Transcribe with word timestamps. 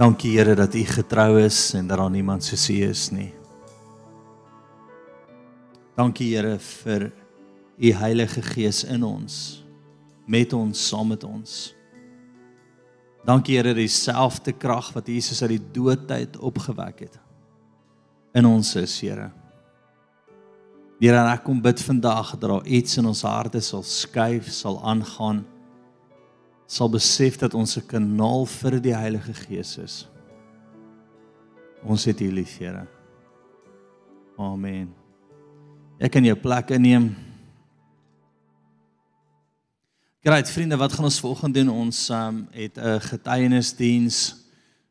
Dankie 0.00 0.38
Here 0.38 0.54
dat 0.56 0.74
U 0.74 0.80
getrou 0.84 1.40
is 1.44 1.74
en 1.76 1.86
dat 1.86 1.98
daar 1.98 2.10
niemand 2.10 2.44
soos 2.44 2.70
U 2.72 2.76
is 2.88 3.10
nie. 3.12 3.34
Dankie 5.92 6.30
Here 6.32 6.54
vir 6.58 7.10
U 7.76 7.90
Heilige 7.98 8.40
Gees 8.42 8.80
in 8.88 9.04
ons, 9.04 9.34
met 10.24 10.56
ons, 10.56 10.86
saam 10.88 11.12
met 11.12 11.24
ons. 11.28 11.74
Dankie 13.28 13.58
Here 13.58 13.74
dat 13.74 13.82
dieselfde 13.82 14.56
krag 14.56 14.88
wat 14.96 15.12
Jesus 15.12 15.42
uit 15.42 15.58
die 15.58 15.68
doodheid 15.76 16.40
opgewek 16.40 17.04
het 17.04 17.20
in 18.32 18.48
ons 18.48 18.72
is, 18.80 18.96
Here. 19.04 19.28
Here, 20.96 21.20
ek 21.28 21.44
kom 21.44 21.60
bid 21.60 21.84
vandag 21.84 22.38
dat 22.38 22.48
daar 22.48 22.64
iets 22.64 22.96
in 22.96 23.12
ons 23.12 23.20
harte 23.28 23.60
sal 23.60 23.84
skuif, 23.84 24.48
sal 24.48 24.80
aangaan 24.80 25.44
sal 26.70 26.90
besef 26.90 27.34
dat 27.40 27.54
ons 27.58 27.76
'n 27.76 27.86
kanaal 27.86 28.46
vir 28.46 28.80
die 28.80 28.94
Heilige 28.94 29.34
Gees 29.34 29.78
is. 29.78 30.08
Ons 31.82 32.04
het 32.04 32.20
U 32.20 32.30
lief, 32.30 32.58
Here. 32.58 32.86
Amen. 34.38 34.94
Ek 35.98 36.12
kan 36.12 36.24
jou 36.24 36.36
plek 36.36 36.70
inneem. 36.70 37.16
Great 40.22 40.50
vriende, 40.50 40.76
wat 40.76 40.92
gaan 40.92 41.04
ons 41.04 41.20
volgende 41.20 41.58
doen? 41.58 41.68
Ons 41.68 42.08
um, 42.10 42.46
het 42.52 42.78
'n 42.78 43.00
getuienisdiens 43.00 44.36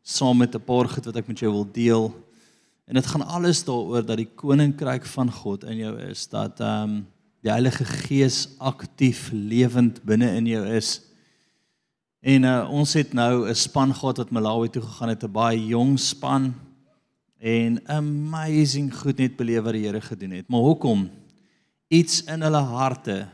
saam 0.01 0.37
met 0.37 0.55
'n 0.55 0.63
paar 0.63 0.89
goed 0.89 1.05
wat 1.05 1.15
ek 1.15 1.27
met 1.27 1.39
jou 1.39 1.51
wil 1.51 1.71
deel. 1.71 2.13
En 2.87 2.93
dit 2.93 3.05
gaan 3.05 3.25
alles 3.25 3.63
daaroor 3.63 4.05
dat 4.05 4.17
die 4.17 4.29
koninkryk 4.35 5.05
van 5.05 5.31
God 5.31 5.63
in 5.63 5.77
jou 5.77 5.99
is, 5.99 6.27
dat 6.27 6.59
ehm 6.59 6.83
um, 6.83 7.07
die 7.41 7.51
Heilige 7.51 7.85
Gees 7.85 8.49
aktief 8.57 9.31
lewend 9.31 10.03
binne 10.03 10.35
in 10.35 10.45
jou 10.45 10.65
is 10.65 11.08
En 12.19 12.43
uh, 12.43 12.67
ons 12.71 12.93
het 12.93 13.13
nou 13.13 13.47
'n 13.47 13.55
span 13.55 13.95
gehad 13.95 14.17
wat 14.17 14.29
Malawi 14.31 14.69
toe 14.69 14.81
gegaan 14.81 15.09
het, 15.09 15.23
'n 15.23 15.31
baie 15.31 15.65
jong 15.65 15.99
span 15.99 16.53
en 17.39 17.87
amazing 17.87 18.91
goed 18.95 19.17
net 19.17 19.35
beleef 19.35 19.63
wat 19.63 19.73
die 19.73 19.85
Here 19.85 20.01
gedoen 20.01 20.31
het. 20.31 20.47
Maar 20.47 20.59
hoekom? 20.59 21.09
Iets 21.87 22.23
in 22.23 22.41
hulle 22.41 22.61
harte 22.61 23.27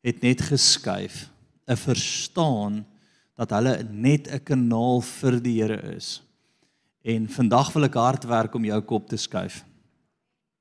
het 0.00 0.20
net 0.20 0.40
geskuif, 0.40 1.30
'n 1.66 1.76
verstaan 1.76 2.86
dat 3.36 3.50
hulle 3.50 3.86
net 3.90 4.28
'n 4.28 4.42
kanaal 4.44 5.00
vir 5.00 5.42
die 5.42 5.62
Here 5.62 5.94
is. 5.96 6.22
En 7.02 7.28
vandag 7.28 7.72
wil 7.72 7.84
ek 7.84 7.94
hard 7.94 8.24
werk 8.24 8.54
om 8.54 8.64
jou 8.64 8.80
kop 8.80 9.08
te 9.08 9.16
skuif. 9.16 9.64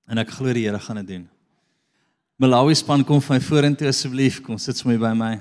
En 0.07 0.17
ek 0.17 0.29
glo 0.29 0.53
die 0.53 0.65
Here 0.65 0.79
gaan 0.79 0.95
dit 0.95 1.07
doen. 1.07 1.29
Malawi 2.37 2.75
span 2.75 3.03
kom 3.03 3.21
van 3.21 3.41
vorentoe 3.41 3.87
asseblief, 3.87 4.41
kom 4.41 4.57
sit 4.57 4.77
sommer 4.77 4.99
by 4.99 5.13
my. 5.13 5.39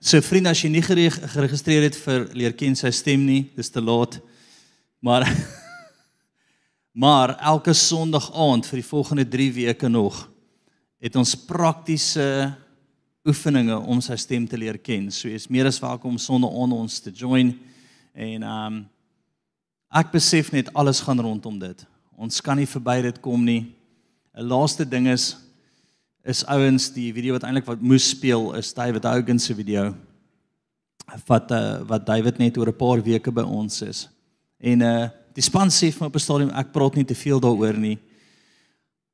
So 0.00 0.16
vriende, 0.24 0.48
as 0.48 0.62
jy 0.64 0.70
nie 0.72 0.80
geregistreer 0.80 1.84
het 1.84 1.96
vir 2.00 2.22
leer 2.32 2.54
ken 2.56 2.72
sy 2.78 2.88
stem 2.88 3.20
nie, 3.20 3.42
dis 3.52 3.68
te 3.68 3.82
laat. 3.84 4.14
Maar 5.04 5.26
maar 7.04 7.34
elke 7.52 7.74
Sondag 7.76 8.30
aand 8.32 8.64
vir 8.64 8.80
die 8.80 8.86
volgende 8.88 9.26
3 9.28 9.50
weke 9.58 9.90
nog 9.92 10.22
het 11.00 11.16
ons 11.20 11.34
praktiese 11.44 12.24
oefeninge 13.28 13.76
om 13.76 14.00
sy 14.00 14.16
stem 14.16 14.46
te 14.48 14.56
leer 14.56 14.78
ken. 14.80 15.10
So 15.12 15.28
jy 15.28 15.36
is 15.36 15.50
meer 15.52 15.68
as 15.68 15.82
welkom 15.84 16.16
Sondag 16.16 16.56
aan 16.56 16.72
ons 16.78 16.96
te 17.04 17.12
join 17.12 17.52
en 18.16 18.48
um, 18.56 18.80
ek 20.00 20.16
besef 20.16 20.48
net 20.56 20.72
alles 20.72 21.04
gaan 21.04 21.20
rondom 21.20 21.60
dit. 21.60 21.84
Ons 22.16 22.40
kan 22.40 22.56
nie 22.56 22.68
verby 22.68 23.02
dit 23.04 23.20
kom 23.20 23.44
nie. 23.44 23.66
'n 24.32 24.48
Laaste 24.48 24.88
ding 24.88 25.12
is 25.12 25.34
is 26.30 26.44
ouens 26.46 26.92
die 26.94 27.08
video 27.10 27.34
wat 27.34 27.44
eintlik 27.46 27.66
wat 27.66 27.80
moes 27.82 28.06
speel 28.12 28.52
is 28.58 28.70
David 28.76 29.06
Hogan 29.08 29.40
se 29.42 29.54
video 29.54 29.90
wat 31.26 31.50
uh, 31.50 31.80
wat 31.90 32.04
David 32.06 32.38
net 32.38 32.58
oor 32.58 32.70
'n 32.70 32.76
paar 32.76 33.02
weke 33.02 33.32
by 33.34 33.42
ons 33.42 33.82
is. 33.82 34.08
En 34.58 34.80
uh 34.80 35.08
die 35.34 35.42
span 35.42 35.70
sê 35.70 35.92
vir 35.94 36.00
my 36.02 36.06
op 36.06 36.16
die 36.18 36.22
stadium 36.22 36.50
ek 36.50 36.72
praat 36.72 36.96
nie 36.98 37.04
te 37.06 37.14
veel 37.14 37.40
daaroor 37.40 37.76
nie. 37.78 37.98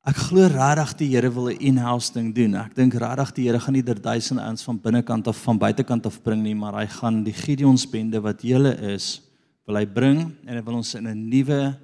Ek 0.05 0.17
glo 0.29 0.47
regtig 0.49 0.93
die 0.97 1.09
Here 1.13 1.29
wil 1.29 1.49
'n 1.49 1.57
in-house 1.59 2.13
ding 2.13 2.33
doen. 2.33 2.55
Ek 2.55 2.75
dink 2.75 2.93
regtig 2.93 3.33
die 3.35 3.45
Here 3.47 3.59
gaan 3.59 3.73
nie 3.73 3.83
der 3.83 4.01
duisende 4.01 4.43
ouens 4.43 4.63
van 4.63 4.79
binnekant 4.79 5.27
af 5.27 5.37
van 5.37 5.57
buitekant 5.57 6.05
af 6.05 6.21
bring 6.23 6.43
nie, 6.43 6.55
maar 6.55 6.73
hy 6.73 6.87
gaan 6.87 7.23
die 7.23 7.33
Gideons 7.33 7.85
bende 7.85 8.21
wat 8.21 8.41
julle 8.41 8.73
is, 8.93 9.21
wil 9.65 9.75
hy 9.75 9.85
bring 9.85 10.33
en 10.45 10.55
hy 10.55 10.63
wil 10.63 10.75
ons 10.75 10.95
in 10.95 11.07
'n 11.07 11.29
nuwe 11.29 11.77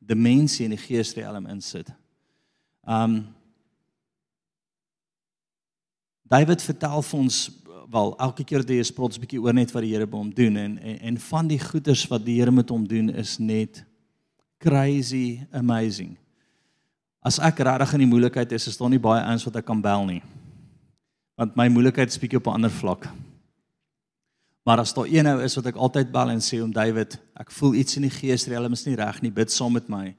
dimensie 0.00 0.64
in 0.64 0.70
die 0.70 0.84
geesriem 0.84 1.46
insit. 1.46 1.88
Um 2.86 3.37
David 6.28 6.62
vertel 6.62 7.02
vir 7.02 7.18
ons 7.18 7.36
wel 7.88 8.10
elke 8.20 8.44
keer 8.44 8.60
dat 8.60 8.72
hy 8.74 8.82
is 8.82 8.92
trots 8.92 9.20
bietjie 9.20 9.40
oor 9.40 9.56
net 9.56 9.70
wat 9.72 9.84
die 9.84 9.94
Here 9.94 10.06
by 10.06 10.18
hom 10.20 10.32
doen 10.34 10.58
en, 10.60 10.74
en 10.76 10.98
en 11.10 11.20
van 11.30 11.48
die 11.48 11.60
goeders 11.60 12.04
wat 12.10 12.24
die 12.26 12.36
Here 12.36 12.52
met 12.52 12.68
hom 12.68 12.84
doen 12.88 13.08
is 13.08 13.38
net 13.40 13.80
crazy 14.60 15.40
amazing. 15.56 16.16
As 17.24 17.38
ek 17.40 17.62
regtig 17.64 17.94
in 17.96 18.04
die 18.04 18.10
moeilikheid 18.10 18.52
is, 18.52 18.68
is 18.68 18.76
daar 18.76 18.92
nie 18.92 19.00
baie 19.00 19.22
ouens 19.24 19.46
wat 19.48 19.56
ek 19.60 19.66
kan 19.68 19.80
bel 19.82 20.04
nie. 20.08 20.20
Want 21.38 21.56
my 21.56 21.68
moeilikheid 21.72 22.12
is 22.12 22.20
bietjie 22.20 22.40
op 22.40 22.50
'n 22.50 22.60
ander 22.60 22.70
vlak. 22.70 23.08
Maar 24.66 24.80
as 24.84 24.92
daar 24.92 25.08
een 25.08 25.26
ou 25.26 25.40
is 25.40 25.56
wat 25.56 25.66
ek 25.66 25.76
altyd 25.76 26.12
bel 26.12 26.30
en 26.30 26.40
sê 26.44 26.60
om 26.62 26.72
David, 26.72 27.18
ek 27.40 27.50
voel 27.50 27.74
iets 27.74 27.96
in 27.96 28.02
die 28.02 28.12
gees, 28.12 28.44
hulle 28.44 28.72
is 28.72 28.86
nie 28.86 28.96
reg 28.96 29.22
nie, 29.22 29.30
bid 29.30 29.50
saam 29.50 29.72
met 29.72 29.88
my. 29.88 30.14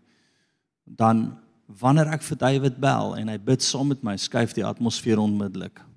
Dan 0.85 1.37
wanneer 1.67 2.07
ek 2.07 2.23
vir 2.23 2.37
David 2.37 2.79
bel 2.79 3.15
en 3.15 3.27
hy 3.27 3.37
bid 3.37 3.61
saam 3.61 3.87
met 3.87 4.03
my, 4.03 4.17
skuif 4.17 4.53
die 4.53 4.65
atmosfeer 4.65 5.19
onmiddellik. 5.19 5.88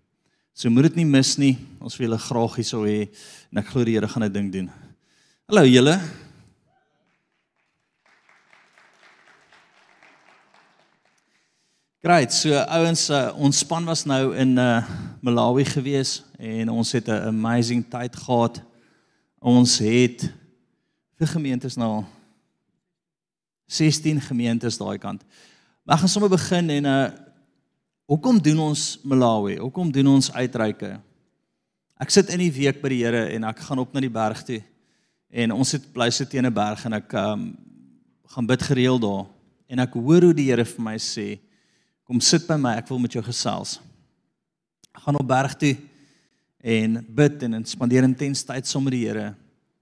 So 0.52 0.68
moet 0.68 0.90
dit 0.90 0.98
nie 1.00 1.08
mis 1.08 1.36
nie. 1.40 1.54
Ons 1.80 1.94
wil 1.96 2.10
julle 2.10 2.18
graag 2.20 2.58
hier 2.58 2.66
sou 2.68 2.82
hê 2.84 3.06
en 3.48 3.60
ek 3.62 3.70
glo 3.72 3.86
die 3.88 3.94
Here 3.96 4.08
gaan 4.08 4.24
'n 4.24 4.32
ding 4.32 4.50
doen. 4.52 4.68
Hallo 5.48 5.64
julle. 5.64 5.96
Great. 12.02 12.32
So 12.32 12.52
ouens, 12.52 13.08
uh, 13.08 13.32
ons 13.34 13.58
span 13.58 13.84
was 13.84 14.04
nou 14.04 14.36
in 14.36 14.58
uh, 14.58 14.84
Malawi 15.22 15.64
gewees 15.64 16.22
en 16.38 16.68
ons 16.68 16.92
het 16.92 17.08
'n 17.08 17.32
amazing 17.32 17.88
tyd 17.88 18.16
gehad. 18.16 18.60
Ons 19.40 19.78
het 19.78 20.32
vir 21.16 21.26
gemeentes 21.26 21.76
nou 21.76 22.04
16 23.66 24.20
gemeentes 24.20 24.76
daai 24.76 24.98
kant. 24.98 25.24
Maar 25.82 25.94
ek 25.94 26.00
gaan 26.00 26.08
sommer 26.08 26.30
begin 26.30 26.70
en 26.70 26.84
uh 26.84 27.31
Hoekom 28.12 28.36
doen 28.44 28.58
ons 28.60 28.98
Malawi? 29.08 29.54
Hoekom 29.56 29.88
doen 29.88 30.10
ons 30.18 30.26
uitreike? 30.34 30.98
Ek 31.96 32.10
sit 32.12 32.28
in 32.34 32.42
die 32.42 32.50
week 32.52 32.82
by 32.82 32.90
die 32.92 32.98
Here 33.00 33.22
en 33.32 33.46
ek 33.48 33.62
gaan 33.64 33.80
op 33.80 33.94
na 33.96 34.02
die 34.04 34.12
berg 34.12 34.42
toe. 34.44 34.58
En 35.32 35.54
ons 35.56 35.72
het 35.72 35.86
bly 35.94 36.10
sit 36.12 36.28
teen 36.28 36.44
'n 36.44 36.52
berg 36.52 36.84
en 36.84 36.92
ek 36.98 37.14
um, 37.16 37.46
gaan 38.34 38.50
bid 38.50 38.62
gereeld 38.68 39.00
daar. 39.00 39.24
En 39.66 39.78
ek 39.78 39.96
hoor 39.96 40.28
hoe 40.28 40.34
die 40.34 40.50
Here 40.50 40.64
vir 40.64 40.84
my 40.84 40.98
sê, 40.98 41.40
kom 42.04 42.20
sit 42.20 42.44
by 42.46 42.60
my, 42.60 42.76
ek 42.76 42.88
wil 42.92 42.98
met 42.98 43.16
jou 43.16 43.24
gesels. 43.24 43.80
Ek 44.92 45.00
gaan 45.06 45.16
op 45.16 45.26
berg 45.26 45.56
toe 45.56 45.76
en 46.60 47.06
bid 47.08 47.42
en 47.42 47.64
spandeer 47.64 48.04
intens 48.04 48.44
tyd 48.44 48.66
saam 48.66 48.84
met 48.84 48.92
die 48.92 49.08
Here. 49.08 49.34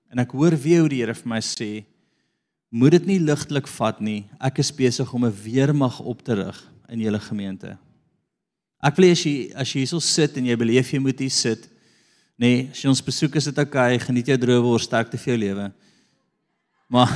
En 0.08 0.19
ek 0.22 0.30
hoor 0.30 0.54
weer 0.54 0.86
hoe 0.86 0.88
die 0.88 1.02
Here 1.02 1.14
vir 1.14 1.28
my 1.28 1.40
sê, 1.40 1.84
moet 2.70 2.92
dit 2.92 3.06
nie 3.06 3.19
ligtelik 3.19 3.66
vat 3.66 4.00
nie. 4.00 4.30
Ek 4.38 4.62
is 4.62 4.70
besig 4.70 5.12
om 5.12 5.24
'n 5.24 5.34
weermag 5.42 5.98
op 5.98 6.22
te 6.22 6.34
rig 6.34 6.70
in 6.88 7.00
julle 7.00 7.19
gemeente. 7.19 7.89
Ek 8.80 8.96
wil 8.96 9.10
as 9.12 9.24
jy 9.26 9.34
as 9.52 9.68
jy 9.68 9.82
hierso 9.82 10.00
sit 10.00 10.38
en 10.41 10.46
jy 10.48 10.56
beleef 10.56 10.92
jy 10.92 11.00
moet 11.02 11.18
hier 11.20 11.32
sit, 11.34 11.66
nê, 12.41 12.48
nee, 12.48 12.68
as 12.72 12.80
jy 12.80 12.88
ons 12.88 13.04
besoek 13.04 13.36
is 13.36 13.50
dit 13.50 13.58
okay, 13.60 13.98
geniet 14.00 14.30
jou 14.32 14.38
droë 14.41 14.62
word 14.64 14.86
sterk 14.86 15.10
te 15.12 15.20
vir 15.20 15.34
jou 15.34 15.41
lewe. 15.42 15.66
Maar 16.88 17.12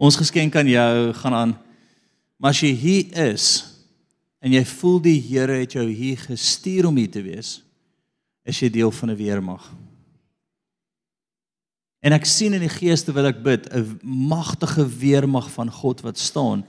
ons 0.00 0.16
geskenk 0.16 0.56
aan 0.56 0.72
jou 0.72 1.12
gaan 1.20 1.36
aan. 1.36 1.52
Maar 2.40 2.56
as 2.56 2.62
jy 2.64 2.72
hier 2.72 3.20
is 3.28 3.50
en 4.42 4.56
jy 4.56 4.64
voel 4.66 4.98
die 5.04 5.20
Here 5.22 5.60
het 5.60 5.76
jou 5.76 5.84
hier 5.86 6.18
gestuur 6.18 6.88
om 6.88 6.96
hier 6.98 7.12
te 7.12 7.22
wees, 7.22 7.60
is 8.48 8.58
jy 8.58 8.72
deel 8.72 8.90
van 8.90 9.12
'n 9.12 9.16
weermag. 9.20 9.70
En 12.02 12.12
ek 12.12 12.26
sien 12.26 12.54
in 12.56 12.64
die 12.64 12.72
gees 12.72 13.04
terwyl 13.04 13.28
ek 13.30 13.42
bid 13.44 13.68
'n 13.70 14.00
magtige 14.02 14.88
weermag 14.88 15.50
van 15.52 15.70
God 15.70 16.00
wat 16.00 16.18
staan 16.18 16.64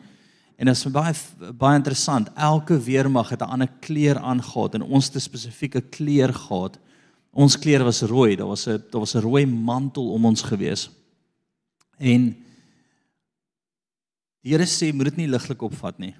En 0.56 0.66
dit 0.66 0.76
is 0.76 0.92
baie 0.94 1.14
baie 1.58 1.78
interessant. 1.78 2.30
Elke 2.36 2.78
weermag 2.80 3.30
het 3.30 3.42
'n 3.42 3.52
ander 3.54 3.72
kleur 3.80 4.18
aangetree 4.18 4.82
en 4.82 4.82
ons 4.82 5.06
het 5.06 5.16
'n 5.16 5.20
spesifieke 5.20 5.82
kleur 5.82 6.34
gehad. 6.34 6.80
Ons 7.32 7.58
kleur 7.58 7.84
was 7.84 8.02
rooi. 8.02 8.36
Daar 8.36 8.48
was 8.48 8.68
'n 8.68 8.84
daar 8.92 9.00
was 9.00 9.16
'n 9.16 9.22
rooi 9.22 9.46
mantel 9.46 10.12
om 10.12 10.26
ons 10.26 10.42
gewees. 10.42 10.90
En 11.98 12.36
die 14.42 14.52
Here 14.52 14.66
sê 14.66 14.94
moet 14.94 15.06
dit 15.06 15.18
nie 15.18 15.28
ligtelik 15.28 15.62
opvat 15.62 16.00
nie. 16.00 16.16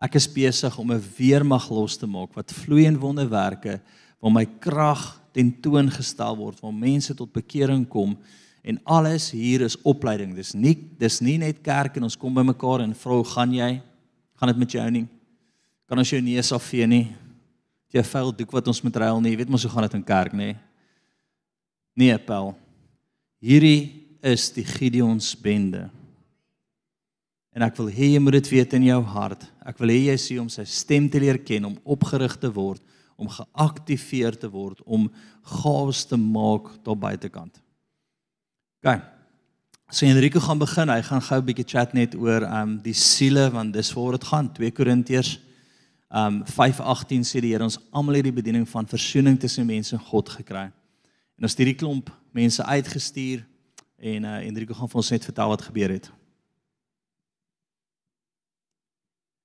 Ek 0.00 0.14
is 0.14 0.32
besig 0.32 0.78
om 0.78 0.92
'n 0.92 1.02
weermag 1.18 1.70
los 1.70 1.96
te 1.96 2.06
maak 2.06 2.34
wat 2.34 2.52
vloei 2.52 2.86
in 2.86 2.98
wonderwerke 2.98 3.80
waar 4.20 4.32
my 4.32 4.46
krag 4.60 5.20
tentoongestel 5.32 6.36
word, 6.36 6.60
waar 6.60 6.74
mense 6.74 7.14
tot 7.14 7.32
bekering 7.32 7.88
kom 7.88 8.18
En 8.62 8.80
alles 8.84 9.30
hier 9.32 9.64
is 9.64 9.78
opleiding. 9.82 10.34
Dis 10.36 10.52
nie 10.54 10.74
dis 11.00 11.20
nie 11.24 11.38
net 11.40 11.62
kerk 11.64 11.96
en 11.96 12.08
ons 12.08 12.18
kom 12.18 12.34
by 12.34 12.44
mekaar 12.44 12.84
en 12.84 12.94
vra, 12.94 13.22
"Gaan 13.24 13.52
jy? 13.52 13.82
Gaan 14.36 14.48
dit 14.48 14.58
met 14.58 14.72
jou 14.72 14.90
nie? 14.90 15.08
Kan 15.88 15.98
ons 15.98 16.10
jou 16.10 16.20
neus 16.20 16.52
afvee 16.52 16.86
nie? 16.86 17.16
Jy 17.92 18.02
vuil 18.02 18.32
doek 18.32 18.52
wat 18.52 18.68
ons 18.68 18.82
moet 18.82 18.96
ruil 18.96 19.20
nie. 19.20 19.30
Jy 19.30 19.36
weet 19.36 19.48
mos 19.48 19.62
hoe 19.62 19.70
gaan 19.70 19.82
dit 19.82 19.94
in 19.94 20.04
kerk, 20.04 20.32
nê?" 20.32 20.56
Nee, 21.96 22.18
Paul. 22.18 22.54
Hierdie 23.40 24.06
is 24.22 24.50
die 24.50 24.64
Gideons 24.64 25.34
bende. 25.40 25.90
En 27.56 27.62
ek 27.62 27.76
wil 27.80 27.88
hê 27.90 28.12
jy 28.14 28.20
moet 28.22 28.38
dit 28.38 28.50
weet 28.54 28.76
in 28.78 28.86
jou 28.86 29.00
hart. 29.02 29.42
Ek 29.66 29.78
wil 29.78 29.88
hê 29.88 29.98
jy 30.12 30.16
sien 30.16 30.42
om 30.44 30.48
sy 30.48 30.64
stem 30.64 31.08
te 31.10 31.18
leer 31.18 31.40
ken, 31.42 31.64
om 31.64 31.78
opgerig 31.84 32.36
te 32.38 32.50
word, 32.52 32.82
om 33.18 33.28
geaktiveer 33.28 34.38
te 34.38 34.48
word, 34.48 34.80
om 34.86 35.08
gawes 35.42 36.04
te 36.06 36.16
maak 36.16 36.70
daar 36.86 36.96
buitekant. 36.96 37.58
OK. 38.82 39.00
So 39.90 40.06
Enrico 40.06 40.40
gaan 40.40 40.58
begin. 40.58 40.88
Hy 40.88 41.02
gaan 41.02 41.22
gou 41.22 41.38
'n 41.40 41.44
bietjie 41.44 41.68
chat 41.68 41.92
net 41.92 42.14
oor 42.14 42.42
um 42.42 42.78
die 42.80 42.94
siele 42.94 43.50
want 43.50 43.72
dis 43.72 43.92
waar 43.92 44.12
dit 44.12 44.24
gaan. 44.24 44.52
2 44.52 44.70
Korintiërs 44.70 45.38
um 46.08 46.42
5:18 46.44 47.20
sê 47.24 47.40
die 47.40 47.52
Here 47.52 47.64
ons 47.64 47.78
almal 47.90 48.14
het 48.14 48.24
die 48.24 48.32
bediening 48.32 48.68
van 48.68 48.86
versoening 48.86 49.38
tussen 49.38 49.66
mense 49.66 49.96
en 49.96 50.00
God 50.00 50.28
gekry. 50.28 50.72
En 51.36 51.42
ons 51.42 51.52
het 51.52 51.58
hierdie 51.58 51.76
klomp 51.76 52.10
mense 52.32 52.64
uitgestuur 52.64 53.44
en 53.98 54.24
uh 54.24 54.46
Enrico 54.46 54.74
gaan 54.74 54.88
vir 54.88 54.96
ons 54.96 55.10
net 55.10 55.24
vertel 55.24 55.48
wat 55.48 55.62
gebeur 55.62 55.90
het. 55.90 56.10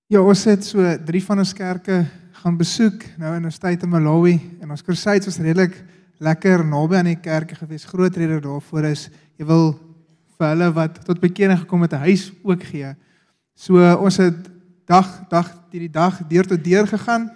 Ja, 0.08 0.22
ons 0.22 0.44
het 0.44 0.64
so 0.64 0.98
drie 1.06 1.24
van 1.24 1.40
ons 1.40 1.54
kerke 1.54 2.06
gaan 2.32 2.58
besoek 2.58 3.04
nou 3.18 3.36
in 3.36 3.46
ons 3.46 3.60
tyd 3.60 3.84
in 3.84 3.90
Malawi 3.90 4.40
en 4.62 4.72
ons 4.72 4.84
crusades 4.84 5.26
was 5.26 5.38
redelik 5.38 5.84
lekker 6.26 6.66
naby 6.66 7.00
aan 7.00 7.12
die 7.12 7.22
kerke 7.22 7.56
gewees. 7.56 7.86
Groot 7.86 8.16
rede 8.18 8.40
daarvoor 8.44 8.90
is 8.90 9.10
jy 9.38 9.46
wil 9.46 9.74
vir 10.36 10.52
hulle 10.52 10.72
wat 10.76 11.00
tot 11.06 11.22
bekering 11.24 11.60
gekom 11.62 11.86
het 11.86 11.94
'n 11.94 12.08
huis 12.08 12.32
ook 12.44 12.64
gee. 12.64 12.96
So 13.56 13.80
ons 13.96 14.18
het 14.18 14.50
dag 14.86 15.08
dag 15.30 15.48
hierdie 15.72 15.92
dag 15.92 16.20
deur 16.28 16.48
tot 16.48 16.64
deur 16.64 16.88
gegaan. 16.88 17.32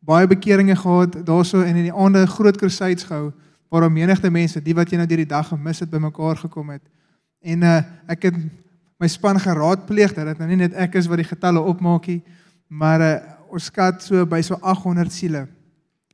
Baie 0.00 0.26
bekeringe 0.26 0.76
gehad 0.76 1.26
daarso 1.26 1.60
en 1.62 1.76
in 1.76 1.88
die 1.88 1.94
aande 1.94 2.26
groot 2.26 2.56
crusades 2.56 3.04
gehou 3.04 3.32
waar 3.68 3.86
om 3.86 3.92
menigte 3.92 4.30
mense, 4.30 4.62
die 4.62 4.74
wat 4.74 4.90
jy 4.90 4.96
nou 4.96 5.06
deur 5.06 5.22
die 5.22 5.26
dag 5.26 5.48
gemis 5.48 5.78
het, 5.78 5.90
bymekaar 5.90 6.36
gekom 6.36 6.70
het. 6.70 6.82
En 7.40 7.62
uh 7.62 7.82
ek 8.06 8.22
het 8.22 8.34
my 8.98 9.08
span 9.08 9.40
geraadpleeg 9.40 10.14
dat 10.14 10.26
dit 10.26 10.38
nou 10.38 10.48
nie 10.48 10.56
net 10.56 10.74
ek 10.74 10.94
is 10.94 11.06
wat 11.06 11.16
die 11.16 11.30
getalle 11.30 11.60
opmaak 11.60 12.06
nie, 12.06 12.22
maar 12.68 13.00
uh, 13.00 13.16
ons 13.48 13.64
skat 13.64 14.02
so 14.02 14.26
by 14.26 14.42
so 14.42 14.58
800 14.60 15.12
siele 15.12 15.46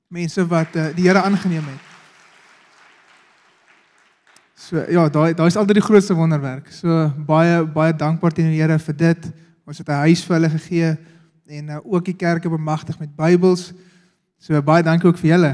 mense 0.09 0.47
wat 0.47 0.77
uh, 0.77 0.95
die 0.95 1.09
Here 1.09 1.23
aangeneem 1.23 1.65
het. 1.65 1.96
So 4.67 4.83
ja, 4.91 5.05
daai 5.13 5.31
daai 5.39 5.47
is 5.47 5.57
altyd 5.57 5.79
die 5.79 5.85
grootste 5.85 6.15
wonderwerk. 6.19 6.73
So 6.75 7.05
baie 7.29 7.61
baie 7.71 7.93
dankbaar 7.95 8.35
teenoor 8.35 8.51
die 8.51 8.63
Here 8.65 8.79
vir 8.83 8.97
dit. 8.99 9.29
Ons 9.67 9.79
het 9.79 9.89
'n 9.89 10.03
huis 10.07 10.25
vir 10.27 10.35
hulle 10.35 10.51
gegee 10.51 10.97
en 11.47 11.69
uh, 11.69 11.79
ook 11.85 12.05
die 12.05 12.17
kerke 12.17 12.51
bemagtig 12.51 12.99
met 12.99 13.15
Bybels. 13.15 13.73
So 14.39 14.61
baie 14.63 14.83
dankie 14.83 15.09
ook 15.09 15.19
vir 15.19 15.31
julle. 15.31 15.53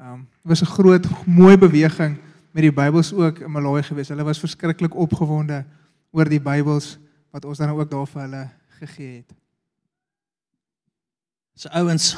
Um 0.00 0.24
dit 0.24 0.48
was 0.48 0.62
'n 0.62 0.72
groot 0.76 1.06
mooi 1.26 1.58
beweging 1.58 2.16
met 2.52 2.62
die 2.62 2.72
Bybels 2.72 3.12
ook 3.12 3.38
in 3.38 3.50
Malawi 3.50 3.82
gewees. 3.82 4.08
Hulle 4.08 4.24
was 4.24 4.38
verskriklik 4.38 4.94
opgewonde 4.94 5.64
oor 6.10 6.24
die 6.24 6.40
Bybels 6.40 6.98
wat 7.32 7.44
ons 7.44 7.58
dan 7.58 7.68
ook 7.68 7.90
daar 7.90 8.06
vir 8.06 8.22
hulle 8.22 8.50
gegee 8.80 9.16
het. 9.16 9.34
So 11.54 11.68
ouens 11.68 12.16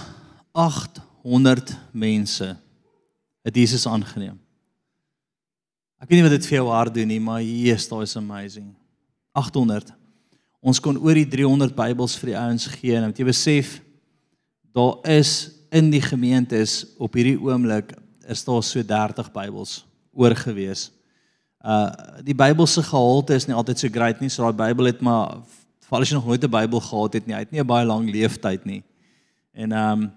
800 0.53 1.77
mense 1.93 2.57
het 3.43 3.57
Jesus 3.57 3.87
aangeneem. 3.87 4.46
Ek 5.97 6.11
weet 6.11 6.19
nie 6.21 6.27
wat 6.27 6.35
dit 6.37 6.47
vir 6.51 6.59
jou 6.59 6.67
hart 6.69 6.95
doen 6.95 7.09
nie, 7.09 7.21
maar 7.21 7.41
Jesus, 7.41 7.89
daai 7.89 8.05
is 8.05 8.17
amazing. 8.19 8.69
800. 9.33 9.95
Ons 10.61 10.81
kon 10.83 10.99
oor 11.01 11.17
die 11.17 11.29
300 11.29 11.73
Bybels 11.77 12.17
vir 12.21 12.33
die 12.33 12.39
ouens 12.41 12.67
gee 12.69 12.97
en 12.99 13.13
jy 13.15 13.25
besef 13.29 13.79
daar 14.77 14.99
is 15.09 15.53
in 15.73 15.89
die 15.93 16.03
gemeentes 16.05 16.83
op 17.01 17.17
hierdie 17.17 17.39
oomblik 17.41 17.95
is 18.29 18.43
daar 18.45 18.65
so 18.67 18.83
30 18.83 19.31
Bybels 19.33 19.79
oorgewees. 20.13 20.91
Uh 21.65 22.21
die 22.27 22.37
Bybel 22.37 22.69
se 22.69 22.83
gehalte 22.85 23.37
is 23.37 23.47
nie 23.49 23.57
altyd 23.57 23.81
so 23.81 23.93
great 23.93 24.21
nie. 24.21 24.29
So 24.33 24.45
daai 24.45 24.69
Bybel 24.69 24.93
het 24.93 25.01
maar 25.01 25.41
val 25.89 26.03
as 26.03 26.11
jy 26.11 26.19
nog 26.19 26.29
nooit 26.29 26.45
'n 26.45 26.51
Bybel 26.51 26.81
gehad 26.81 27.13
het 27.15 27.27
nie, 27.27 27.35
hy 27.35 27.41
het 27.41 27.53
nie 27.53 27.61
'n 27.61 27.67
baie 27.67 27.87
lang 27.87 28.11
leeftyd 28.11 28.65
nie. 28.65 28.83
En 29.55 29.73
ehm 29.73 30.03
um, 30.03 30.13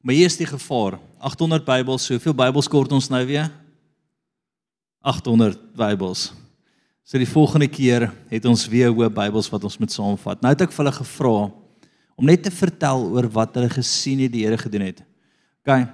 maar 0.00 0.14
hier 0.14 0.26
is 0.26 0.36
die 0.36 0.46
gevaar. 0.46 0.98
800 1.18 1.64
Bybels, 1.64 2.04
soveel 2.04 2.34
Bybels 2.34 2.68
kort 2.68 2.92
ons 2.92 3.08
nou 3.08 3.26
weer? 3.26 3.50
800 5.02 5.60
Bybels. 5.78 6.32
So 7.08 7.20
die 7.20 7.28
volgende 7.28 7.68
keer 7.70 8.10
het 8.28 8.44
ons 8.48 8.66
weer 8.68 8.90
hoë 8.92 9.08
Bybels 9.14 9.48
wat 9.52 9.64
ons 9.64 9.78
moet 9.80 9.92
saamvat. 9.92 10.42
Nou 10.42 10.52
het 10.52 10.66
ek 10.66 10.74
vir 10.74 10.84
hulle 10.84 10.98
gevra 10.98 11.36
om 12.18 12.26
net 12.26 12.42
te 12.44 12.52
vertel 12.52 13.06
oor 13.14 13.28
wat 13.32 13.54
hulle 13.56 13.70
gesien 13.72 14.20
het 14.24 14.34
die 14.34 14.44
Here 14.44 14.58
gedoen 14.58 14.88
het. 14.90 15.04
OK. 15.62 15.86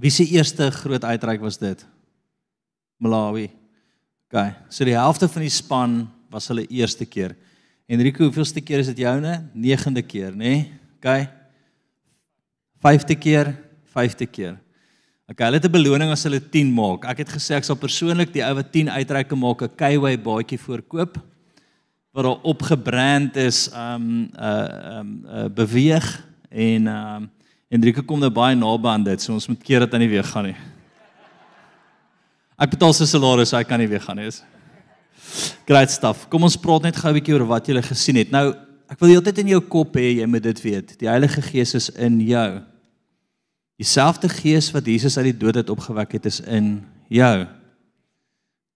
Wie 0.00 0.10
se 0.10 0.26
eerste 0.26 0.70
groot 0.74 1.04
uitreik 1.04 1.44
was 1.44 1.60
dit? 1.60 1.84
Malawi. 2.98 3.46
OK. 4.26 4.40
So 4.72 4.88
die 4.88 4.96
helfte 4.96 5.28
van 5.30 5.44
die 5.44 5.52
span 5.52 5.98
was 6.32 6.48
hulle 6.50 6.66
eerste 6.66 7.06
keer. 7.06 7.36
Enrico, 7.86 8.24
hoeveelste 8.24 8.62
keer 8.64 8.80
is 8.80 8.90
dit 8.90 9.04
joune? 9.04 9.36
9de 9.54 10.02
keer, 10.08 10.32
nê? 10.32 10.54
Nee? 10.56 10.60
OK. 10.98 11.28
5de 12.84 13.16
keer, 13.20 13.52
5de 13.94 14.26
keer. 14.26 14.56
OK, 15.24 15.40
hulle 15.40 15.56
het 15.56 15.64
'n 15.64 15.72
beloning 15.72 16.10
as 16.10 16.22
hulle 16.24 16.40
10 16.40 16.72
maak. 16.72 17.04
Ek 17.04 17.18
het 17.18 17.30
gesê 17.32 17.56
ek 17.56 17.64
sal 17.64 17.76
persoonlik 17.76 18.32
die 18.32 18.44
ou 18.44 18.54
wat 18.54 18.72
10 18.72 18.90
uitreike 18.90 19.36
maak 19.36 19.62
'n 19.62 19.76
Kayway 19.76 20.16
baadjie 20.16 20.58
voorkoop 20.58 21.16
wat 22.14 22.24
daar 22.24 22.42
opgebrand 22.46 23.36
is, 23.36 23.70
um 23.74 24.30
uh 24.38 25.00
um 25.00 25.24
uh, 25.26 25.48
beweeg 25.48 26.04
en 26.50 26.86
um 26.86 27.30
Enrico 27.68 28.02
kom 28.02 28.20
nou 28.20 28.30
baie 28.30 28.54
naby 28.54 28.88
aan 28.88 29.04
dit, 29.04 29.22
so 29.22 29.32
ons 29.32 29.48
moet 29.48 29.62
keer 29.62 29.80
dat 29.80 29.92
hy 29.92 29.98
nie 29.98 30.12
weer 30.12 30.24
gaan 30.24 30.44
nie. 30.44 30.56
Ek 32.56 32.70
betaal 32.70 32.92
sy 32.94 33.04
salaris, 33.04 33.48
so 33.48 33.56
hy 33.56 33.64
kan 33.64 33.80
nie 33.80 33.88
weer 33.88 34.00
gaan 34.00 34.16
nie. 34.16 34.30
Great 35.66 35.90
stuff. 35.90 36.28
Kom 36.30 36.44
ons 36.46 36.56
praat 36.56 36.82
net 36.82 36.96
gou 36.96 37.10
'n 37.10 37.18
bietjie 37.18 37.34
oor 37.34 37.46
wat 37.46 37.66
jy 37.66 37.74
gele 37.74 37.82
gesien 37.82 38.16
het. 38.16 38.30
Nou, 38.30 38.54
ek 38.88 39.00
wil 39.00 39.08
heeltyd 39.08 39.38
in 39.38 39.48
jou 39.48 39.60
kop 39.60 39.96
hê 39.96 40.20
jy 40.20 40.26
moet 40.26 40.42
dit 40.42 40.62
weet. 40.62 40.98
Die 40.98 41.08
Heilige 41.08 41.42
Gees 41.42 41.74
is 41.74 41.90
in 41.90 42.20
jou. 42.20 42.62
Dieselfde 43.84 44.30
Gees 44.32 44.70
wat 44.72 44.86
Jesus 44.88 45.18
uit 45.18 45.26
die 45.28 45.36
dood 45.36 45.58
het 45.60 45.68
opgewek 45.68 46.14
het, 46.16 46.24
is 46.24 46.38
in 46.40 46.78
jou. 47.12 47.44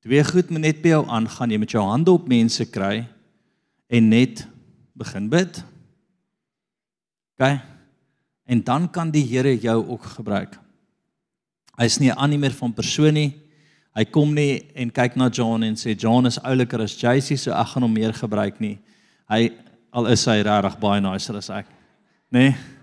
Twee 0.04 0.24
goed 0.24 0.50
moet 0.52 0.66
net 0.66 0.82
by 0.84 0.92
jou 0.92 1.06
aangaan. 1.08 1.54
Jy 1.54 1.60
moet 1.62 1.72
jou 1.72 1.84
hande 1.86 2.12
op 2.12 2.28
mense 2.28 2.66
kry 2.68 3.06
en 3.88 4.10
net 4.12 4.42
begin 4.98 5.30
bid. 5.32 5.62
OK? 7.38 7.56
En 8.52 8.62
dan 8.64 8.90
kan 8.92 9.08
die 9.14 9.24
Here 9.24 9.56
jou 9.56 9.78
ook 9.94 10.12
gebruik. 10.18 10.58
Hy's 11.80 11.98
nie 12.00 12.10
'n 12.12 12.18
animeer 12.18 12.52
van 12.52 12.74
persoon 12.74 13.14
nie. 13.14 13.32
Hy 13.96 14.04
kom 14.04 14.34
nie 14.34 14.68
en 14.74 14.90
kyk 14.90 15.16
na 15.16 15.28
John 15.28 15.62
en 15.62 15.74
sê 15.74 15.96
John 15.96 16.26
is 16.26 16.38
ouliker 16.42 16.80
as 16.80 17.00
JC, 17.00 17.38
so 17.38 17.52
ek 17.52 17.66
gaan 17.66 17.82
hom 17.82 17.92
meer 17.92 18.12
gebruik 18.12 18.60
nie. 18.60 18.78
Hy 19.28 19.52
al 19.90 20.06
is 20.06 20.24
hy 20.24 20.42
regtig 20.42 20.78
baie 20.78 21.00
nicer 21.00 21.36
as 21.36 21.50
ek. 21.50 21.66
Nê? 22.30 22.50
Nee? 22.50 22.77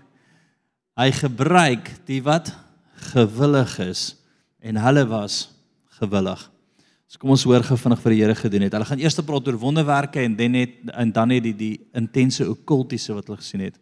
Hy 0.96 1.10
gebruik 1.12 1.90
die 2.08 2.22
wat 2.24 2.54
gewillig 3.12 3.78
is 3.84 4.02
en 4.64 4.78
hulle 4.80 5.04
was 5.10 5.42
gewillig. 5.98 6.40
So 7.06 7.20
kom 7.20 7.34
ons 7.34 7.44
hoor 7.44 7.62
gou 7.62 7.76
vinnig 7.78 8.00
vir 8.02 8.14
die 8.14 8.20
Here 8.22 8.34
gedoen 8.34 8.64
het. 8.64 8.72
Hulle 8.74 8.88
gaan 8.88 9.02
eers 9.02 9.20
praat 9.20 9.50
oor 9.50 9.58
wonderwerke 9.60 10.24
en 10.24 10.38
dan 10.38 10.56
net 10.56 10.80
en 10.96 11.12
dan 11.12 11.28
net 11.28 11.44
die 11.44 11.54
die 11.54 11.74
intense 11.94 12.48
okkultiese 12.48 13.14
wat 13.14 13.28
hulle 13.28 13.42
gesien 13.42 13.66
het. 13.68 13.76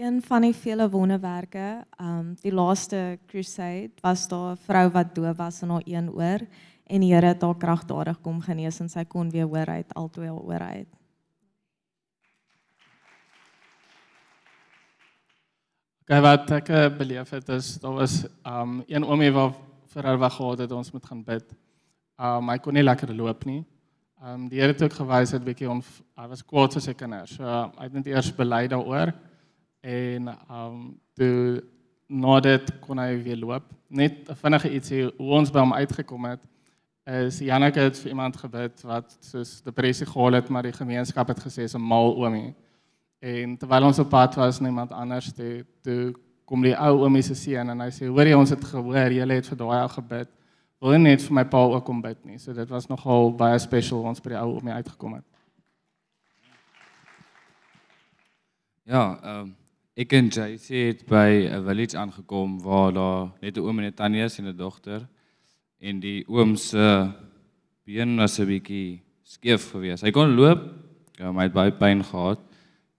Een 0.00 0.18
van 0.24 0.42
die 0.48 0.54
vele 0.56 0.88
wonderwerke, 0.90 1.84
ehm 2.00 2.18
um, 2.18 2.28
die 2.42 2.52
laaste 2.52 3.18
crusade 3.28 3.92
was 4.02 4.28
daar 4.28 4.52
'n 4.52 4.62
vrou 4.66 4.90
wat 4.90 5.14
doof 5.14 5.36
was 5.36 5.62
in 5.62 5.70
haar 5.70 5.86
een 5.86 6.10
oor 6.10 6.40
en 6.86 7.00
die 7.00 7.14
Here 7.14 7.26
het 7.26 7.42
haar 7.42 7.56
kragtadig 7.56 8.20
kom 8.20 8.40
genees 8.40 8.80
en 8.80 8.88
sy 8.88 9.04
kon 9.04 9.30
weer 9.30 9.46
hoor 9.46 9.66
uit 9.66 9.94
altoe 9.94 10.24
haar 10.24 10.42
oor 10.42 10.60
uit. 10.60 10.99
Okay, 16.10 16.24
wat 16.26 16.48
ek 16.56 16.68
uh, 16.74 16.78
beleef 16.98 17.28
het 17.30 17.52
is 17.54 17.76
daar 17.78 17.92
was 17.94 18.24
um, 18.42 18.80
een 18.90 19.04
oomie 19.06 19.30
wat 19.30 19.54
vir 19.92 20.06
haar 20.08 20.16
wag 20.18 20.32
gehad 20.34 20.62
het 20.64 20.72
ons 20.74 20.88
moet 20.90 21.04
gaan 21.06 21.20
bid. 21.22 21.52
Um, 22.18 22.48
hy 22.50 22.56
kon 22.58 22.74
nie 22.74 22.82
lekker 22.82 23.12
loop 23.14 23.44
nie. 23.46 23.60
Um, 24.18 24.48
die 24.50 24.58
Here 24.58 24.72
het 24.72 24.82
ook 24.82 24.96
gewys 24.98 25.30
het 25.30 25.44
bietjie 25.46 25.68
on 25.70 25.84
hy 26.18 26.26
was 26.32 26.42
kwaad 26.42 26.74
vir 26.74 26.82
sy 26.82 26.96
kinders. 26.98 27.36
So 27.38 27.46
uh, 27.46 27.60
hy 27.78 27.86
het 27.86 27.94
net 27.94 28.10
eers 28.10 28.32
bely 28.34 28.64
daaroor 28.72 29.12
en 29.86 30.32
um 30.34 30.80
toe 31.14 31.62
na 32.10 32.40
dit 32.42 32.72
kon 32.82 32.98
hy 32.98 33.12
weer 33.22 33.38
loop. 33.38 33.70
Net 33.86 34.26
'n 34.26 34.38
vinnige 34.42 34.72
ietsie 34.80 35.04
hoe 35.04 35.30
ons 35.38 35.54
by 35.54 35.62
hom 35.62 35.76
uitgekom 35.78 36.26
het 36.26 36.42
is 37.06 37.38
Janeke 37.38 37.86
het 37.86 38.02
vir 38.02 38.10
iemand 38.16 38.36
gebid 38.36 38.82
wat 38.82 39.14
soos 39.20 39.60
depressie 39.62 40.10
gehad 40.10 40.42
het, 40.42 40.50
maar 40.50 40.66
die 40.66 40.74
gemeenskap 40.74 41.30
het 41.30 41.38
gesê 41.38 41.70
is 41.70 41.78
'n 41.78 41.86
mal 41.86 42.16
oomie. 42.18 42.50
En 43.20 43.56
terwyl 43.60 43.86
ons 43.90 43.98
op 43.98 44.08
pad 44.08 44.34
was 44.40 44.60
na 44.60 44.68
iemand 44.68 44.92
anders 44.92 45.32
toe, 45.36 45.64
toe 45.84 46.14
kom 46.44 46.62
die 46.64 46.74
ou 46.74 47.04
oomie 47.04 47.22
se 47.22 47.36
seun 47.36 47.68
en 47.70 47.84
hy 47.84 47.90
sê 47.94 48.08
hoor 48.08 48.26
jy 48.26 48.38
ons 48.38 48.50
het 48.50 48.64
gehoor 48.64 49.12
jy 49.12 49.26
het 49.28 49.50
vir 49.52 49.60
daai 49.60 49.82
ou 49.82 49.88
gebid. 49.92 50.30
Wil 50.80 50.98
net 50.98 51.22
vir 51.22 51.36
my 51.36 51.44
pa 51.44 51.60
ook 51.60 51.84
kom 51.84 52.00
bid 52.00 52.24
nie. 52.24 52.38
So 52.38 52.56
dit 52.56 52.68
was 52.68 52.88
nogal 52.88 53.32
baie 53.36 53.58
special 53.60 54.02
ons 54.08 54.20
by 54.24 54.32
die 54.32 54.40
ou 54.40 54.56
oomie 54.56 54.72
uitgekom 54.72 55.20
het. 55.20 55.26
Ja, 58.84 59.06
ehm 59.22 59.40
um, 59.40 59.56
Ek 60.00 60.12
en 60.16 60.30
JC 60.32 60.68
het 60.86 61.00
by 61.04 61.50
'n 61.50 61.64
village 61.66 61.98
aangekom 61.98 62.60
waar 62.62 62.92
daar 62.92 63.30
net 63.42 63.56
'n 63.56 63.60
oom 63.60 63.78
en 63.78 63.84
'n 63.84 63.92
tannie 63.92 64.22
is 64.24 64.38
en 64.38 64.46
'n 64.46 64.56
dogter. 64.56 65.08
en 65.80 66.00
die 66.00 66.20
oom 66.28 66.56
se 66.60 67.08
been 67.88 68.16
was 68.16 68.38
'n 68.38 68.46
bietjie 68.46 69.00
skeef 69.24 69.70
geweest. 69.72 70.04
Hy 70.04 70.10
kon 70.10 70.36
loop, 70.36 70.60
ja, 71.16 71.32
maar 71.32 71.44
hy 71.44 71.48
het 71.48 71.56
baie 71.56 71.72
pyn 71.72 72.04
gehad 72.04 72.40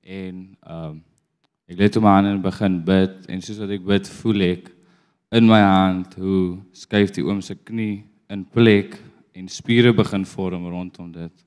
en 0.01 0.58
ehm 0.62 0.89
um, 0.89 1.03
ek 1.72 1.79
het 1.79 1.96
hom 1.96 2.05
aan 2.05 2.25
en 2.27 2.41
begin 2.43 2.81
bid 2.84 3.29
en 3.31 3.41
soos 3.41 3.62
wat 3.63 3.70
ek 3.72 3.86
bid, 3.88 4.08
voel 4.20 4.41
ek 4.43 4.72
in 5.31 5.48
my 5.48 5.62
hand 5.63 6.17
hoe 6.20 6.60
skuif 6.75 7.13
die 7.15 7.24
oom 7.24 7.39
se 7.41 7.55
knie 7.55 8.03
in 8.27 8.43
plek 8.43 8.98
en 9.31 9.48
spiere 9.48 9.93
begin 9.96 10.25
vorm 10.27 10.67
rondom 10.67 11.12
dit. 11.12 11.46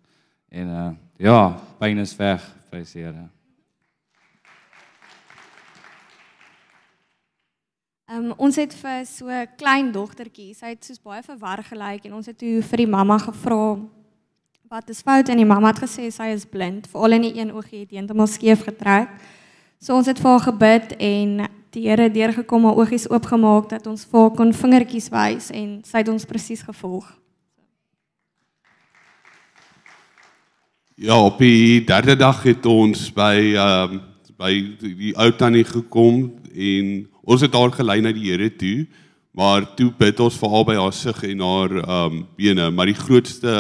En 0.48 0.68
uh 0.68 0.92
ja, 1.20 1.54
pyn 1.78 2.00
is 2.02 2.16
weg, 2.16 2.42
prys 2.70 2.92
die 2.96 3.04
Here. 3.04 3.28
Um, 8.10 8.32
ons 8.36 8.56
het 8.56 8.74
vir 8.74 9.04
so 9.06 9.28
'n 9.28 9.48
klein 9.56 9.92
dogtertjie, 9.92 10.54
sy 10.54 10.74
het 10.74 10.84
soos 10.84 11.00
baie 11.00 11.22
verwar 11.22 11.62
gelyk 11.62 12.04
en 12.04 12.14
ons 12.14 12.26
het 12.26 12.38
toe 12.38 12.62
vir 12.62 12.76
die 12.76 12.86
mamma 12.86 13.18
gevra 13.18 13.78
wat 14.68 14.88
is 14.88 15.02
fout 15.04 15.28
en 15.28 15.36
die 15.40 15.46
mamma 15.46 15.72
het 15.72 15.82
gesê 15.84 16.08
sy 16.12 16.30
is 16.32 16.46
blind, 16.48 16.86
veral 16.90 17.18
in 17.18 17.26
die 17.26 17.34
een 17.36 17.52
oogie 17.52 17.82
het 17.82 17.92
heeltemal 17.92 18.28
skeef 18.30 18.64
getrek. 18.64 19.10
So 19.82 19.96
ons 19.98 20.08
het 20.08 20.20
vir 20.22 20.30
haar 20.30 20.46
gebid 20.46 20.94
en 20.96 21.44
die 21.74 21.84
Here 21.88 22.06
deurgekom 22.10 22.64
haar 22.64 22.78
oogies 22.78 23.04
oopgemaak 23.10 23.68
dat 23.72 23.86
ons 23.90 24.06
vir 24.08 24.22
haar 24.22 24.32
kon 24.38 24.54
vingertjies 24.56 25.10
wys 25.12 25.50
en 25.52 25.82
sy 25.84 26.00
het 26.00 26.08
ons 26.08 26.24
presies 26.24 26.64
gevolg. 26.64 27.06
Ja, 30.96 31.18
op 31.18 31.40
die 31.42 31.82
derde 31.84 32.14
dag 32.16 32.42
het 32.46 32.66
ons 32.66 33.08
by 33.12 33.54
ehm 33.54 33.96
um, 33.98 34.02
by 34.34 34.50
die, 34.80 35.12
ou 35.14 35.28
tannie 35.38 35.62
gekom 35.62 36.24
en 36.50 36.88
ons 37.22 37.42
het 37.44 37.54
haar 37.54 37.70
gelei 37.70 38.00
na 38.02 38.10
die 38.12 38.32
Here 38.32 38.48
toe. 38.50 38.86
Maar 39.34 39.66
toe 39.78 39.92
bid 39.98 40.18
ons 40.20 40.38
vir 40.40 40.50
haar 40.50 40.64
by 40.66 40.74
haar 40.78 40.94
sig 40.94 41.22
en 41.30 41.44
haar 41.44 41.76
ehm 41.82 42.16
um, 42.16 42.22
bene, 42.38 42.70
maar 42.70 42.90
die 42.90 42.98
grootste 42.98 43.52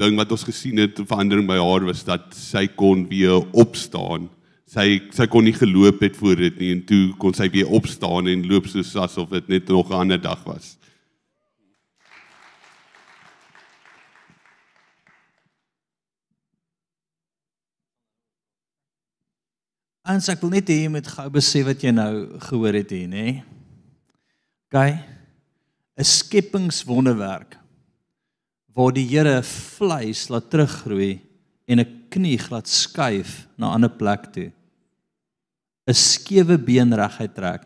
ding 0.00 0.16
wat 0.18 0.32
ons 0.34 0.46
gesien 0.46 0.80
het 0.82 0.98
verandering 1.06 1.46
by 1.46 1.58
haar 1.60 1.84
was 1.86 2.02
dat 2.06 2.32
sy 2.34 2.66
kon 2.66 3.04
weer 3.10 3.44
opstaan. 3.54 4.28
Sy 4.66 4.98
sy 5.14 5.26
kon 5.30 5.46
nie 5.46 5.54
geloop 5.54 6.00
het 6.02 6.16
voor 6.18 6.40
dit 6.40 6.56
nie 6.58 6.70
en 6.74 6.80
toe 6.88 7.02
kon 7.20 7.34
sy 7.36 7.46
weer 7.52 7.70
opstaan 7.70 8.30
en 8.32 8.46
loop 8.48 8.66
soos 8.70 8.94
asof 8.98 9.30
dit 9.36 9.48
net 9.48 9.68
nog 9.68 9.90
'n 9.90 10.00
ander 10.02 10.20
dag 10.20 10.42
was. 10.44 10.76
Ons 20.04 20.28
ek 20.28 20.40
wil 20.40 20.50
net 20.50 20.68
hê 20.68 20.82
jy 20.82 20.88
moet 20.88 21.06
gou 21.06 21.30
besef 21.30 21.64
wat 21.64 21.80
jy 21.80 21.90
nou 21.90 22.38
gehoor 22.38 22.74
het 22.74 22.90
hier, 22.90 23.08
nê? 23.08 23.42
OK. 24.68 24.76
'n 25.96 26.04
Skepingswonderwerk 26.04 27.63
waar 28.74 28.92
die 28.94 29.06
Here 29.06 29.38
vleis 29.46 30.26
laat 30.28 30.50
teruggroei 30.50 31.20
en 31.66 31.80
'n 31.80 32.08
knie 32.10 32.38
glad 32.38 32.68
skuif 32.68 33.46
na 33.56 33.68
'n 33.68 33.74
ander 33.74 33.90
plek 33.90 34.32
toe. 34.32 34.52
'n 35.86 35.94
Skewe 35.94 36.58
been 36.58 36.92
reguit 36.92 37.34
trek. 37.34 37.62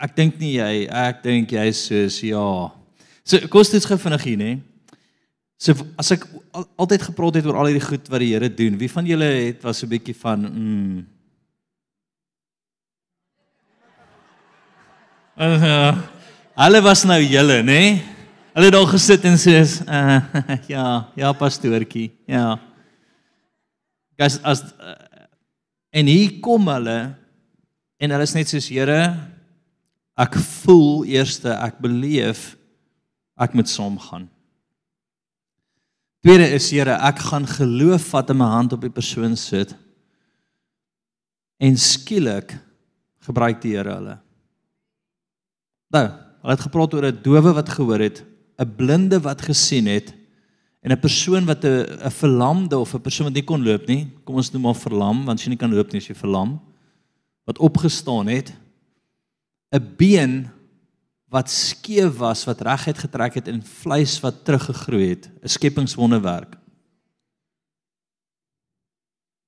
Ek 0.00 0.16
dink 0.16 0.38
nie 0.38 0.56
jy 0.56 0.88
ek 0.88 1.22
dink 1.22 1.52
jy 1.52 1.72
soos 1.72 2.20
ja. 2.20 2.72
So 3.24 3.38
kos 3.48 3.70
dit 3.70 3.84
gou 3.84 3.98
vinnig 3.98 4.24
hier, 4.24 4.38
nê? 4.38 4.60
So 5.58 5.74
as 5.98 6.10
ek 6.10 6.26
al, 6.52 6.66
altyd 6.76 7.02
gepraat 7.02 7.34
het 7.34 7.46
oor 7.46 7.56
al 7.56 7.66
hierdie 7.66 7.88
goed 7.88 8.08
wat 8.08 8.20
die 8.20 8.32
Here 8.32 8.48
doen, 8.48 8.78
wie 8.78 8.90
van 8.90 9.06
julle 9.06 9.24
het 9.24 9.62
was 9.62 9.78
so 9.78 9.86
'n 9.86 9.90
bietjie 9.90 10.14
van 10.14 10.40
mm. 10.40 11.06
Uh, 15.32 15.96
hulle 16.62 16.80
was 16.82 17.04
nou 17.04 17.20
julle, 17.20 17.62
nê? 17.62 17.64
Nee? 17.64 18.11
Hulle 18.52 18.68
het 18.68 18.76
al 18.76 18.88
gesit 18.90 19.22
en 19.24 19.38
sê 19.40 19.54
uh, 19.64 20.18
ja, 20.74 20.86
ja 21.16 21.30
pastoortjie, 21.32 22.10
ja. 22.28 22.58
Gas 24.20 24.36
as 24.44 24.60
uh, 24.76 24.96
en 25.96 26.08
hier 26.08 26.34
kom 26.44 26.68
hulle 26.68 26.96
en 27.96 28.12
hulle 28.12 28.26
is 28.28 28.34
net 28.36 28.50
soos 28.52 28.68
Here, 28.68 28.98
ek 30.20 30.36
voel 30.36 31.06
eerste, 31.08 31.48
ek 31.48 31.78
beleef 31.80 32.50
ek 33.40 33.54
moet 33.56 33.70
saam 33.72 33.96
gaan. 33.96 34.26
Tweede 36.20 36.50
is 36.52 36.68
Here, 36.74 36.98
ek 37.08 37.22
gaan 37.30 37.48
geloof 37.48 38.10
vat 38.12 38.34
in 38.34 38.38
my 38.42 38.50
hand 38.52 38.76
op 38.76 38.84
die 38.84 38.92
persoon 38.92 39.32
sit. 39.40 39.72
En 41.56 41.78
skielik 41.80 42.52
gebruik 43.24 43.64
die 43.64 43.72
Here 43.78 43.96
hulle. 43.96 44.18
Nou, 45.96 46.04
hulle 46.42 46.58
het 46.58 46.66
gepraat 46.68 46.98
oor 46.98 47.08
'n 47.08 47.22
dowe 47.24 47.54
wat 47.56 47.72
gehoor 47.72 48.04
het, 48.04 48.22
'n 48.62 48.74
blinde 48.76 49.18
wat 49.20 49.42
gesien 49.42 49.86
het 49.86 50.14
en 50.82 50.92
'n 50.92 51.00
persoon 51.00 51.44
wat 51.46 51.64
'n 51.64 51.86
'n 52.06 52.10
verlamde 52.10 52.78
of 52.78 52.94
'n 52.94 53.00
persoon 53.00 53.26
wat 53.26 53.34
nie 53.34 53.44
kon 53.44 53.62
loop 53.62 53.86
nie, 53.86 54.10
kom 54.24 54.36
ons 54.36 54.52
noem 54.52 54.62
maar 54.62 54.74
verlam, 54.74 55.24
want 55.24 55.38
as 55.38 55.44
jy 55.44 55.50
nie 55.50 55.58
kan 55.58 55.74
loop 55.74 55.92
nie, 55.92 56.00
is 56.00 56.08
jy 56.08 56.14
verlam, 56.14 56.60
wat 57.44 57.58
opgestaan 57.58 58.26
het. 58.26 58.52
'n 59.72 59.94
Been 59.96 60.50
wat 61.28 61.50
skeef 61.50 62.16
was, 62.16 62.44
wat 62.44 62.60
reguit 62.60 62.98
getrek 62.98 63.34
het 63.34 63.48
en 63.48 63.62
vleis 63.62 64.20
wat 64.20 64.44
teruggegroei 64.44 65.08
het, 65.08 65.30
'n 65.42 65.48
skepingswonderwerk. 65.48 66.56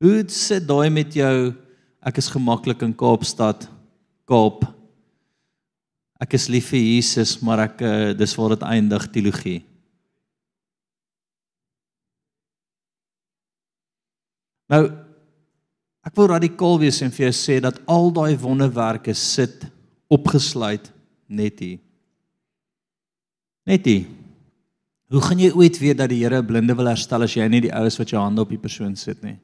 Hoe 0.00 0.24
sit 0.26 0.66
daai 0.68 0.90
met 0.90 1.14
jou? 1.14 1.54
Ek 2.02 2.16
is 2.16 2.28
gemaklik 2.28 2.82
in 2.82 2.94
Kaapstad, 2.94 3.68
Kaap. 4.24 4.73
Ek 6.24 6.36
is 6.38 6.48
lief 6.48 6.70
vir 6.72 6.80
Jesus, 6.80 7.36
maar 7.44 7.66
ek 7.66 7.82
uh, 7.84 8.10
dis 8.16 8.32
waar 8.38 8.54
dit 8.54 8.66
eindig 8.66 9.06
teologie. 9.12 9.60
Nou 14.72 14.84
ek 16.04 16.16
wil 16.20 16.28
radikaal 16.34 16.78
wees 16.82 16.98
en 17.04 17.12
vir 17.12 17.26
jou 17.26 17.36
sê 17.36 17.54
dat 17.64 17.78
al 17.88 18.10
daai 18.12 18.34
wonderwerke 18.40 19.14
sit 19.16 19.64
opgesluit 20.12 20.90
net 21.28 21.60
hier. 21.64 21.78
Net 23.64 23.88
hier. 23.88 24.04
Hoe 25.12 25.22
gaan 25.24 25.40
jy 25.40 25.50
ooit 25.56 25.78
weet 25.80 26.00
dat 26.00 26.12
die 26.12 26.20
Here 26.20 26.42
blinde 26.44 26.76
wil 26.76 26.90
herstel 26.90 27.24
as 27.24 27.36
jy 27.36 27.46
nie 27.48 27.62
die 27.64 27.72
oues 27.72 27.96
wat 28.00 28.12
jou 28.12 28.20
hande 28.20 28.44
op 28.44 28.52
die 28.52 28.60
persoon 28.60 28.96
sit 29.00 29.20
nie? 29.24 29.38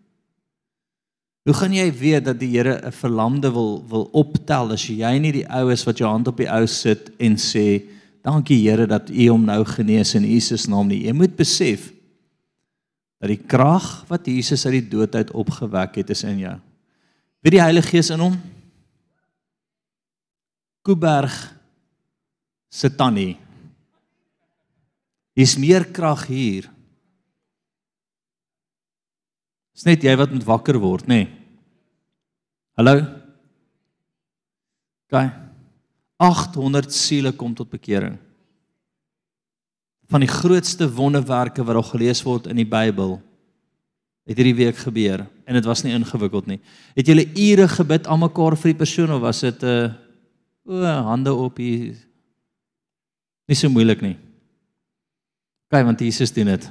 Hoe 1.49 1.57
gaan 1.57 1.73
jy 1.73 1.87
weet 1.97 2.27
dat 2.29 2.39
die 2.41 2.51
Here 2.53 2.81
'n 2.85 2.93
verlamde 2.93 3.51
wil 3.53 3.85
wil 3.89 4.09
optel 4.13 4.73
as 4.73 4.87
jy 4.87 5.19
nie 5.19 5.33
die 5.33 5.49
oues 5.49 5.85
wat 5.85 5.99
jou 5.99 6.09
hand 6.09 6.29
op 6.29 6.37
die 6.37 6.51
ou 6.51 6.67
sit 6.67 7.11
en 7.19 7.37
sê 7.37 7.83
dankie 8.23 8.69
Here 8.69 8.87
dat 8.87 9.11
U 9.11 9.29
hom 9.29 9.45
nou 9.45 9.65
genees 9.65 10.15
in 10.15 10.25
Jesus 10.25 10.67
naam 10.67 10.87
nie. 10.89 11.07
Jy 11.07 11.13
moet 11.13 11.37
besef 11.37 11.93
dat 13.21 13.29
die 13.29 13.41
krag 13.47 14.05
wat 14.09 14.27
Jesus 14.27 14.67
uit 14.67 14.73
die 14.73 14.89
dood 14.89 15.15
uit 15.15 15.31
opgewek 15.31 15.97
het 15.97 16.11
is 16.11 16.25
in 16.25 16.39
jou. 16.39 16.59
Wie 17.41 17.51
die 17.51 17.61
Heilige 17.61 17.89
Gees 17.89 18.11
in 18.11 18.21
hom? 18.21 18.37
Kuiberg 20.83 21.57
se 22.69 22.89
tannie. 22.89 23.37
Hier's 25.35 25.57
meer 25.57 25.85
krag 25.85 26.27
hier. 26.27 26.69
Dis 29.77 29.87
net 29.87 30.05
jy 30.05 30.17
wat 30.19 30.33
moet 30.35 30.47
wakker 30.49 30.79
word, 30.81 31.07
nê? 31.09 31.23
Nee. 31.25 31.29
Hallo. 32.81 32.97
OK. 35.11 35.31
800 36.21 36.93
siele 36.93 37.33
kom 37.37 37.55
tot 37.57 37.71
bekering. 37.73 38.15
Van 40.11 40.25
die 40.25 40.31
grootste 40.31 40.89
wonderwerke 40.89 41.65
wat 41.65 41.79
al 41.81 41.89
gelees 41.91 42.23
word 42.27 42.49
in 42.51 42.61
die 42.61 42.69
Bybel 42.69 43.19
het 44.29 44.39
hierdie 44.39 44.59
week 44.59 44.79
gebeur 44.79 45.25
en 45.49 45.57
dit 45.59 45.67
was 45.67 45.83
nie 45.83 45.95
ingewikkeld 45.97 46.47
nie. 46.51 46.61
Het 46.95 47.11
julle 47.11 47.27
ure 47.35 47.67
gebid 47.69 48.07
aan 48.07 48.23
mekaar 48.23 48.57
vir 48.59 48.73
die 48.73 48.81
persoon 48.83 49.13
of 49.17 49.25
was 49.25 49.41
dit 49.43 49.63
'n 49.63 49.67
uh, 49.67 49.91
O, 50.71 50.85
hande 50.85 51.33
op 51.35 51.57
hier. 51.57 51.97
Nie 53.49 53.57
so 53.57 53.69
moeilik 53.69 54.03
nie. 54.05 54.17
Kyk, 55.71 55.85
want 55.85 56.01
Jesus 56.01 56.33
doen 56.33 56.53
dit. 56.53 56.71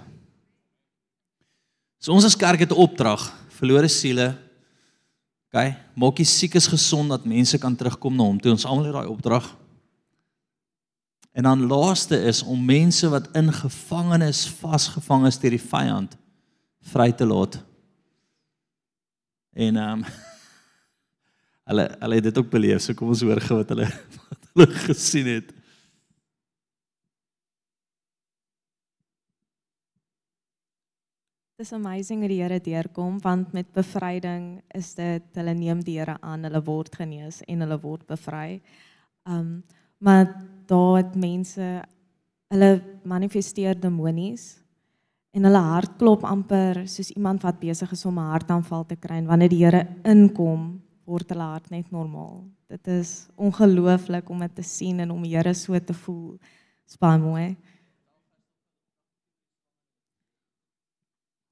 So 2.00 2.16
ons 2.16 2.26
as 2.26 2.38
kerk 2.40 2.60
het 2.60 2.72
'n 2.72 2.80
opdrag, 2.80 3.22
verlore 3.60 3.88
siele. 3.88 4.38
OK, 5.52 5.76
maak 5.96 6.16
die 6.16 6.26
siekes 6.26 6.68
gesond 6.68 7.10
dat 7.10 7.26
mense 7.26 7.58
kan 7.58 7.76
terugkom 7.76 8.16
na 8.16 8.24
hom. 8.24 8.40
Toe 8.40 8.52
ons 8.52 8.66
almal 8.66 8.86
het 8.86 8.94
daai 8.94 9.08
opdrag. 9.08 9.56
En 11.34 11.44
dan 11.44 11.68
laaste 11.68 12.16
is 12.24 12.44
om 12.44 12.66
mense 12.66 13.10
wat 13.10 13.28
in 13.36 13.54
gevangenis 13.54 14.48
vasgevang 14.48 15.28
is 15.28 15.38
deur 15.38 15.52
die 15.52 15.68
vyand 15.70 16.18
vry 16.82 17.12
te 17.12 17.26
laat. 17.26 17.64
En 19.54 19.76
ehm 19.76 20.00
um, 20.00 20.06
Hulle 21.70 21.86
hulle 22.00 22.16
het 22.16 22.24
dit 22.24 22.38
ook 22.38 22.50
beleef. 22.50 22.82
So 22.82 22.98
kom 22.98 23.12
ons 23.14 23.22
hoor 23.22 23.42
gou 23.46 23.60
wat 23.60 23.70
hulle 23.70 23.86
wat 24.30 24.48
hulle 24.54 24.68
gesien 24.88 25.28
het. 25.30 25.52
Dis 31.60 31.74
amazing 31.76 32.22
hoe 32.24 32.30
die 32.32 32.40
Here 32.40 32.58
deurkom 32.64 33.18
want 33.20 33.50
met 33.52 33.68
bevryding 33.76 34.62
is 34.78 34.94
dit 34.96 35.26
hulle 35.36 35.52
neem 35.58 35.82
die 35.84 35.98
Here 35.98 36.14
aan, 36.24 36.46
hulle 36.48 36.62
word 36.64 36.94
genees 36.96 37.42
en 37.52 37.66
hulle 37.66 37.76
word 37.84 38.06
bevry. 38.08 38.62
Um 39.28 39.60
maar 40.00 40.30
daar 40.72 41.02
het 41.02 41.18
mense 41.20 41.66
hulle 42.54 42.70
manifesteer 43.04 43.76
demonies 43.76 44.46
en 45.36 45.50
hulle 45.50 45.64
hart 45.66 45.98
klop 46.00 46.24
amper 46.24 46.86
soos 46.88 47.10
iemand 47.12 47.44
wat 47.44 47.60
besig 47.60 47.92
is 47.92 48.06
om 48.08 48.16
'n 48.16 48.32
hartaanval 48.32 48.86
te 48.88 48.96
kry 48.96 49.18
en 49.20 49.28
wanneer 49.28 49.52
die 49.52 49.64
Here 49.66 49.84
inkom 50.06 50.80
word 51.04 51.28
hulle 51.30 51.44
hart 51.44 51.70
net 51.72 51.92
normaal. 51.92 52.48
Dit 52.70 52.88
is 52.88 53.28
ongelooflik 53.36 54.30
om 54.30 54.40
dit 54.40 54.56
te 54.56 54.64
sien 54.64 55.00
en 55.00 55.12
om 55.12 55.22
die 55.24 55.36
Here 55.36 55.54
so 55.54 55.78
te 55.80 55.94
voel. 55.94 56.40
Baie 57.00 57.20
mooi. 57.20 57.58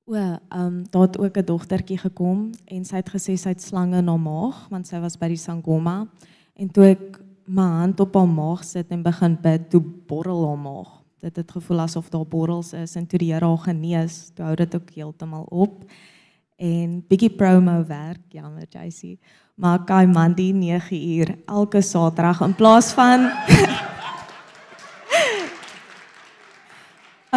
O, 0.07 0.15
ehm 0.15 0.39
um, 0.55 0.83
daar 0.89 1.01
het 1.01 1.17
ook 1.19 1.37
'n 1.37 1.45
dogtertjie 1.45 1.97
gekom 1.97 2.49
en 2.65 2.85
sy 2.85 2.95
het 2.95 3.09
gesê 3.09 3.33
sy 3.35 3.49
het 3.49 3.61
slange 3.61 4.01
haar 4.03 4.19
maag 4.19 4.67
want 4.69 4.87
sy 4.87 4.99
was 4.99 5.17
by 5.17 5.27
die 5.27 5.37
Sangoma 5.37 6.07
en 6.55 6.71
toe 6.71 6.83
ek 6.83 7.19
my 7.47 7.63
hand 7.63 7.99
op 7.99 8.15
haar 8.15 8.27
maag 8.27 8.63
sit 8.63 8.91
en 8.91 9.03
begin 9.03 9.37
bid, 9.41 9.69
toe 9.69 9.81
borrel 9.81 10.47
haar 10.47 10.59
maag. 10.59 10.89
Dit 11.23 11.35
het 11.35 11.51
gevoel 11.51 11.79
asof 11.79 12.09
daar 12.09 12.27
borrels 12.27 12.73
is 12.73 12.95
en 12.95 13.07
toe 13.07 13.19
die 13.19 13.31
Here 13.33 13.45
haar 13.45 13.57
genees, 13.57 14.31
toe 14.35 14.45
hou 14.45 14.55
dit 14.55 14.75
ook 14.75 14.89
heeltemal 14.93 15.45
op. 15.49 15.83
En 16.57 17.03
bietjie 17.07 17.29
promo 17.29 17.85
werk, 17.87 18.21
jammer 18.29 18.67
JC. 18.69 19.17
Maar 19.55 19.83
Kai 19.85 20.05
Mandi 20.07 20.51
9 20.53 21.09
uur 21.17 21.35
elke 21.45 21.81
Saterdag 21.81 22.41
in 22.41 22.55
plaas 22.55 22.91
van 22.93 23.29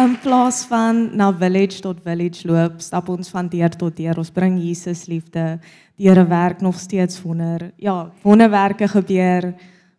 In 0.01 0.19
plaas 0.19 0.63
van 0.65 1.15
na 1.15 1.27
village 1.37 1.81
tot 1.81 1.99
village 2.01 2.47
loop, 2.47 2.79
stap 2.81 3.09
ons 3.13 3.29
van 3.29 3.45
deur 3.45 3.69
tot 3.69 3.93
deur. 3.93 4.17
Ons 4.17 4.31
bring 4.33 4.55
Jesus 4.57 5.03
liefde. 5.05 5.59
Die 5.99 6.07
Here 6.07 6.23
werk 6.25 6.61
nog 6.61 6.79
steeds 6.79 7.19
wonder. 7.21 7.67
Ja, 7.77 8.11
wonderwerke 8.23 8.87
gebeur. 8.87 9.51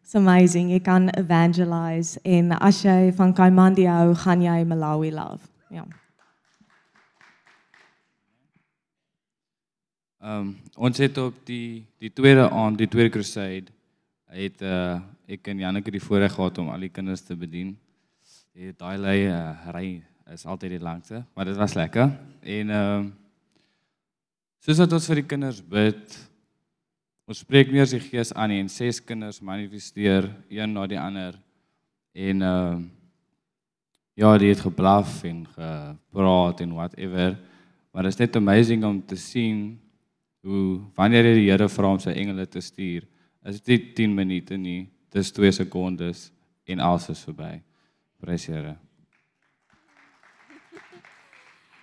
It's 0.03 0.15
amazing. 0.19 0.73
Jy 0.73 0.81
kan 0.81 1.07
evangelize 1.09 2.19
en 2.23 2.51
as 2.59 2.81
jy 2.83 3.13
van 3.15 3.31
Kaimandi 3.33 3.87
hou, 3.87 4.17
gaan 4.25 4.43
jy 4.43 4.65
Malawi 4.67 5.13
love. 5.15 5.47
Ja. 5.71 5.87
Ehm 10.19 10.41
um, 10.41 10.51
ons 10.75 10.99
het 10.99 11.19
op 11.19 11.39
die 11.47 11.85
die 12.03 12.11
tweede 12.11 12.51
aand, 12.51 12.79
die 12.79 12.91
tweede 12.91 13.15
crusade, 13.15 13.71
het 14.27 14.67
uh 14.67 14.99
ek 15.31 15.47
en 15.47 15.63
Janneke 15.63 15.95
die 15.95 16.03
voorreg 16.03 16.35
gehad 16.35 16.59
om 16.59 16.75
al 16.75 16.83
die 16.83 16.91
kinders 16.91 17.23
te 17.23 17.37
bedien. 17.39 17.77
Die 18.53 18.75
daai 18.77 18.99
lei 19.01 19.19
uh, 19.33 19.69
ry 19.73 19.87
is 20.29 20.43
altyd 20.45 20.75
die 20.75 20.83
langste, 20.85 21.23
maar 21.33 21.49
dit 21.49 21.57
was 21.57 21.73
lekker. 21.73 22.11
En 22.45 22.73
ehm 22.77 23.07
uh, 23.07 23.11
soos 24.63 24.79
wat 24.79 24.93
ons 24.93 25.07
vir 25.09 25.19
die 25.19 25.25
kinders 25.27 25.63
bid, 25.65 26.19
ons 27.27 27.41
spreek 27.41 27.73
meer 27.73 27.89
die 27.89 28.03
gees 28.05 28.31
aan 28.37 28.53
en 28.55 28.69
ses 28.71 29.01
kinders 29.03 29.41
manifesteer 29.43 30.29
een 30.53 30.77
na 30.77 30.85
die 30.87 31.01
ander. 31.01 31.41
En 32.13 32.45
ehm 32.51 32.77
uh, 32.77 32.85
ja, 34.21 34.35
die 34.37 34.53
het 34.53 34.61
geblaf 34.61 35.23
en 35.25 35.47
gepraat 35.57 36.61
en 36.61 36.77
whatever. 36.77 37.41
Maar 37.91 38.05
dit 38.05 38.13
is 38.13 38.21
net 38.21 38.37
amazing 38.37 38.85
om 38.85 39.01
te 39.01 39.17
sien 39.17 39.81
hoe 40.45 40.83
wanneer 40.95 41.33
jy 41.33 41.35
die 41.41 41.49
Here 41.49 41.73
vra 41.73 41.97
om 41.97 42.05
sy 42.05 42.13
engele 42.13 42.45
te 42.47 42.61
stuur, 42.61 43.09
is 43.49 43.65
dit 43.65 43.95
10 43.97 44.13
minute 44.15 44.61
nie, 44.61 44.91
dis 45.09 45.33
2 45.33 45.57
sekondes 45.65 46.29
en 46.69 46.85
alles 46.85 47.09
is 47.17 47.25
verby. 47.25 47.63
Prys 48.23 48.47
Here. 48.47 48.77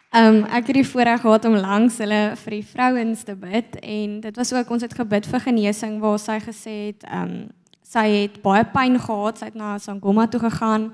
Ehm 0.10 0.36
um, 0.36 0.44
ek 0.48 0.72
het 0.72 0.78
die 0.80 0.88
voorreg 0.88 1.22
gehad 1.22 1.46
om 1.46 1.58
langs 1.60 2.00
hulle 2.00 2.22
vir 2.40 2.54
die 2.56 2.66
vrouens 2.66 3.26
te 3.28 3.36
bid 3.38 3.76
en 3.84 4.16
dit 4.24 4.40
was 4.40 4.54
ook 4.56 4.72
ons 4.72 4.86
het 4.88 4.96
gebid 4.96 5.28
vir 5.28 5.44
genesing 5.44 6.00
waar 6.00 6.18
sy 6.18 6.40
gesê 6.42 6.76
het 6.88 7.04
ehm 7.04 7.28
um, 7.28 7.44
sy 7.90 8.06
het 8.14 8.40
baie 8.42 8.64
pyn 8.70 8.96
gehad, 9.02 9.40
sy 9.40 9.50
het 9.50 9.58
na 9.58 9.76
Sangoma 9.82 10.28
toe 10.30 10.40
gegaan. 10.46 10.92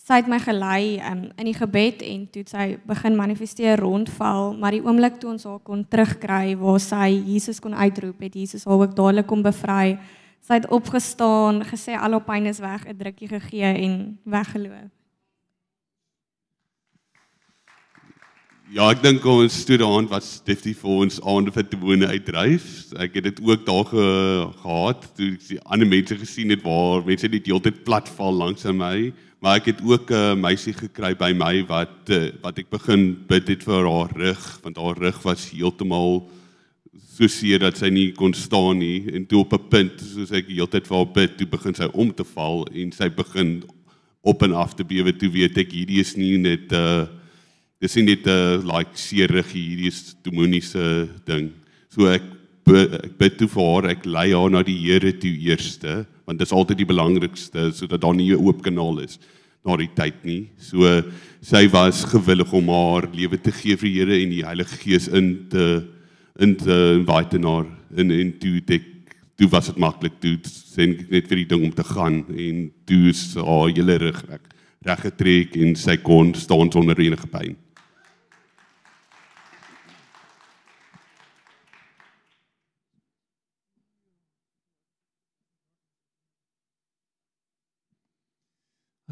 Sy 0.00 0.22
het 0.22 0.28
my 0.32 0.38
gelei 0.42 0.98
um, 1.06 1.26
in 1.36 1.50
die 1.50 1.54
gebed 1.54 2.02
en 2.02 2.24
toe 2.32 2.42
sy 2.48 2.66
begin 2.88 3.16
manifesteer 3.16 3.78
rondval, 3.78 4.56
maar 4.58 4.74
die 4.74 4.82
oomblik 4.82 5.20
toe 5.20 5.34
ons 5.36 5.44
haar 5.46 5.60
kon 5.62 5.84
terugkry 5.84 6.56
waar 6.58 6.80
sy 6.80 7.12
Jesus 7.12 7.60
kon 7.60 7.76
uitroep, 7.76 8.24
het 8.24 8.34
Jesus 8.34 8.64
haar 8.66 8.80
ook 8.80 8.96
dadelik 8.96 9.28
kom 9.28 9.44
bevry. 9.44 10.00
Sy 10.50 10.56
het 10.58 10.72
opgestaan, 10.74 11.60
gesê 11.62 11.94
al 11.94 12.16
haar 12.16 12.24
pyn 12.26 12.48
is 12.50 12.58
weg, 12.58 12.82
'n 12.82 12.96
drukkie 12.98 13.28
gegee 13.30 13.70
en 13.70 14.18
weggeloop. 14.26 14.90
Ja, 18.70 18.90
ek 18.90 19.02
dink 19.02 19.24
ons 19.24 19.60
student 19.60 20.10
was 20.10 20.42
definitief 20.42 20.80
vir 20.82 20.90
ons 20.90 21.20
aande 21.22 21.52
vir 21.54 21.68
tewone 21.70 22.06
uitdryf. 22.06 22.90
Ek 22.98 23.14
het 23.14 23.24
dit 23.24 23.40
ook 23.46 23.64
daar 23.64 23.84
ge, 23.84 24.06
gehad 24.62 25.06
toe 25.14 25.30
ek 25.34 25.46
die 25.48 25.60
ander 25.70 25.86
mense 25.86 26.18
gesien 26.18 26.50
het 26.50 26.62
waar 26.62 27.06
mense 27.06 27.28
net 27.28 27.46
heeltyd 27.46 27.84
plat 27.84 28.08
val 28.08 28.34
langs 28.34 28.66
aan 28.66 28.78
my, 28.78 29.12
maar 29.38 29.62
ek 29.62 29.66
het 29.66 29.80
ook 29.86 30.10
'n 30.10 30.40
meisie 30.40 30.74
gekry 30.74 31.14
by 31.14 31.32
my 31.32 31.62
wat 31.66 32.10
eh, 32.10 32.32
wat 32.42 32.58
ek 32.58 32.70
begin 32.70 33.24
bid 33.28 33.46
het 33.48 33.62
vir 33.62 33.86
haar 33.86 34.10
rug, 34.18 34.60
want 34.62 34.76
haar 34.76 34.98
rug 34.98 35.22
was 35.22 35.50
heeltemal 35.50 36.26
so 37.08 37.28
seer 37.28 37.60
dat 37.60 37.76
sy 37.76 37.90
nie 37.92 38.10
kon 38.16 38.32
staan 38.36 38.78
nie 38.80 39.04
en 39.12 39.26
toe 39.26 39.42
op 39.42 39.52
'n 39.52 39.68
punt 39.68 40.00
soos 40.00 40.32
ek 40.32 40.48
heeltyd 40.48 40.86
vir 40.86 40.96
haar 40.96 41.12
bid, 41.14 41.36
toe 41.36 41.46
begin 41.46 41.74
sy 41.74 41.88
om 41.92 42.12
te 42.12 42.24
val 42.24 42.66
en 42.72 42.92
sy 42.92 43.08
begin 43.08 43.62
op 44.22 44.42
en 44.42 44.52
af 44.52 44.74
te 44.74 44.84
bewe. 44.84 45.12
Toe 45.12 45.28
weet 45.28 45.58
ek 45.58 45.72
hierdie 45.72 46.00
is 46.00 46.16
nie 46.16 46.38
net 46.38 46.72
'n 46.72 46.76
uh, 46.76 47.06
dis 47.80 47.96
nie 47.96 48.04
net 48.04 48.26
'n 48.26 48.30
uh, 48.30 48.76
like 48.76 48.94
seerig 48.94 49.52
hierdie 49.52 49.88
is 49.88 50.14
demoniese 50.22 51.08
ding. 51.26 51.52
So 51.88 52.06
ek 52.06 52.22
ek 52.70 53.18
bid 53.18 53.38
toe 53.38 53.48
vir 53.48 53.64
haar, 53.66 53.90
ek 53.90 54.06
lei 54.06 54.30
haar 54.32 54.50
na 54.50 54.62
die 54.62 54.78
Here 54.78 55.12
toe 55.12 55.32
eerste, 55.32 56.06
want 56.26 56.38
dit 56.38 56.46
is 56.46 56.54
altyd 56.54 56.78
die 56.78 56.86
belangrikste 56.86 57.72
sodat 57.72 58.00
daar 58.00 58.14
nie 58.14 58.30
'n 58.30 58.38
oop 58.46 58.62
kanaal 58.62 59.00
is 59.00 59.18
na 59.64 59.76
die 59.76 59.90
tyd 59.94 60.24
nie. 60.24 60.48
So 60.58 61.02
sy 61.42 61.66
was 61.68 62.04
gewillig 62.04 62.52
om 62.52 62.68
haar 62.68 63.08
lewe 63.12 63.36
te 63.36 63.52
gee 63.52 63.76
vir 63.76 63.88
die 63.88 63.98
Here 63.98 64.22
en 64.22 64.30
die 64.30 64.44
Heilige 64.44 64.76
Gees 64.76 65.08
in 65.08 65.48
te 65.50 65.84
in 66.40 66.56
te 66.56 66.76
invite 66.98 67.38
na 67.38 67.60
in 67.96 68.10
in 68.10 68.32
toe 68.40 68.60
ek 68.64 68.86
toe 69.36 69.48
was 69.52 69.68
dit 69.68 69.80
maklik 69.80 70.20
toe 70.20 70.36
sê 70.48 70.86
net 70.88 71.28
vir 71.28 71.42
die 71.42 71.48
ding 71.52 71.66
om 71.68 71.74
te 71.74 71.84
gaan 71.84 72.22
en 72.28 72.62
toe 72.88 73.08
is 73.12 73.24
haar 73.36 73.68
hele 73.68 73.96
rug 74.00 74.22
reg 74.28 74.46
reg 74.88 75.02
getrek 75.04 75.56
en 75.60 75.74
sy 75.76 75.98
kon 76.00 76.32
staan 76.34 76.72
sonder 76.72 77.00
enige 77.00 77.28
pyn. 77.28 77.58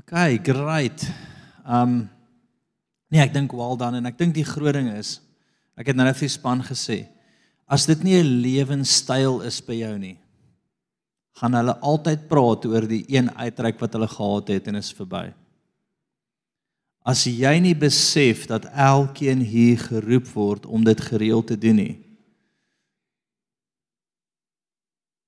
Okay, 0.01 0.39
great. 0.41 1.05
Um 1.69 2.09
nee, 3.13 3.21
ek 3.21 3.35
dink 3.35 3.53
wel 3.53 3.77
dan 3.77 3.99
en 4.01 4.09
ek 4.09 4.17
dink 4.17 4.33
die 4.37 4.47
groot 4.49 4.73
ding 4.73 4.89
is 4.97 5.19
ek 5.77 5.93
het 5.93 5.99
nou 5.99 6.09
net 6.09 6.17
vir 6.17 6.31
span 6.33 6.65
gesê, 6.65 7.03
as 7.69 7.85
dit 7.87 8.03
nie 8.03 8.17
'n 8.17 8.41
lewenstyl 8.43 9.43
is 9.45 9.61
by 9.61 9.77
jou 9.85 9.99
nie, 9.99 10.19
gaan 11.37 11.55
hulle 11.55 11.77
altyd 11.85 12.29
praat 12.29 12.65
oor 12.67 12.87
die 12.89 13.05
een 13.07 13.31
uitreik 13.37 13.79
wat 13.79 13.93
hulle 13.93 14.09
gehad 14.09 14.49
het 14.49 14.67
en 14.67 14.81
is 14.81 14.93
verby. 14.93 15.29
As 17.05 17.25
jy 17.25 17.55
nie 17.61 17.75
besef 17.75 18.47
dat 18.47 18.67
elkeen 18.75 19.41
hier 19.41 19.79
geroep 19.79 20.27
word 20.35 20.67
om 20.67 20.85
dit 20.85 21.01
gereeld 21.01 21.47
te 21.47 21.59
doen 21.59 21.77
nie, 21.77 21.95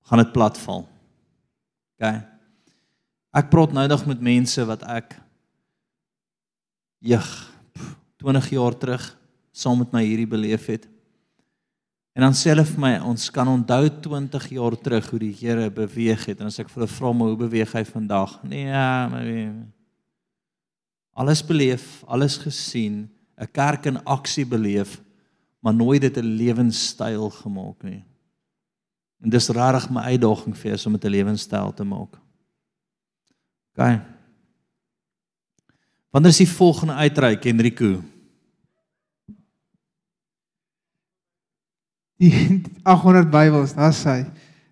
gaan 0.09 0.19
dit 0.19 0.33
platval. 0.33 0.83
Okay. 1.95 2.19
Ek 3.31 3.49
praat 3.49 3.71
nou 3.71 3.87
nog 3.87 4.03
met 4.05 4.19
mense 4.19 4.65
wat 4.67 4.83
ek 4.83 5.15
jeg 6.99 7.27
20 8.19 8.49
jaar 8.51 8.75
terug 8.75 9.05
saam 9.55 9.79
met 9.79 9.93
my 9.95 10.03
hierdie 10.03 10.27
beleef 10.27 10.67
het. 10.67 10.90
En 12.11 12.25
dan 12.25 12.33
sê 12.35 12.51
hulle 12.51 12.65
vir 12.67 12.81
my 12.83 12.91
ons 13.07 13.29
kan 13.31 13.47
onthou 13.47 13.85
20 14.03 14.47
jaar 14.57 14.75
terug 14.75 15.09
hoe 15.13 15.19
die 15.19 15.35
Here 15.39 15.69
beweeg 15.71 16.25
het 16.27 16.41
en 16.41 16.49
as 16.51 16.59
ek 16.59 16.69
vir 16.69 16.81
hulle 16.81 16.91
vra 16.91 17.11
maar 17.15 17.31
hoe 17.31 17.39
beweeg 17.45 17.71
hy 17.77 17.83
vandag? 17.87 18.35
Nee, 18.43 18.67
ja, 18.67 19.07
maar 19.07 19.29
alles 21.21 21.43
beleef, 21.45 22.03
alles 22.07 22.37
gesien, 22.37 23.09
'n 23.37 23.47
kerk 23.51 23.85
in 23.85 24.03
aksie 24.05 24.45
beleef, 24.45 25.01
maar 25.59 25.73
nooit 25.73 26.01
dit 26.01 26.17
'n 26.17 26.35
lewenstyl 26.37 27.29
gemaak 27.29 27.83
nie. 27.83 28.03
En 29.21 29.29
dis 29.29 29.49
regtig 29.49 29.89
my 29.89 30.01
uitdaging 30.01 30.57
vir 30.57 30.71
jou 30.71 30.85
om 30.85 30.93
dit 30.93 31.05
'n 31.05 31.15
lewenstyl 31.15 31.73
te 31.73 31.83
maak. 31.83 32.19
OK. 33.75 34.01
Wanneer 36.11 36.31
is 36.31 36.37
die 36.37 36.49
volgende 36.49 36.93
uitreik 36.93 37.45
Enrico? 37.45 38.03
Die 42.21 42.61
800 42.85 43.31
Bybels, 43.33 43.73
daar's 43.73 44.03
hy. 44.05 44.19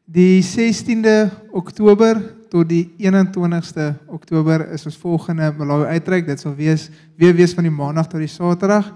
Die 0.09 0.41
16de 0.45 1.29
Oktober 1.53 2.19
tot 2.49 2.69
die 2.69 2.83
21ste 3.01 3.91
Oktober 4.09 4.67
is 4.73 4.85
ons 4.89 4.97
volgende 4.97 5.51
Malawi 5.57 5.89
uitreik. 5.97 6.27
Dit 6.29 6.41
sal 6.41 6.53
wees 6.57 6.87
weer 7.17 7.33
wees 7.37 7.53
van 7.57 7.65
die 7.65 7.73
Maandag 7.73 8.09
tot 8.09 8.21
die 8.21 8.29
Saterdag. 8.29 8.91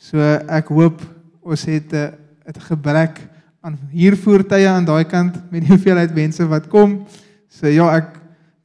So 0.00 0.20
ek 0.20 0.72
hoop 0.72 1.02
ons 1.44 1.64
het 1.68 1.92
'n 1.92 2.12
'n 2.48 2.60
gebrek 2.68 3.20
aan 3.60 3.76
huurvoertuie 3.92 4.68
aan 4.68 4.84
daai 4.84 5.04
kant 5.04 5.36
met 5.50 5.60
die 5.60 5.72
hoeveelheid 5.74 6.14
mense 6.14 6.46
wat 6.48 6.68
kom. 6.68 7.04
So 7.48 7.66
ja, 7.66 7.96
ek 7.96 8.18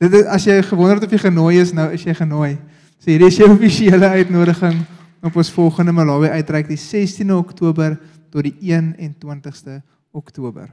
Dit 0.03 0.11
is, 0.13 0.25
as 0.27 0.43
jy 0.43 0.57
gewonder 0.67 0.97
het 0.97 1.05
of 1.05 1.13
jy 1.15 1.21
genooi 1.29 1.61
is, 1.61 1.71
nou 1.71 1.85
is 1.95 2.01
jy 2.03 2.13
genooi. 2.13 2.57
So 2.99 3.07
hierdie 3.07 3.29
is 3.29 3.37
jou 3.39 3.47
offisiële 3.55 4.09
uitnodiging 4.19 4.81
op 5.23 5.35
ons 5.39 5.51
volgende 5.55 5.95
Malawi 5.95 6.27
uitreik 6.35 6.67
die 6.67 6.79
16de 6.79 7.35
Oktober 7.35 7.95
tot 8.33 8.43
die 8.43 8.55
21ste 8.59 9.79
Oktober. 10.11 10.67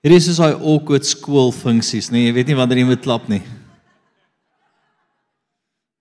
Hierdie 0.00 0.20
is 0.22 0.28
soos 0.28 0.40
daai 0.40 0.54
awkward 0.54 1.04
skool 1.04 1.52
funksies, 1.52 2.12
nee, 2.14 2.28
jy 2.28 2.34
weet 2.36 2.50
nie 2.50 2.56
wanneer 2.56 2.80
jy 2.80 2.88
moet 2.88 3.04
klap 3.04 3.28
nie. 3.28 3.42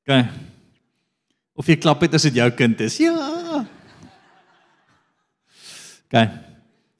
OK. 0.06 0.20
Of 1.58 1.72
jy 1.72 1.80
klap 1.82 2.04
het 2.06 2.16
as 2.16 2.28
dit 2.28 2.38
jou 2.38 2.50
kind 2.56 2.84
is. 2.86 3.00
Ja. 3.02 3.64
OK. 6.06 6.20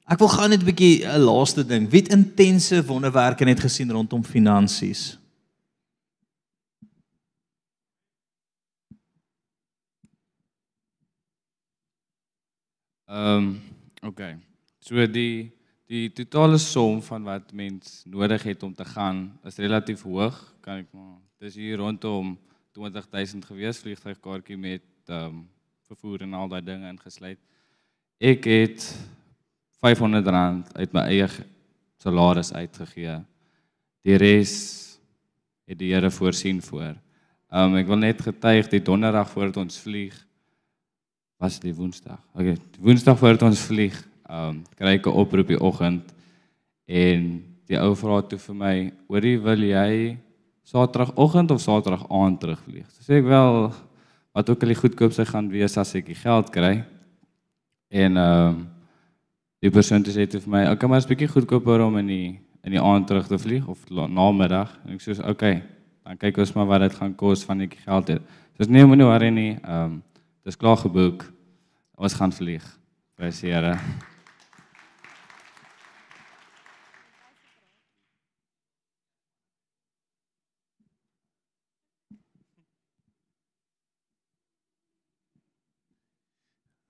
Ek 0.06 0.20
wil 0.22 0.30
gou 0.30 0.48
net 0.48 0.60
'n 0.62 0.66
bietjie 0.66 1.06
'n 1.06 1.22
laaste 1.22 1.64
ding. 1.66 1.88
Wie 1.90 2.02
het 2.02 2.12
intense 2.12 2.84
wonderwerke 2.84 3.44
net 3.44 3.60
gesien 3.60 3.90
rondom 3.90 4.24
finansies? 4.24 5.18
Ehm 13.06 13.38
um, 13.38 13.60
okay. 14.02 14.34
So 14.82 15.06
die 15.06 15.52
die 15.86 16.08
totale 16.10 16.58
som 16.58 16.98
van 17.02 17.22
wat 17.22 17.52
mens 17.54 18.02
nodig 18.02 18.42
het 18.42 18.62
om 18.66 18.72
te 18.74 18.84
gaan 18.84 19.38
is 19.46 19.58
relatief 19.62 20.02
hoog, 20.02 20.34
kan 20.60 20.82
ek 20.82 20.88
maar. 20.90 21.20
Dis 21.38 21.54
hier 21.54 21.78
rondom 21.78 22.32
20000 22.74 23.46
gewees 23.46 23.78
vliegtuigkaartjie 23.84 24.58
met 24.58 24.82
ehm 25.06 25.38
um, 25.38 25.44
vervoer 25.86 26.26
en 26.26 26.34
al 26.34 26.50
daai 26.50 26.64
dinge 26.66 26.90
ingesluit. 26.90 27.38
Ek 28.18 28.44
het 28.50 28.90
500 29.78 30.26
rand 30.26 30.74
uit 30.74 30.92
my 30.92 31.06
eie 31.06 31.28
salaris 32.02 32.50
uitgegee. 32.52 33.20
Die 34.02 34.18
res 34.18 34.54
het 35.62 35.78
die 35.78 35.92
Here 35.94 36.10
voorsien 36.10 36.58
voor. 36.58 36.98
Ehm 37.54 37.70
um, 37.70 37.78
ek 37.78 37.86
wil 37.86 38.02
net 38.02 38.18
getuig 38.18 38.66
die 38.66 38.82
donderdag 38.82 39.30
voordat 39.30 39.62
ons 39.62 39.78
vlieg 39.78 40.25
was 41.36 41.58
die 41.60 41.74
woensdag. 41.74 42.20
Okay, 42.34 42.56
die 42.56 42.84
woensdag 42.84 43.18
voordat 43.18 43.42
ons 43.50 43.64
vlieg, 43.68 43.96
ehm 44.26 44.48
um, 44.48 44.62
kry 44.78 44.96
ek 44.96 45.06
'n 45.06 45.18
oproep 45.22 45.48
die 45.48 45.60
oggend 45.60 46.14
en 46.86 47.42
die 47.66 47.78
ou 47.78 47.94
vra 47.94 48.22
toe 48.22 48.38
vir 48.38 48.54
my, 48.54 48.92
"Hoorie, 49.08 49.38
wil 49.38 49.62
jy 49.62 50.18
Saterdagoggend 50.62 51.50
of 51.50 51.60
Saterdag 51.60 52.06
aand 52.10 52.40
terugvlieg?" 52.40 52.86
So 52.90 53.02
sê 53.02 53.18
ek 53.18 53.24
wel 53.24 53.72
wat 54.32 54.50
ook 54.50 54.62
al 54.62 54.68
die 54.68 54.82
goedkoopste 54.82 55.26
gaan 55.26 55.48
wees 55.48 55.76
as 55.76 55.94
ek 55.94 56.06
die 56.06 56.14
geld 56.14 56.50
kry. 56.50 56.84
En 57.90 58.16
ehm 58.16 58.48
um, 58.48 58.68
die 59.60 59.70
persoon 59.70 60.04
het 60.04 60.34
sê 60.34 60.40
vir 60.40 60.50
my, 60.50 60.62
"Oké, 60.64 60.72
okay, 60.72 60.88
maar 60.88 60.98
is 60.98 61.06
bietjie 61.06 61.28
goedkoper 61.28 61.80
om 61.80 61.96
in 61.98 62.06
die 62.06 62.40
in 62.64 62.72
die 62.72 62.80
aand 62.80 63.06
terug 63.06 63.26
te 63.28 63.38
vlieg 63.38 63.66
of 63.66 63.78
namiddag." 63.90 64.78
En 64.86 64.94
ek 64.94 65.00
sê, 65.00 65.18
"Oké, 65.18 65.30
okay, 65.30 65.62
dan 66.04 66.16
kyk 66.16 66.38
ons 66.38 66.52
maar 66.54 66.66
wat 66.66 66.80
dit 66.80 66.94
gaan 66.94 67.14
kos 67.14 67.44
van 67.44 67.60
ek 67.60 67.76
geld 67.84 68.08
het." 68.08 68.22
Dis 68.58 68.68
nee, 68.68 68.84
moenie 68.84 69.04
worry 69.04 69.28
nie. 69.28 69.58
Ehm 69.62 69.84
um, 69.84 70.02
Dis 70.46 70.54
klaar 70.54 70.76
geboek. 70.78 71.24
Ons 71.98 72.14
gaan 72.14 72.30
vlieg. 72.30 72.62
Prys 73.18 73.40
die 73.42 73.50
Here. 73.50 73.72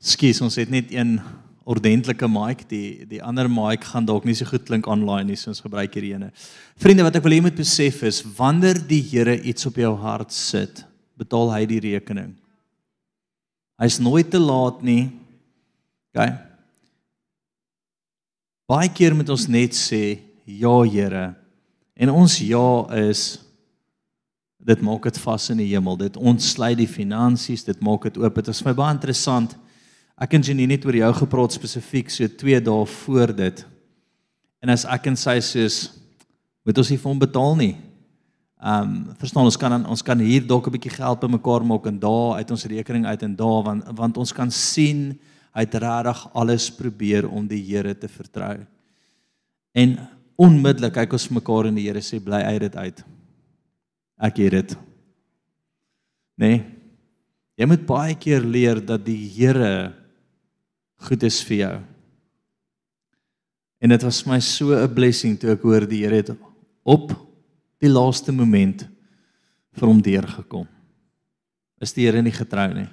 Skus, 0.04 0.42
ons 0.44 0.60
het 0.60 0.68
net 0.68 0.92
een 0.92 1.16
ordentlike 1.64 2.28
mic. 2.28 2.68
Die 2.68 3.08
die 3.08 3.24
ander 3.24 3.48
mic 3.48 3.88
gaan 3.88 4.04
dalk 4.04 4.28
nie 4.28 4.36
so 4.36 4.44
goed 4.52 4.68
klink 4.68 4.84
online 4.84 5.30
nie, 5.32 5.40
so 5.40 5.48
ons 5.56 5.64
gebruik 5.64 5.96
hierdie 5.96 6.12
ene. 6.12 6.34
Vriende, 6.76 7.08
wat 7.08 7.16
ek 7.16 7.24
wil 7.24 7.32
hê 7.32 7.40
jy 7.40 7.48
moet 7.48 7.62
besef 7.64 8.04
is 8.04 8.20
wanneer 8.36 8.84
die 8.84 9.00
Here 9.14 9.40
iets 9.40 9.64
op 9.64 9.80
jou 9.80 9.96
hart 10.04 10.36
sit, 10.44 10.84
betaal 11.16 11.56
hy 11.56 11.64
die 11.72 11.86
rekening. 11.94 12.36
Hy's 13.80 13.98
nooit 14.00 14.30
te 14.32 14.40
laat 14.40 14.80
nie. 14.84 15.10
OK. 16.12 16.30
Baie 18.66 18.88
keer 18.90 19.14
moet 19.14 19.28
ons 19.30 19.46
net 19.52 19.76
sê 19.76 20.18
ja 20.46 20.78
Here. 20.88 21.34
En 21.96 22.12
ons 22.12 22.38
ja 22.42 22.68
is 22.96 23.38
dit 24.66 24.80
maak 24.82 25.06
dit 25.06 25.18
vas 25.22 25.50
in 25.52 25.60
die 25.62 25.68
hemel. 25.70 25.98
Dit 26.00 26.16
ontsluit 26.18 26.78
die 26.80 26.90
finansies, 26.90 27.64
dit 27.64 27.80
maak 27.84 28.08
dit 28.08 28.18
oop. 28.18 28.40
Dit 28.40 28.50
is 28.50 28.64
my 28.66 28.74
baie 28.74 28.96
interessant. 28.96 29.54
Ek 30.16 30.34
en 30.34 30.44
Jenny 30.44 30.66
net 30.66 30.84
oor 30.88 30.96
jou 30.96 31.12
gepraat 31.20 31.54
spesifiek 31.54 32.10
so 32.10 32.26
2 32.26 32.60
dae 32.64 32.86
voor 32.96 33.34
dit. 33.36 33.62
En 34.64 34.72
as 34.72 34.86
ek 34.88 35.12
en 35.12 35.18
sy 35.20 35.36
sê 35.44 35.68
moet 36.66 36.80
ons 36.80 36.90
nie 36.90 36.98
vir 36.98 37.10
hom 37.12 37.20
betaal 37.22 37.54
nie. 37.60 37.74
Ehm 38.66 38.82
um, 38.82 39.14
verstaan 39.14 39.46
ons 39.46 39.56
kan 39.56 39.84
ons 39.86 40.02
kan 40.02 40.18
hier 40.18 40.42
dalk 40.42 40.66
'n 40.66 40.74
bietjie 40.74 40.96
geld 40.98 41.20
bymekaar 41.20 41.62
maak 41.62 41.86
en 41.86 41.98
daar 42.02 42.42
uit 42.42 42.50
ons 42.50 42.64
rekening 42.64 43.06
uit 43.06 43.22
en 43.22 43.36
daar 43.36 43.62
want 43.62 43.84
want 43.94 44.16
ons 44.16 44.32
kan 44.32 44.50
sien 44.50 45.18
hy 45.54 45.62
het 45.62 45.74
regtig 45.74 46.34
alles 46.34 46.70
probeer 46.70 47.28
om 47.28 47.46
die 47.46 47.62
Here 47.62 47.94
te 47.94 48.08
vertrou. 48.08 48.66
En 49.72 49.98
onmiddellik 50.36 50.92
kyk 50.92 51.12
ons 51.12 51.28
mekaar 51.28 51.66
en 51.66 51.78
die 51.78 51.86
Here 51.86 52.02
sê 52.02 52.18
bly 52.18 52.42
uit 52.42 52.60
dit 52.60 52.76
uit. 52.76 53.04
Ek 54.18 54.36
het 54.36 54.52
dit. 54.52 54.76
Nee. 56.36 56.64
Jy 57.56 57.66
moet 57.66 57.86
baie 57.86 58.14
keer 58.14 58.40
leer 58.40 58.80
dat 58.84 59.04
die 59.04 59.30
Here 59.36 59.94
goed 60.96 61.22
is 61.22 61.38
vir 61.44 61.56
jou. 61.56 61.76
En 63.80 63.88
dit 63.88 64.02
was 64.02 64.22
vir 64.22 64.32
my 64.32 64.40
so 64.40 64.74
'n 64.74 64.94
blessing 64.94 65.38
toe 65.38 65.52
ek 65.52 65.62
hoor 65.62 65.86
die 65.86 66.02
Here 66.02 66.16
het 66.16 66.34
op 66.82 67.12
die 67.82 67.90
laaste 67.90 68.32
moment 68.32 68.86
vir 69.76 69.88
hom 69.88 70.00
deurgekom. 70.02 70.66
Is 71.82 71.92
die 71.92 72.06
Here 72.06 72.22
nie 72.24 72.32
getrou 72.32 72.68
nie? 72.72 72.88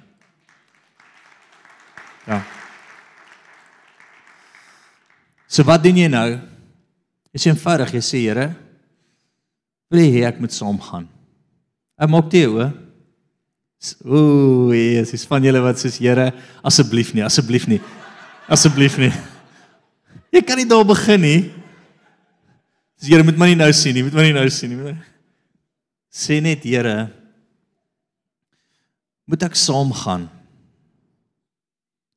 Ja. 2.28 2.42
So 5.48 5.64
wat 5.64 5.84
doen 5.84 6.00
jy 6.00 6.08
nou? 6.12 6.28
Is 7.34 7.46
eenvoudig, 7.48 7.96
jy 7.96 8.04
sê 8.04 8.22
Here, 8.26 8.48
wil 9.90 10.04
jy 10.04 10.24
ek 10.28 10.40
moet 10.42 10.54
saam 10.54 10.78
gaan? 10.82 11.08
Ek 11.98 12.10
maak 12.10 12.30
dit 12.32 12.48
o. 12.50 12.68
Ooh, 14.08 14.72
Jesus, 14.72 15.26
van 15.28 15.44
julle 15.44 15.60
wat 15.64 15.80
sê 15.80 15.92
Here, 15.96 16.30
asseblief 16.64 17.12
nie, 17.16 17.24
asseblief 17.26 17.68
nie. 17.70 17.80
Asseblief 18.52 18.98
nie. 19.00 19.12
Jy 20.34 20.42
kan 20.44 20.58
nie 20.60 20.68
daar 20.68 20.84
begin 20.84 21.22
nie. 21.22 21.38
Dis 23.04 23.12
Here 23.12 23.20
moet 23.20 23.36
my 23.36 23.50
nie 23.50 23.58
nou 23.60 23.72
sien 23.76 23.92
nie, 23.92 24.02
moet 24.06 24.14
my 24.16 24.22
nie 24.24 24.32
nou 24.32 24.46
sien 24.48 24.70
nie. 24.72 24.92
Sê 26.08 26.38
net 26.40 26.62
Here, 26.64 27.10
moet 29.28 29.44
ek 29.44 29.58
saam 29.60 29.90
gaan? 29.92 30.24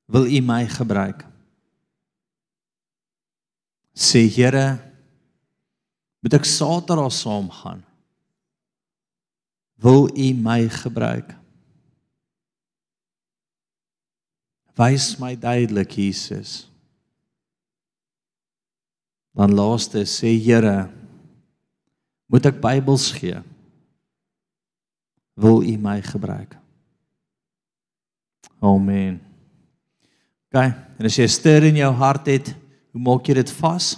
Wil 0.07 0.29
U 0.31 0.39
my 0.47 0.61
gebruik? 0.71 1.25
Sê 3.91 4.23
Here, 4.31 4.77
moet 6.23 6.37
ek 6.39 6.47
Saterdag 6.47 7.11
saam 7.11 7.51
gaan? 7.51 7.83
Wil 9.83 10.07
U 10.07 10.29
my 10.39 10.61
gebruik? 10.71 11.35
Wys 14.79 15.17
my 15.19 15.35
duidelik 15.35 15.99
Jesus 15.99 16.66
dan 19.37 19.53
laaste 19.53 20.01
sê 20.09 20.33
Here 20.41 20.89
moet 22.27 22.47
ek 22.49 22.57
Bybels 22.59 23.11
gee? 23.15 23.37
Wil 25.37 25.61
u 25.63 25.75
my 25.79 26.01
gebruik? 26.01 26.57
Amen. 28.59 29.21
Gaan 30.51 30.73
en 30.97 31.05
as 31.05 31.19
jy 31.19 31.27
ster 31.29 31.67
in 31.69 31.77
jou 31.77 31.91
hart 32.01 32.25
het 32.31 32.49
hoe 32.91 33.03
maak 33.05 33.29
jy 33.29 33.37
dit 33.37 33.53
vas? 33.61 33.93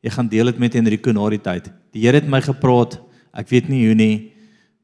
Jy 0.00 0.14
gaan 0.14 0.30
deel 0.32 0.48
dit 0.48 0.62
met 0.62 0.78
Enrico 0.80 1.12
na 1.12 1.28
die 1.34 1.42
tyd. 1.42 1.68
Die 1.92 2.06
Here 2.06 2.16
het 2.16 2.30
my 2.30 2.40
gepraat. 2.40 2.96
Ek 3.36 3.50
weet 3.52 3.68
nie 3.68 3.84
hoe 3.84 3.96
nie. 3.98 4.32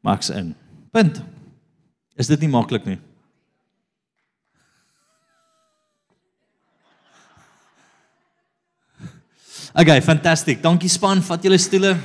Maar 0.05 0.21
ek's 0.21 0.29
in. 0.35 0.53
Punt. 0.93 1.23
Is 2.21 2.29
dit 2.29 2.45
nie 2.45 2.53
maklik 2.53 2.85
nie 2.85 2.99
Okay, 9.75 9.99
fantasties. 10.07 10.61
Dankie 10.63 10.87
span, 10.89 11.19
vat 11.27 11.43
julle 11.43 11.57
stoele. 11.59 11.97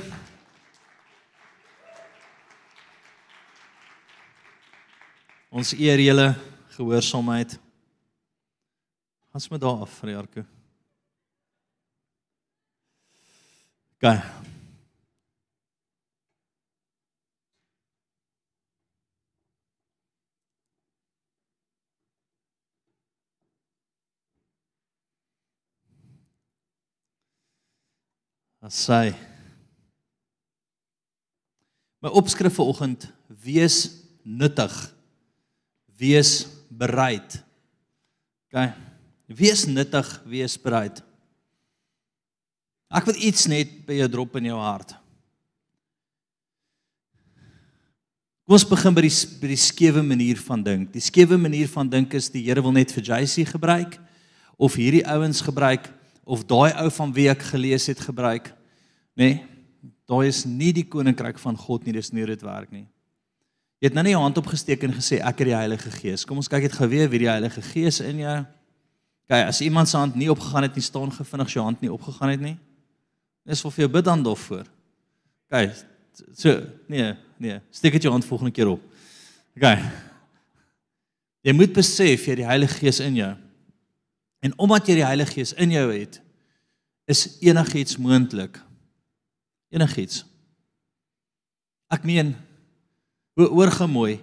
Ons 5.54 5.70
eer 5.78 6.02
julle 6.02 6.32
gehoorsaamheid. 6.74 7.54
Gaan 9.30 9.44
sommer 9.46 9.62
daar 9.62 9.86
af 9.86 10.00
Jarko. 10.02 10.42
Okay. 14.00 14.18
As 28.60 28.76
sy 28.76 29.10
My 32.00 32.08
opskrif 32.16 32.56
vanoggend: 32.56 33.10
wees 33.44 33.90
nuttig. 34.24 34.72
Wees 36.00 36.46
bereid. 36.68 37.36
OK. 38.48 38.72
Wees 39.36 39.66
nuttig, 39.68 40.08
wees 40.24 40.56
bereid. 40.58 41.02
Ek 42.90 43.04
wil 43.06 43.20
iets 43.22 43.44
net 43.46 43.76
by 43.86 44.00
jou 44.00 44.08
drop 44.10 44.40
in 44.40 44.48
jou 44.48 44.56
hart. 44.58 44.96
Kom 48.42 48.56
ons 48.56 48.66
begin 48.66 48.96
by 48.96 49.04
die 49.04 49.12
by 49.44 49.52
die 49.52 49.60
skewe 49.60 50.02
manier 50.02 50.40
van 50.42 50.64
dink. 50.66 50.88
Die 50.90 51.04
skewe 51.04 51.38
manier 51.38 51.68
van 51.70 51.86
dink 51.92 52.16
is 52.18 52.32
die 52.32 52.42
Here 52.48 52.64
wil 52.64 52.74
net 52.74 52.90
vir 52.96 53.04
JC 53.12 53.44
gebruik 53.52 54.00
of 54.58 54.74
hierdie 54.80 55.04
ouens 55.06 55.44
gebruik 55.44 55.86
of 56.30 56.44
daai 56.46 56.70
ou 56.78 56.90
van 56.94 57.12
wie 57.16 57.26
ek 57.30 57.42
gelees 57.50 57.88
het 57.90 58.00
gebruik, 58.06 58.52
nê? 59.18 59.32
Nee, 59.34 59.46
daai 60.10 60.28
is 60.28 60.44
nie 60.46 60.72
die 60.74 60.86
koninkryk 60.86 61.38
van 61.42 61.58
God 61.58 61.86
nie, 61.86 61.94
dis 61.94 62.12
nie 62.14 62.26
dit 62.26 62.42
werk 62.42 62.70
nie. 62.74 62.86
Jy 63.80 63.88
het 63.88 63.96
nou 63.96 64.02
nie 64.04 64.12
jou 64.12 64.22
hand 64.22 64.38
opgesteek 64.38 64.82
en 64.84 64.92
gesê 64.92 65.20
ek 65.24 65.42
het 65.42 65.48
die 65.48 65.56
Heilige 65.56 65.90
Gees. 65.94 66.26
Kom 66.28 66.40
ons 66.42 66.50
kyk 66.50 66.66
net 66.66 66.74
gou 66.76 66.88
weer 66.90 67.08
wie 67.08 67.22
die 67.22 67.30
Heilige 67.30 67.62
Gees 67.64 68.02
in 68.04 68.20
jou. 68.22 68.34
Kyk, 69.30 69.46
as 69.46 69.62
iemand 69.64 69.88
se 69.88 69.96
hand 69.96 70.18
nie 70.18 70.28
opgegaan 70.32 70.66
het 70.66 70.76
nie, 70.76 70.84
staan 70.84 71.14
gevinnig 71.14 71.54
jou 71.54 71.64
hand 71.64 71.80
nie 71.80 71.92
opgegaan 71.92 72.34
het 72.34 72.42
nie. 72.44 72.56
Dis 73.48 73.62
vir 73.64 73.86
jou 73.86 73.90
bid 73.96 74.06
dan 74.06 74.22
dof 74.26 74.42
voor. 74.50 74.66
Kyk, 75.50 75.78
so 76.36 76.58
nee, 76.92 77.14
nee, 77.40 77.60
steek 77.72 77.96
dit 77.96 78.06
jou 78.06 78.12
hand 78.12 78.26
volgende 78.28 78.52
keer 78.54 78.74
op. 78.74 78.82
Kyk. 79.58 79.86
Jy 81.46 81.56
moet 81.56 81.72
besef 81.72 82.26
jy 82.26 82.34
het 82.34 82.42
die 82.42 82.50
Heilige 82.50 82.82
Gees 82.82 83.00
in 83.00 83.16
jou. 83.22 83.32
En 84.40 84.56
omdat 84.58 84.88
jy 84.88 85.00
die 85.00 85.06
Heilige 85.06 85.36
Gees 85.36 85.52
in 85.60 85.72
jou 85.74 85.86
het, 85.92 86.20
is 87.10 87.38
enigiets 87.44 87.98
moontlik. 88.00 88.60
Enigiets. 89.74 90.24
Ek 91.90 92.06
meen 92.06 92.34
hoor 93.34 93.72
gemooi 93.72 94.20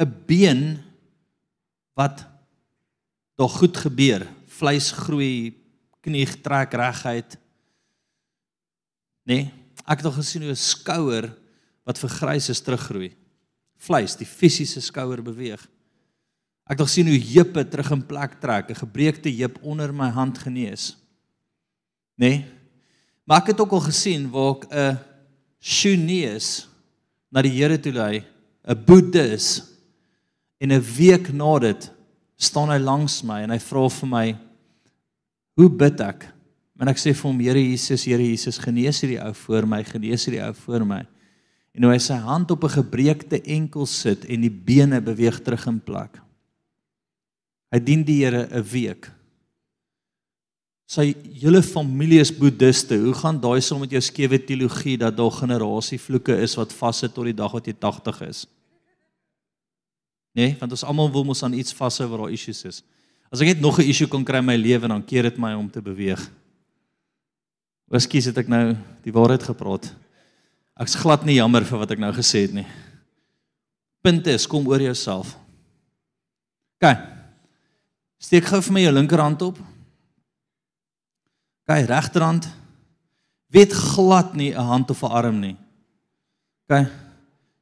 'n 0.00 0.24
been 0.26 0.62
wat 1.94 2.24
daar 3.36 3.48
goed 3.48 3.76
gebeur, 3.76 4.26
vleis 4.46 4.92
groei, 4.92 5.56
knie 6.00 6.26
trek 6.40 6.72
reguit. 6.72 7.36
Nee, 9.28 9.52
ek 9.84 10.00
het 10.00 10.08
al 10.08 10.16
gesien 10.16 10.42
hoe 10.42 10.52
'n 10.52 10.56
skouer 10.56 11.36
wat 11.84 11.98
vergrys 11.98 12.48
is 12.48 12.60
teruggroei. 12.60 13.16
Vleis, 13.76 14.16
die 14.16 14.26
fisiese 14.26 14.80
skouer 14.80 15.22
beweeg. 15.22 15.60
Ek 16.70 16.78
het 16.78 16.84
al 16.84 16.86
gesien 16.86 17.08
hoe 17.10 17.18
heupe 17.18 17.64
terug 17.66 17.88
in 17.96 18.02
plek 18.06 18.36
trek, 18.38 18.70
'n 18.70 18.78
gebreekte 18.78 19.28
heup 19.28 19.58
onder 19.62 19.90
my 19.92 20.08
hand 20.08 20.38
genees. 20.38 20.96
Nee. 22.14 22.46
Maar 23.26 23.42
ek 23.42 23.46
het 23.46 23.60
ook 23.60 23.72
al 23.72 23.90
gesien 23.90 24.30
waar 24.30 24.54
ek 24.54 24.66
'n 24.70 24.98
Shunees 25.60 26.68
na 27.28 27.42
die 27.42 27.50
Here 27.50 27.76
toe 27.80 27.92
lei 27.92 28.24
'n 28.64 28.84
boeddhis 28.86 29.62
en 30.60 30.70
'n 30.70 30.80
week 30.96 31.32
na 31.32 31.58
dit 31.58 31.90
staan 32.36 32.70
hy 32.70 32.78
langs 32.78 33.22
my 33.22 33.42
en 33.42 33.50
hy 33.50 33.58
vra 33.58 33.88
vir 33.88 34.08
my 34.08 34.36
hoe 35.56 35.68
bid 35.68 36.00
ek? 36.00 36.32
En 36.78 36.88
ek 36.88 36.96
sê 36.96 37.12
vir 37.12 37.30
hom 37.30 37.40
Here 37.40 37.58
Jesus, 37.58 38.04
Here 38.04 38.22
Jesus, 38.22 38.58
genees 38.58 39.00
hierdie 39.00 39.20
ou 39.20 39.34
voor 39.34 39.66
my, 39.66 39.84
genees 39.84 40.24
hierdie 40.24 40.46
ou 40.46 40.54
voor 40.54 40.86
my. 40.86 41.06
En 41.74 41.82
hoe 41.82 41.92
hy 41.92 41.98
sy 41.98 42.14
hand 42.14 42.50
op 42.50 42.64
'n 42.64 42.68
gebreekte 42.68 43.42
enkel 43.42 43.86
sit 43.86 44.24
en 44.24 44.40
die 44.40 44.50
bene 44.50 45.00
beweeg 45.00 45.42
terug 45.42 45.66
in 45.66 45.80
plek. 45.80 46.29
Hy 47.70 47.78
dien 47.78 48.04
die 48.04 48.24
Here 48.24 48.48
'n 48.50 48.62
week. 48.62 49.10
Sy 50.90 51.14
hele 51.38 51.62
familie 51.62 52.18
is 52.18 52.32
boeddiste. 52.34 52.96
Hoe 52.98 53.14
gaan 53.14 53.38
daai 53.40 53.60
saam 53.62 53.80
met 53.80 53.92
jou 53.94 54.00
skewe 54.00 54.38
teologie 54.42 54.96
dat 54.98 55.16
daar 55.16 55.30
generasie 55.30 55.98
vloeke 55.98 56.34
is 56.34 56.56
wat 56.58 56.72
vassit 56.72 57.14
tot 57.14 57.24
die 57.24 57.36
dag 57.36 57.52
wat 57.52 57.66
jy 57.66 57.74
80 57.78 58.20
is? 58.26 58.46
Nee, 60.34 60.56
want 60.58 60.72
ons 60.72 60.82
almal 60.84 61.10
wil 61.12 61.24
mos 61.24 61.42
aan 61.42 61.54
iets 61.54 61.74
vashou 61.74 62.08
waar 62.08 62.26
daar 62.26 62.34
issues 62.34 62.64
is. 62.64 62.82
As 63.30 63.40
ek 63.40 63.46
net 63.46 63.60
nog 63.60 63.78
'n 63.78 63.86
issue 63.86 64.08
kon 64.08 64.24
kry 64.24 64.38
in 64.38 64.44
my 64.44 64.56
lewe 64.56 64.88
dan 64.88 65.04
keer 65.04 65.22
dit 65.22 65.38
my 65.38 65.54
om 65.54 65.70
te 65.70 65.80
beweeg. 65.80 66.30
Ekskuus 67.92 68.24
het 68.24 68.38
ek 68.38 68.48
nou 68.48 68.76
die 69.02 69.12
waarheid 69.12 69.42
gepraat. 69.42 69.94
Ek's 70.80 70.94
glad 70.94 71.24
nie 71.24 71.36
jammer 71.36 71.64
vir 71.64 71.78
wat 71.78 71.90
ek 71.90 71.98
nou 71.98 72.12
gesê 72.12 72.42
het 72.42 72.52
nie. 72.52 72.66
Punt 74.02 74.26
is, 74.26 74.46
kom 74.46 74.66
oor 74.66 74.80
jouself. 74.80 75.36
OK. 76.82 77.19
Steek 78.20 78.44
gou 78.50 78.60
vir 78.60 78.76
my 78.76 78.82
jou 78.84 78.92
linkerhand 78.92 79.42
op. 79.46 79.58
OK, 81.64 81.76
regterhand. 81.88 82.48
Weet 83.50 83.72
glad 83.72 84.34
nie 84.36 84.52
'n 84.52 84.66
hand 84.72 84.90
of 84.90 85.02
'n 85.02 85.10
arm 85.10 85.40
nie. 85.40 85.56
OK. 86.68 86.86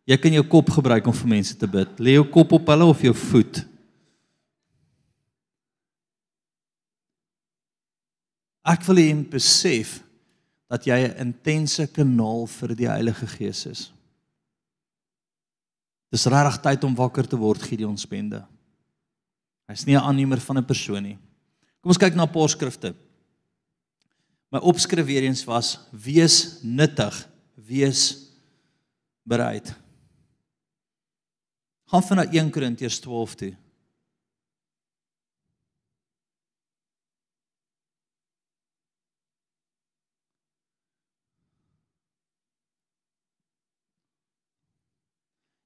Jy 0.05 0.17
kan 0.17 0.33
jou 0.33 0.45
kop 0.45 0.71
gebruik 0.71 1.07
om 1.07 1.13
vir 1.13 1.29
mense 1.29 1.57
te 1.57 1.67
bid. 1.67 1.89
Lê 2.01 2.17
jou 2.17 2.25
kop 2.25 2.53
op 2.53 2.67
hulle 2.67 2.85
of 2.85 3.01
jou 3.01 3.15
voet. 3.15 3.65
Ek 8.65 8.83
wil 8.83 8.97
hê 8.97 9.09
jy 9.09 9.31
besef 9.31 10.03
dat 10.69 10.85
jy 10.85 10.99
'n 11.09 11.29
intense 11.29 11.87
kanaal 11.87 12.47
vir 12.47 12.75
die 12.75 12.89
Heilige 12.89 13.27
Gees 13.27 13.67
is. 13.67 13.93
Dis 16.11 16.27
regtig 16.27 16.63
tyd 16.63 16.85
om 16.85 16.95
wakker 16.95 17.29
te 17.29 17.37
word, 17.37 17.63
Gideon 17.63 17.97
Spende. 17.97 18.47
Hy's 19.69 19.85
nie 19.85 19.97
'n 19.97 20.01
aannemer 20.01 20.41
van 20.41 20.59
'n 20.59 20.65
persoon 20.65 21.03
nie. 21.03 21.19
Kom 21.81 21.91
ons 21.91 21.99
kyk 21.99 22.15
na 22.15 22.25
'n 22.25 22.33
paar 22.33 22.49
skrifte. 22.49 22.95
My 24.51 24.59
opskrif 24.59 25.07
weer 25.07 25.23
eens 25.23 25.45
was: 25.45 25.79
Wees 25.93 26.63
nuttig, 26.63 27.29
wees 27.55 28.33
bereid. 29.23 29.75
Gaan 31.85 32.03
van 32.03 32.17
na 32.17 32.25
1 32.33 32.51
Korintiërs 32.51 33.01
12 33.01 33.35
toe. 33.35 33.57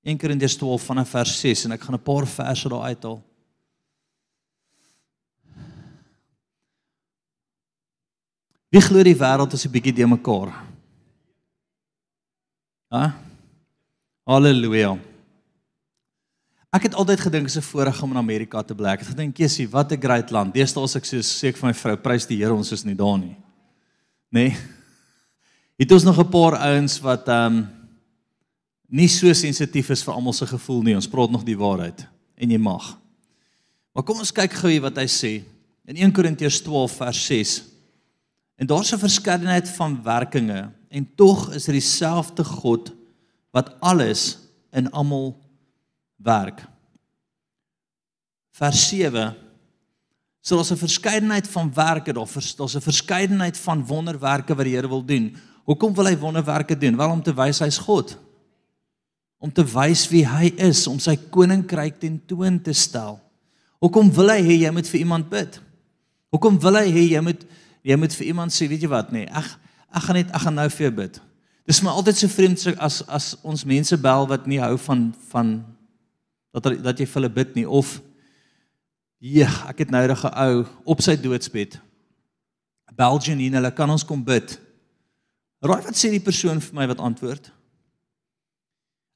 In 0.03 0.19
Korintiërs 0.19 0.57
12 0.57 0.83
vanaf 0.83 1.09
vers 1.09 1.41
6 1.41 1.65
en 1.65 1.73
ek 1.73 1.83
gaan 1.83 1.95
'n 1.95 2.03
paar 2.03 2.27
verse 2.27 2.69
daar 2.69 2.83
uithaal. 2.83 3.32
Wie 8.73 8.81
glo 8.81 9.03
die 9.05 9.17
wêreld 9.17 9.53
is 9.53 9.67
'n 9.67 9.71
bietjie 9.73 9.93
de 9.93 10.07
mekaar? 10.07 10.49
Ha? 12.89 13.15
Halleluja. 14.25 14.97
Ek 16.73 16.83
het 16.89 16.95
altyd 16.95 17.21
gedink 17.21 17.47
dit 17.47 17.57
is 17.57 17.61
'n 17.61 17.69
voorreg 17.69 18.03
om 18.03 18.11
in 18.11 18.17
Amerika 18.17 18.63
te 18.63 18.75
bly. 18.75 18.89
Ek 18.89 19.01
het 19.01 19.09
gedink, 19.09 19.37
"Jessie, 19.37 19.69
wat 19.69 19.93
'n 19.93 20.01
great 20.01 20.31
land." 20.31 20.55
Deesdae 20.55 20.83
as 20.83 20.97
ek 20.97 21.05
so 21.05 21.17
sê 21.19 21.49
ek 21.49 21.57
vir 21.57 21.67
my 21.67 21.75
vrou, 21.75 21.97
"Prys 21.97 22.27
die 22.27 22.39
Here, 22.39 22.55
ons 22.55 22.73
is 22.73 22.85
nie 22.85 22.95
daar 22.95 23.19
nie." 23.19 23.37
Nê? 24.31 24.49
Nee? 24.49 24.57
Het 25.79 25.93
ons 25.93 26.05
nog 26.05 26.19
'n 26.19 26.31
paar 26.31 26.57
ouens 26.57 27.01
wat 27.01 27.29
ehm 27.29 27.57
um, 27.57 27.69
nie 28.89 29.09
so 29.09 29.33
sensitief 29.33 29.91
is 29.91 30.03
vir 30.03 30.15
almal 30.15 30.33
se 30.33 30.47
gevoel 30.47 30.83
nie. 30.83 30.95
Ons 30.95 31.09
praat 31.09 31.31
nog 31.31 31.45
die 31.45 31.57
waarheid 31.57 32.07
en 32.37 32.51
jy 32.51 32.59
mag. 32.59 32.99
Maar 33.93 34.05
kom 34.05 34.19
ons 34.19 34.33
kyk 34.33 34.53
gou 34.53 34.81
wat 34.81 34.97
hy 34.97 35.07
sê 35.07 35.45
in 35.85 35.97
1 35.97 36.13
Korintiërs 36.13 36.63
12 36.63 36.93
vers 36.93 37.27
6. 37.27 37.72
En 38.63 38.69
daar's 38.69 38.93
'n 38.93 38.99
verskeidenheid 38.99 39.69
van 39.69 40.03
werkinge 40.03 40.71
en 40.89 41.15
tog 41.15 41.51
is 41.51 41.65
dit 41.65 41.75
dieselfde 41.75 42.45
God 42.45 42.93
wat 43.51 43.81
alles 43.81 44.39
in 44.71 44.91
almal 44.91 45.41
werk. 46.17 46.69
Vers 48.51 48.89
7 48.89 49.37
So 50.41 50.55
daar's 50.55 50.71
'n 50.71 50.77
verskeidenheid 50.77 51.49
van 51.49 51.75
werke, 51.75 52.13
daar's 52.13 52.75
'n 52.75 52.81
verskeidenheid 52.81 53.59
van 53.59 53.87
wonderwerke 53.87 54.55
wat 54.55 54.65
die 54.65 54.75
Here 54.75 54.89
wil 54.89 55.05
doen. 55.05 55.37
Hoekom 55.65 55.95
wil 55.95 56.05
hy 56.05 56.19
wonderwerke 56.19 56.79
doen? 56.79 56.97
Wel 56.97 57.11
om 57.11 57.23
te 57.23 57.35
wys 57.35 57.59
hy's 57.59 57.79
God. 57.79 58.19
Om 59.39 59.53
te 59.53 59.65
wys 59.65 60.09
wie 60.09 60.27
hy 60.27 60.53
is, 60.57 60.87
om 60.87 60.99
sy 60.99 61.17
koninkryk 61.31 61.99
ten 61.99 62.23
toon 62.27 62.63
te 62.63 62.73
stel. 62.73 63.21
Hoekom 63.79 64.13
wil 64.13 64.29
hy 64.29 64.43
hê 64.43 64.59
jy 64.59 64.71
moet 64.71 64.89
vir 64.89 65.01
iemand 65.01 65.29
bid? 65.29 65.61
Hoekom 66.29 66.61
wil 66.61 66.75
hy 66.75 66.91
hê 66.91 67.09
jy 67.11 67.21
moet 67.21 67.47
jy 67.83 67.97
moet 67.99 68.15
vir 68.15 68.27
iemand 68.27 68.55
sê, 68.55 68.69
weet 68.71 68.83
jy 68.83 68.91
wat 68.93 69.13
nee, 69.13 69.29
ek 69.29 69.59
ek 69.93 70.07
gaan 70.07 70.17
net 70.17 70.31
ek 70.33 70.45
gaan 70.47 70.57
nou 70.57 70.69
vir 70.73 70.87
jou 70.87 70.95
bid. 71.03 71.21
Dis 71.69 71.83
my 71.85 71.93
altyd 71.93 72.19
so 72.19 72.33
vreemd 72.33 72.65
as 72.79 73.03
as 73.09 73.27
ons 73.43 73.67
mense 73.69 73.97
bel 74.01 74.27
wat 74.31 74.47
nie 74.47 74.61
hou 74.63 74.77
van 74.87 75.11
van 75.31 75.53
dat 76.55 76.73
dat 76.83 76.99
jy 76.99 77.07
vir 77.07 77.21
hulle 77.21 77.33
bid 77.33 77.55
nie 77.59 77.67
of 77.69 78.01
ja, 79.23 79.49
ek 79.71 79.85
het 79.85 79.91
nou 79.91 80.03
'n 80.03 80.17
ou 80.17 80.67
op 80.85 81.03
sy 81.03 81.17
doodsbed. 81.17 81.79
Belgian 82.97 83.41
en 83.41 83.55
hulle 83.55 83.73
kan 83.73 83.91
ons 83.91 84.05
kom 84.05 84.25
bid. 84.25 84.59
Raai 85.63 85.83
wat 85.83 85.97
sê 85.97 86.11
die 86.11 86.21
persoon 86.21 86.61
vir 86.61 86.75
my 86.75 86.87
wat 86.87 87.01
antwoord? 87.01 87.51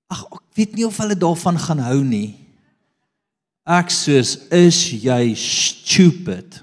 Ag, 0.08 0.22
ek 0.32 0.42
weet 0.54 0.76
nie 0.78 0.86
of 0.86 0.98
hulle 1.02 1.18
daarvan 1.18 1.58
gaan 1.58 1.82
hou 1.82 2.04
nie. 2.04 2.38
Ek 3.66 3.90
sê, 3.90 4.20
is 4.54 4.78
jy 4.90 5.34
stupid? 5.34 6.62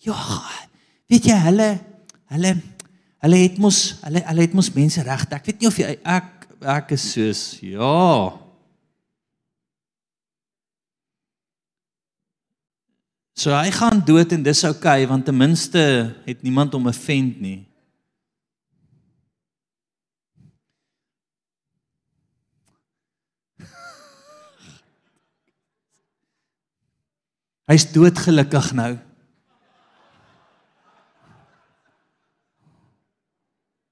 Ja, 0.00 0.16
weet 1.10 1.26
jy 1.28 1.38
hulle 1.46 1.70
hulle 2.32 2.54
Hulle 3.20 3.36
het 3.36 3.58
mos 3.60 3.78
hulle 4.00 4.22
hulle 4.24 4.44
het 4.46 4.54
mos 4.56 4.70
mense 4.72 5.02
regte. 5.04 5.36
Ek 5.36 5.44
weet 5.50 5.58
nie 5.60 5.68
of 5.68 5.76
jy 5.76 5.90
ek 6.08 6.46
ek 6.72 6.94
is 6.96 7.02
soos 7.12 7.42
ja. 7.60 8.30
So 13.36 13.52
hy 13.56 13.68
gaan 13.72 14.00
dood 14.04 14.32
en 14.36 14.44
dis 14.44 14.64
oukei 14.68 15.02
okay, 15.02 15.08
want 15.08 15.28
ten 15.28 15.36
minste 15.36 15.82
het 16.24 16.40
niemand 16.44 16.72
hom 16.76 16.88
offend 16.88 17.40
nie. 17.44 17.60
Hy's 27.70 27.86
doodgelukkig 27.92 28.72
nou. 28.74 28.92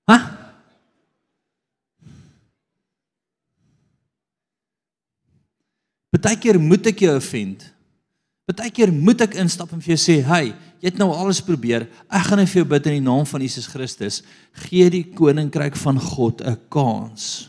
Hæ? 0.08 0.16
Partykeer 6.18 6.59
moet 6.59 6.87
ek 6.90 7.04
jou 7.07 7.12
offend. 7.14 7.62
Partykeer 8.48 8.90
moet 8.90 9.20
ek 9.22 9.37
instap 9.38 9.70
en 9.72 9.81
vir 9.81 9.94
jou 9.94 10.00
sê, 10.00 10.24
"Hey, 10.24 10.54
jy 10.81 10.90
het 10.90 10.98
nou 10.98 11.12
alles 11.12 11.40
probeer. 11.40 11.87
Ek 12.11 12.26
gaan 12.26 12.38
net 12.38 12.48
vir 12.48 12.64
jou 12.64 12.68
bid 12.68 12.87
in 12.87 12.92
die 12.92 13.11
naam 13.11 13.26
van 13.26 13.40
Jesus 13.40 13.66
Christus. 13.66 14.22
Gee 14.52 14.90
die 14.90 15.04
koninkryk 15.04 15.76
van 15.76 16.00
God 16.00 16.42
'n 16.42 16.57
kans." 16.68 17.48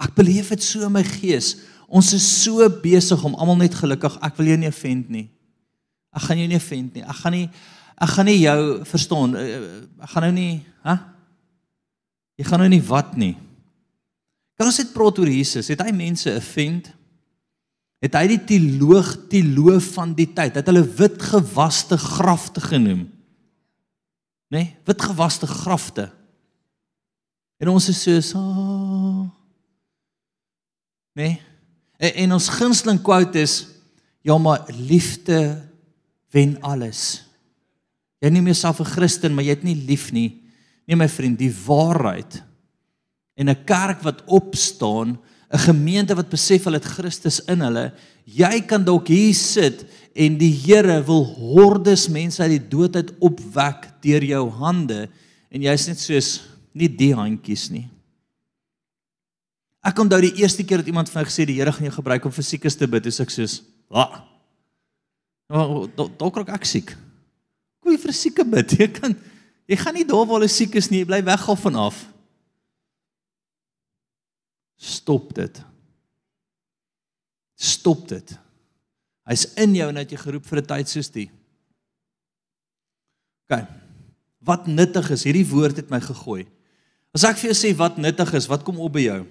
Ek 0.00 0.14
beleef 0.14 0.48
dit 0.48 0.62
so 0.62 0.82
in 0.86 0.92
my 0.92 1.04
gees. 1.04 1.56
Ons 1.88 2.12
is 2.12 2.42
so 2.42 2.68
besig 2.68 3.24
om 3.24 3.34
almal 3.34 3.56
net 3.56 3.74
gelukkig. 3.74 4.18
Ek 4.22 4.36
wil 4.36 4.46
jou 4.46 4.56
nie 4.56 4.68
offend 4.68 5.08
nie. 5.08 5.30
Ek 6.14 6.22
gaan 6.22 6.38
jou 6.38 6.48
nie 6.48 6.56
offend 6.56 6.94
nie. 6.94 7.02
Ek 7.02 7.16
gaan 7.16 7.32
nie 7.32 7.50
ek 8.02 8.08
gaan 8.08 8.26
nie 8.26 8.40
jou 8.40 8.84
verstaan. 8.84 9.36
Eh, 9.36 9.54
eh, 9.54 10.02
ek 10.02 10.10
gaan 10.10 10.22
nou 10.22 10.32
nie, 10.32 10.64
hè? 10.82 10.96
Jy 12.36 12.44
gaan 12.44 12.58
nou 12.58 12.68
nie 12.68 12.82
wat 12.82 13.16
nie. 13.16 13.36
Kan 14.62 14.70
ons 14.70 14.78
net 14.78 14.92
praat 14.94 15.16
oor 15.18 15.26
Jesus? 15.26 15.66
Het 15.74 15.80
hy 15.82 15.90
mense 15.90 16.30
offend? 16.38 16.92
het 18.02 18.16
hy 18.18 18.24
die 18.32 18.40
teoloog 18.46 19.12
teoloof 19.30 19.92
van 19.96 20.14
die 20.18 20.28
tyd? 20.34 20.56
Het 20.58 20.70
hulle 20.70 20.82
wit 20.98 21.22
gewaste 21.22 21.98
grafte 21.98 22.62
genoem? 22.62 23.06
Nê 24.52 24.58
nee, 24.58 24.70
wit 24.86 25.04
gewaste 25.06 25.48
grafte. 25.50 26.08
En 27.62 27.70
ons 27.72 27.88
is 27.90 28.02
so 28.02 28.18
so 28.26 28.42
nê 31.14 31.28
nee? 31.28 31.40
en, 32.02 32.14
en 32.24 32.34
ons 32.38 32.48
gunsteling 32.56 32.98
quote 33.04 33.38
is 33.38 33.54
ja 34.26 34.34
maar 34.38 34.66
liefde 34.74 35.38
wen 36.34 36.56
alles. 36.62 37.22
Jy 38.22 38.30
noem 38.34 38.50
jouself 38.50 38.80
'n 38.80 38.94
Christen 38.94 39.34
maar 39.34 39.44
jy 39.44 39.54
het 39.54 39.66
nie 39.66 39.78
lief 39.78 40.10
nie. 40.12 40.42
Nee 40.86 40.98
my 40.98 41.08
vriend 41.08 41.38
die 41.38 41.54
waarheid 41.66 42.42
en 43.42 43.50
'n 43.50 43.64
kerk 43.66 44.02
wat 44.06 44.22
opstaan 44.26 45.18
'n 45.52 45.58
gemeente 45.58 46.14
wat 46.14 46.32
besef 46.32 46.64
hulle 46.64 46.80
het 46.80 46.94
Christus 46.96 47.40
in 47.44 47.60
hulle. 47.60 47.92
Jy 48.24 48.64
kan 48.66 48.84
dalk 48.84 49.08
hier 49.08 49.34
sit 49.34 49.84
en 50.14 50.38
die 50.38 50.52
Here 50.52 51.02
wil 51.04 51.24
hordes 51.24 52.08
mense 52.08 52.42
uit 52.42 52.56
die 52.56 52.68
dood 52.68 52.96
uit 52.96 53.12
opwek 53.20 53.90
deur 54.00 54.24
jou 54.24 54.48
hande 54.50 55.08
en 55.50 55.60
jy's 55.60 55.86
net 55.86 56.00
soos 56.00 56.40
nie 56.72 56.88
die 56.88 57.12
handjies 57.14 57.68
nie. 57.70 57.88
Ek 59.82 59.98
onthou 59.98 60.20
die 60.22 60.40
eerste 60.40 60.64
keer 60.64 60.78
dat 60.78 60.86
iemand 60.86 61.10
vir 61.10 61.20
my 61.20 61.28
gesê 61.28 61.44
die 61.44 61.58
Here 61.58 61.72
gaan 61.72 61.90
jou 61.90 61.96
gebruik 61.98 62.24
om 62.24 62.32
vir 62.32 62.44
siekes 62.44 62.76
te 62.78 62.86
bid, 62.86 63.06
is 63.06 63.20
ek 63.20 63.30
soos, 63.30 63.62
"Wa." 63.90 64.24
Nou, 65.50 65.88
dalk 65.96 66.36
raak 66.36 66.48
ek 66.48 66.64
siek. 66.64 66.96
Hoe 67.82 67.98
vir 67.98 68.12
sieke 68.12 68.44
bid? 68.44 68.70
Jy 68.80 68.88
kan 68.88 69.16
jy 69.66 69.76
gaan 69.76 69.94
nie 69.94 70.04
daar 70.04 70.26
waar 70.26 70.40
hulle 70.40 70.48
siek 70.48 70.74
is 70.74 70.90
nie, 70.90 70.98
jy 70.98 71.06
bly 71.06 71.22
weggaan 71.24 71.56
van 71.56 71.76
af. 71.76 72.11
Stop 74.82 75.30
dit. 75.36 75.60
Stop 77.54 78.08
dit. 78.10 78.32
Hy's 79.30 79.46
in 79.62 79.76
jou 79.78 79.86
en 79.86 80.00
hy 80.00 80.02
het 80.02 80.14
jou 80.16 80.22
geroep 80.24 80.48
vir 80.48 80.58
'n 80.58 80.66
tyd 80.66 80.88
soos 80.88 81.10
die. 81.14 81.30
OK. 83.46 83.62
Wat 84.42 84.66
nuttig 84.66 85.10
is, 85.10 85.22
hierdie 85.22 85.46
woord 85.46 85.76
het 85.76 85.90
my 85.90 86.00
gegooi. 86.00 86.48
As 87.14 87.24
ek 87.24 87.38
vir 87.38 87.52
jou 87.52 87.58
sê 87.60 87.76
wat 87.76 87.96
nuttig 87.96 88.34
is, 88.34 88.48
wat 88.48 88.64
kom 88.64 88.80
op 88.80 88.92
by 88.92 89.04
jou? 89.06 89.26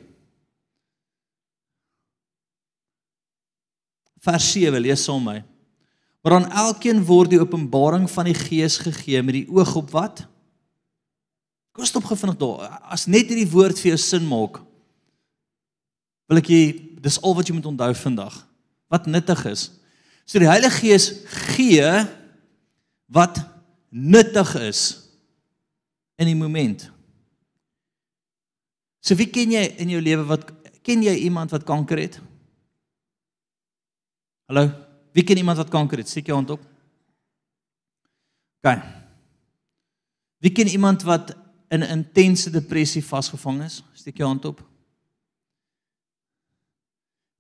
Vers 4.22 4.52
7 4.54 4.80
lees 4.80 5.04
saam 5.04 5.24
my. 5.24 5.44
Maar 6.24 6.34
aan 6.34 6.52
elkeen 6.52 7.04
word 7.04 7.32
die 7.32 7.42
openbaring 7.42 8.10
van 8.10 8.26
die 8.26 8.38
Gees 8.38 8.78
gegee 8.78 9.22
met 9.22 9.34
die 9.34 9.50
oog 9.50 9.76
op 9.76 9.90
wat? 9.92 10.28
Kom 11.74 11.86
stop 11.86 12.06
gefvinnig 12.06 12.38
daar. 12.38 12.80
As 12.84 13.08
net 13.08 13.28
hierdie 13.28 13.50
woord 13.50 13.80
vir 13.80 13.96
jou 13.96 13.98
sin 13.98 14.28
maak, 14.28 14.62
wil 16.32 16.40
ek 16.40 16.48
jy 16.48 16.64
dis 17.04 17.20
al 17.20 17.36
wat 17.36 17.50
jy 17.50 17.58
moet 17.58 17.68
onthou 17.68 17.92
vandag. 18.06 18.36
Wat 18.88 19.10
nuttig 19.12 19.42
is. 19.50 19.66
So 20.24 20.40
die 20.40 20.48
Heilige 20.48 20.80
Gees 20.80 21.10
gee 21.52 21.84
wat 23.12 23.42
nuttig 23.92 24.54
is 24.64 24.82
in 26.16 26.30
die 26.32 26.38
moment. 26.40 26.88
So 29.04 29.18
wie 29.20 29.28
ken 29.28 29.52
jy 29.58 29.66
in 29.84 29.92
jou 29.92 30.00
lewe 30.00 30.24
wat 30.30 30.48
ken 30.88 31.04
jy 31.04 31.18
iemand 31.26 31.52
wat 31.52 31.68
kanker 31.68 32.00
het? 32.00 32.16
Hallo, 34.48 34.70
wie 35.12 35.28
ken 35.28 35.42
iemand 35.42 35.60
wat 35.60 35.74
kanker 35.74 36.00
het? 36.00 36.08
Steek 36.08 36.32
jou 36.32 36.40
hand 36.40 36.56
op. 36.56 36.64
OK. 38.64 38.80
Wie 40.40 40.56
ken 40.56 40.72
iemand 40.72 41.04
wat 41.04 41.36
in 41.76 41.84
intense 41.84 42.52
depressie 42.56 43.04
vasgevang 43.04 43.66
is? 43.68 43.82
Steek 44.00 44.24
jou 44.24 44.32
hand 44.32 44.48
op. 44.48 44.64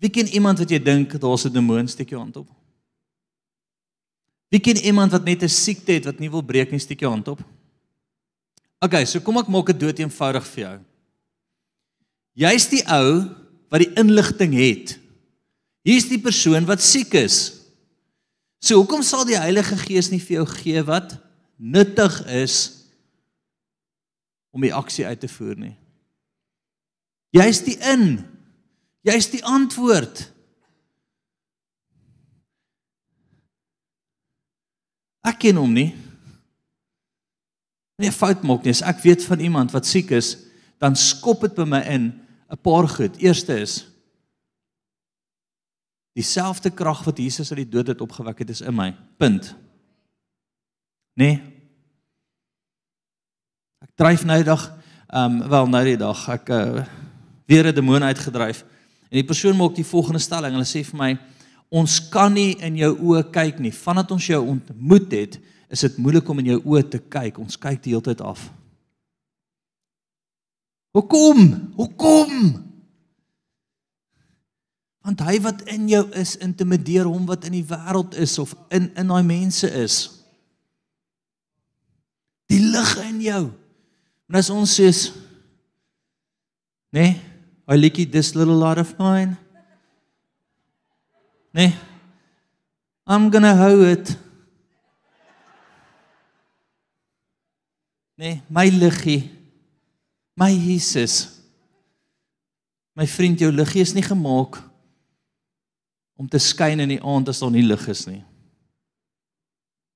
Wie 0.02 0.10
ken 0.10 0.28
iemand 0.34 0.58
wat 0.58 0.72
jy 0.74 0.80
dink 0.82 1.14
daar's 1.22 1.46
'n 1.46 1.54
demoon 1.54 1.88
steek 1.88 2.10
jou 2.10 2.22
hand 2.22 2.38
op? 2.38 2.50
Wie 4.50 4.60
ken 4.60 4.78
iemand 4.78 5.12
wat 5.12 5.24
net 5.24 5.44
'n 5.44 5.50
siekte 5.50 5.92
het 5.92 6.06
wat 6.06 6.20
nie 6.20 6.30
wil 6.30 6.42
breek 6.42 6.72
nie 6.72 6.80
steek 6.80 7.00
jou 7.00 7.12
hand 7.12 7.28
op? 7.28 7.40
OK, 8.82 9.06
so 9.06 9.20
kom 9.20 9.38
ek 9.38 9.48
maak 9.48 9.68
dit 9.68 9.80
dood 9.80 10.00
eenvoudig 10.00 10.46
vir 10.48 10.64
jou. 10.64 10.80
Jy's 12.34 12.70
die 12.70 12.84
ou 12.88 13.30
wat 13.70 13.80
die 13.80 13.94
inligting 13.94 14.54
het. 14.54 15.00
Hier's 15.84 16.10
die 16.10 16.20
persoon 16.20 16.66
wat 16.66 16.82
siek 16.82 17.14
is. 17.14 17.62
So 18.60 18.76
hoekom 18.76 19.04
sal 19.04 19.26
die 19.26 19.38
Heilige 19.38 19.78
Gees 19.78 20.10
nie 20.10 20.20
vir 20.20 20.42
jou 20.42 20.46
gee 20.46 20.84
wat 20.84 21.18
nuttig 21.58 22.26
is 22.26 22.88
om 24.52 24.62
die 24.62 24.74
aksie 24.74 25.06
uit 25.06 25.20
te 25.20 25.28
voer 25.28 25.56
nie? 25.56 25.78
Jy's 27.30 27.62
die 27.64 27.78
in 27.78 28.31
Jy's 29.02 29.30
die 29.34 29.42
antwoord. 29.46 30.28
Ek 35.26 35.40
ken 35.42 35.58
hom 35.62 35.74
nie. 35.74 35.92
Nee, 38.02 38.14
fout 38.14 38.42
maak 38.46 38.66
nie. 38.66 38.74
As 38.74 38.82
ek 38.86 39.04
weet 39.06 39.26
van 39.26 39.42
iemand 39.42 39.74
wat 39.74 39.86
siek 39.90 40.14
is, 40.18 40.34
dan 40.82 40.98
skop 40.98 41.46
dit 41.46 41.54
by 41.58 41.66
my 41.70 41.82
in 41.86 42.06
'n 42.50 42.58
paar 42.62 42.88
goed. 42.90 43.18
Eerste 43.22 43.60
is 43.62 43.86
dieselfde 46.14 46.72
krag 46.72 47.04
wat 47.04 47.18
Jesus 47.18 47.52
uit 47.52 47.64
die 47.64 47.70
dood 47.70 47.88
het 47.88 48.02
opgewek 48.02 48.40
het 48.40 48.50
is 48.50 48.62
in 48.62 48.76
my. 48.76 48.92
Punt. 49.18 49.56
Nee. 51.16 51.40
Ek 53.82 53.96
dryf 53.96 54.26
nou 54.26 54.38
die 54.38 54.50
dag, 54.50 54.66
ehm 55.08 55.42
um, 55.42 55.50
wel 55.50 55.68
nou 55.68 55.84
die 55.86 55.98
dag 55.98 56.28
ek 56.30 56.50
uh, 56.50 56.86
weer 57.46 57.68
'n 57.68 57.76
demoon 57.76 58.04
uitgedryf. 58.04 58.66
En 59.12 59.20
die 59.20 59.28
persoon 59.28 59.58
maak 59.60 59.76
die 59.76 59.88
volgende 59.88 60.22
stelling. 60.24 60.56
Hulle 60.56 60.68
sê 60.68 60.86
vir 60.88 60.98
my: 60.98 61.12
"Ons 61.70 62.00
kan 62.10 62.32
nie 62.34 62.56
in 62.64 62.78
jou 62.80 62.96
oë 62.96 63.26
kyk 63.32 63.60
nie. 63.60 63.72
Vandat 63.72 64.12
ons 64.12 64.26
jou 64.26 64.40
ontmoet 64.40 65.12
het, 65.12 65.40
is 65.70 65.82
dit 65.82 65.98
moeilik 65.98 66.30
om 66.30 66.40
in 66.40 66.46
jou 66.46 66.62
oë 66.64 66.90
te 66.90 67.00
kyk. 67.00 67.40
Ons 67.40 67.60
kyk 67.60 67.84
die 67.84 67.92
hele 67.92 68.02
tyd 68.02 68.22
af." 68.22 68.50
Hoekom? 70.92 71.72
Hoekom? 71.76 72.32
Want 75.02 75.20
hy 75.20 75.40
wat 75.42 75.62
in 75.62 75.88
jou 75.90 76.04
is, 76.12 76.38
intimideer 76.38 77.06
hom 77.06 77.26
wat 77.26 77.46
in 77.46 77.52
die 77.52 77.66
wêreld 77.66 78.16
is 78.16 78.38
of 78.40 78.56
in 78.70 78.92
in 78.96 79.08
daai 79.08 79.24
mense 79.24 79.68
is. 79.68 80.24
Die 82.48 82.60
lig 82.60 82.98
in 83.04 83.22
jou. 83.22 83.52
En 84.30 84.36
as 84.36 84.50
ons 84.50 84.80
sê, 84.80 84.88
nê? 86.92 87.02
Nee, 87.02 87.31
Hy 87.72 87.78
liedjie 87.80 88.10
this 88.12 88.34
little 88.36 88.58
light 88.60 88.82
of 88.82 88.98
mine. 89.00 89.38
Nee. 91.56 91.72
I'm 93.08 93.30
going 93.30 93.44
to 93.44 93.56
hou 93.56 93.86
it. 93.88 94.12
Nee, 98.18 98.42
my 98.50 98.68
liggie. 98.68 99.32
My 100.36 100.52
Jesus. 100.52 101.40
My 102.92 103.08
vriend, 103.08 103.40
jou 103.40 103.54
liggie 103.56 103.86
is 103.86 103.96
nie 103.96 104.04
gemaak 104.04 104.60
om 106.20 106.28
te 106.28 106.44
skyn 106.44 106.84
in 106.84 106.92
die 106.92 107.02
aand 107.02 107.32
as 107.32 107.40
daar 107.40 107.56
nie 107.56 107.64
lig 107.64 107.88
is 107.90 108.04
nie. 108.06 108.20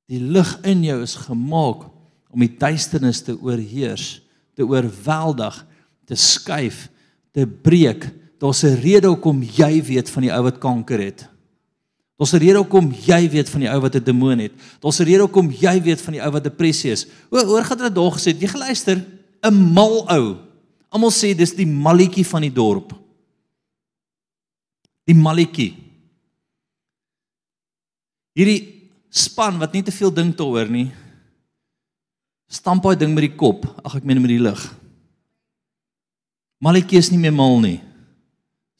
Die 0.07 0.23
lig 0.23 0.55
in 0.63 0.87
jou 0.87 1.01
is 1.03 1.19
gemaak 1.27 1.89
om 2.31 2.39
die 2.39 2.55
duisternis 2.55 3.19
te 3.27 3.35
oorheers, 3.35 4.21
te 4.55 4.63
oorweldig, 4.63 5.59
te 6.07 6.15
skuif, 6.15 6.85
te 7.35 7.43
breek. 7.43 8.07
Daar's 8.39 8.63
'n 8.63 8.79
rede 8.79 9.07
hoekom 9.07 9.43
jy 9.43 9.83
weet 9.83 10.09
van 10.09 10.23
die 10.23 10.31
ou 10.31 10.43
wat 10.43 10.59
kanker 10.59 10.99
het. 10.99 11.27
Daar's 12.17 12.33
'n 12.33 12.39
rede 12.39 12.57
hoekom 12.57 12.91
jy 12.91 13.29
weet 13.29 13.49
van 13.49 13.59
die 13.59 13.69
ou 13.69 13.79
wat 13.81 13.95
'n 13.95 14.03
demoon 14.03 14.39
het. 14.39 14.53
Daar's 14.79 14.99
'n 14.99 15.03
rede 15.03 15.21
hoekom 15.21 15.51
jy 15.51 15.81
weet 15.81 16.01
van 16.01 16.13
die 16.13 16.21
ou 16.21 16.31
wat 16.31 16.43
depressie 16.43 16.91
is. 16.91 17.07
O, 17.29 17.45
hoor 17.45 17.63
gaan 17.63 17.77
hulle 17.77 17.91
daag 17.91 18.13
gesê, 18.13 18.39
jy 18.39 18.47
geluister, 18.47 19.05
'n 19.43 19.73
mal 19.73 20.07
ou. 20.09 20.37
Almal 20.89 21.11
sê 21.11 21.35
dis 21.35 21.55
die 21.55 21.67
malletjie 21.67 22.25
van 22.25 22.41
die 22.41 22.53
dorp. 22.53 22.93
Die 25.05 25.15
malletjie. 25.15 25.75
Hierdie 28.33 28.91
span 29.09 29.59
wat 29.59 29.73
nie 29.73 29.83
te 29.83 29.91
veel 29.91 30.13
dink 30.13 30.37
daaroor 30.37 30.69
nie. 30.69 30.91
Stamp 32.47 32.83
daai 32.83 32.95
ding 32.95 33.13
met 33.13 33.21
die 33.21 33.35
kop. 33.35 33.65
Ag 33.83 33.95
ek 33.95 34.03
meen 34.03 34.21
met 34.21 34.29
die 34.29 34.39
lig. 34.39 34.75
Malletjie 36.65 36.97
is 36.97 37.11
nie 37.13 37.21
meer 37.21 37.35
mal 37.35 37.59
nie. 37.61 37.77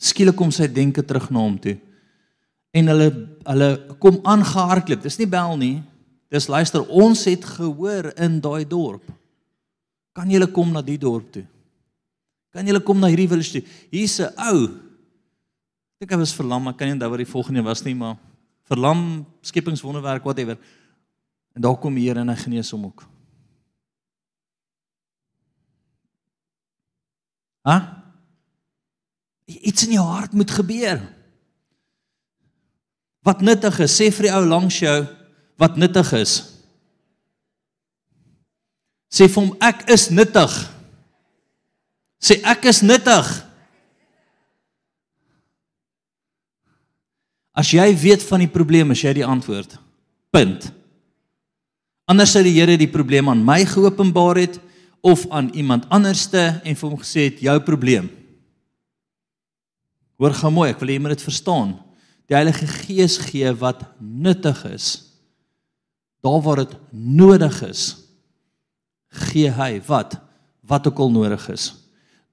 Skielik 0.02 0.36
kom 0.38 0.50
sy 0.52 0.66
denke 0.68 1.04
terug 1.06 1.30
na 1.30 1.44
hom 1.44 1.60
toe 1.62 1.78
en 2.76 2.92
hulle 2.92 3.10
hulle 3.46 3.68
kom 4.04 4.18
aangehardloop. 4.28 5.04
Dis 5.06 5.20
nie 5.22 5.30
bel 5.32 5.54
nie. 5.62 5.76
Dis 6.34 6.50
luister, 6.52 6.84
ons 6.90 7.22
het 7.30 7.46
gehoor 7.46 8.10
in 8.20 8.40
daai 8.44 8.66
dorp. 8.68 9.06
Kan 10.16 10.32
julle 10.34 10.50
kom 10.52 10.74
na 10.74 10.82
die 10.84 10.98
dorp 11.00 11.30
toe? 11.32 11.46
Kan 12.56 12.68
julle 12.68 12.82
kom 12.84 13.00
na 13.00 13.12
hierdie 13.12 13.30
village 13.32 13.54
toe? 13.54 13.64
Hier's 13.94 14.20
'n 14.20 14.34
ou. 14.52 14.66
Ek 15.96 16.00
dink 16.02 16.12
hy 16.12 16.18
was 16.18 16.36
verlam, 16.36 16.68
ek 16.68 16.78
kan 16.78 16.88
nie 16.88 16.96
onthou 16.96 17.10
wat 17.12 17.24
die 17.24 17.34
volgende 17.34 17.64
was 17.64 17.86
nie, 17.86 17.96
maar 17.96 18.18
verlam, 18.68 19.26
skepingswonderwerk, 19.42 20.24
whatever. 20.24 20.58
En 21.56 21.62
daar 21.62 21.78
kom 21.78 21.96
hier 21.96 22.18
en 22.18 22.28
hy 22.28 22.36
genees 22.36 22.72
hom 22.72 22.86
ook. 22.86 23.15
Ha? 27.66 27.78
Iets 29.46 29.88
in 29.88 29.96
jou 29.98 30.06
hart 30.06 30.34
moet 30.38 30.52
gebeur 30.52 31.02
wat 33.26 33.42
nuttig 33.42 33.80
is. 33.82 33.94
Sê 33.98 34.12
vir 34.14 34.28
die 34.28 34.36
ou 34.38 34.44
langs 34.46 34.78
jou 34.84 35.00
wat 35.62 35.80
nuttig 35.82 36.12
is. 36.14 36.36
Sê 39.10 39.26
vir 39.26 39.42
hom 39.42 39.54
ek 39.66 39.88
is 39.94 40.12
nuttig. 40.14 40.54
Sê 42.22 42.38
ek 42.46 42.68
is 42.70 42.84
nuttig. 42.86 43.32
As 47.56 47.72
jy 47.72 47.88
weet 47.96 48.24
van 48.28 48.44
die 48.44 48.52
probleem, 48.52 48.92
is 48.92 49.02
jy 49.02 49.14
die 49.22 49.26
antwoord. 49.26 49.78
Punt. 50.36 50.68
Anders 52.12 52.34
sou 52.36 52.44
die 52.46 52.54
Here 52.54 52.76
die 52.78 52.92
probleem 52.92 53.32
aan 53.32 53.42
my 53.46 53.62
geopenbaar 53.66 54.42
het 54.44 54.60
of 55.06 55.30
aan 55.30 55.52
iemand 55.54 55.86
anderste 55.94 56.62
en 56.66 56.78
vir 56.78 56.90
hom 56.90 56.98
gesê 56.98 57.28
het 57.28 57.42
jou 57.46 57.56
probleem. 57.62 58.08
Hoor 60.18 60.34
gou 60.34 60.50
mooi, 60.50 60.72
ek 60.72 60.82
wil 60.82 60.90
hê 60.90 60.98
jy 60.98 61.04
moet 61.04 61.14
dit 61.14 61.28
verstaan 61.28 61.76
die 62.26 62.34
Heilige 62.34 62.66
Gees 62.66 63.20
gee 63.22 63.52
wat 63.62 63.84
nuttig 64.02 64.64
is. 64.66 64.88
Daar 66.26 66.42
waar 66.42 66.64
dit 66.64 66.74
nodig 66.90 67.60
is, 67.68 67.84
gee 69.30 69.52
hy 69.54 69.78
wat 69.86 70.18
wat 70.66 70.88
ook 70.90 71.04
al 71.06 71.12
nodig 71.14 71.44
is. 71.54 71.68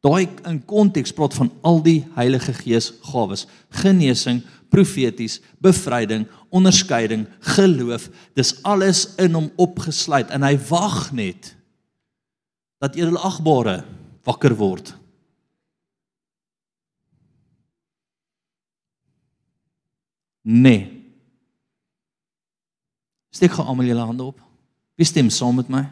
Daai 0.00 0.30
in 0.48 0.62
konteks 0.64 1.12
praat 1.12 1.36
van 1.36 1.52
al 1.60 1.82
die 1.84 2.00
Heilige 2.16 2.54
Gees 2.56 2.94
gawes: 3.04 3.44
genesing, 3.82 4.40
profeties, 4.72 5.42
bevryding, 5.60 6.24
onderskeiding, 6.48 7.26
geloof. 7.52 8.08
Dis 8.32 8.56
alles 8.64 9.10
in 9.20 9.36
hom 9.36 9.52
opgesluit 9.60 10.32
en 10.32 10.48
hy 10.48 10.56
wag 10.70 11.10
net 11.12 11.52
dat 12.82 12.98
edelagbare 12.98 13.84
wakker 14.26 14.54
word. 14.58 14.90
Nee. 20.42 20.80
Steek 23.30 23.54
gou 23.54 23.66
almal 23.66 23.86
julle 23.86 24.02
hande 24.02 24.26
op. 24.26 24.42
Wie 24.98 25.06
stem 25.06 25.30
saam 25.30 25.60
met 25.62 25.70
my? 25.70 25.84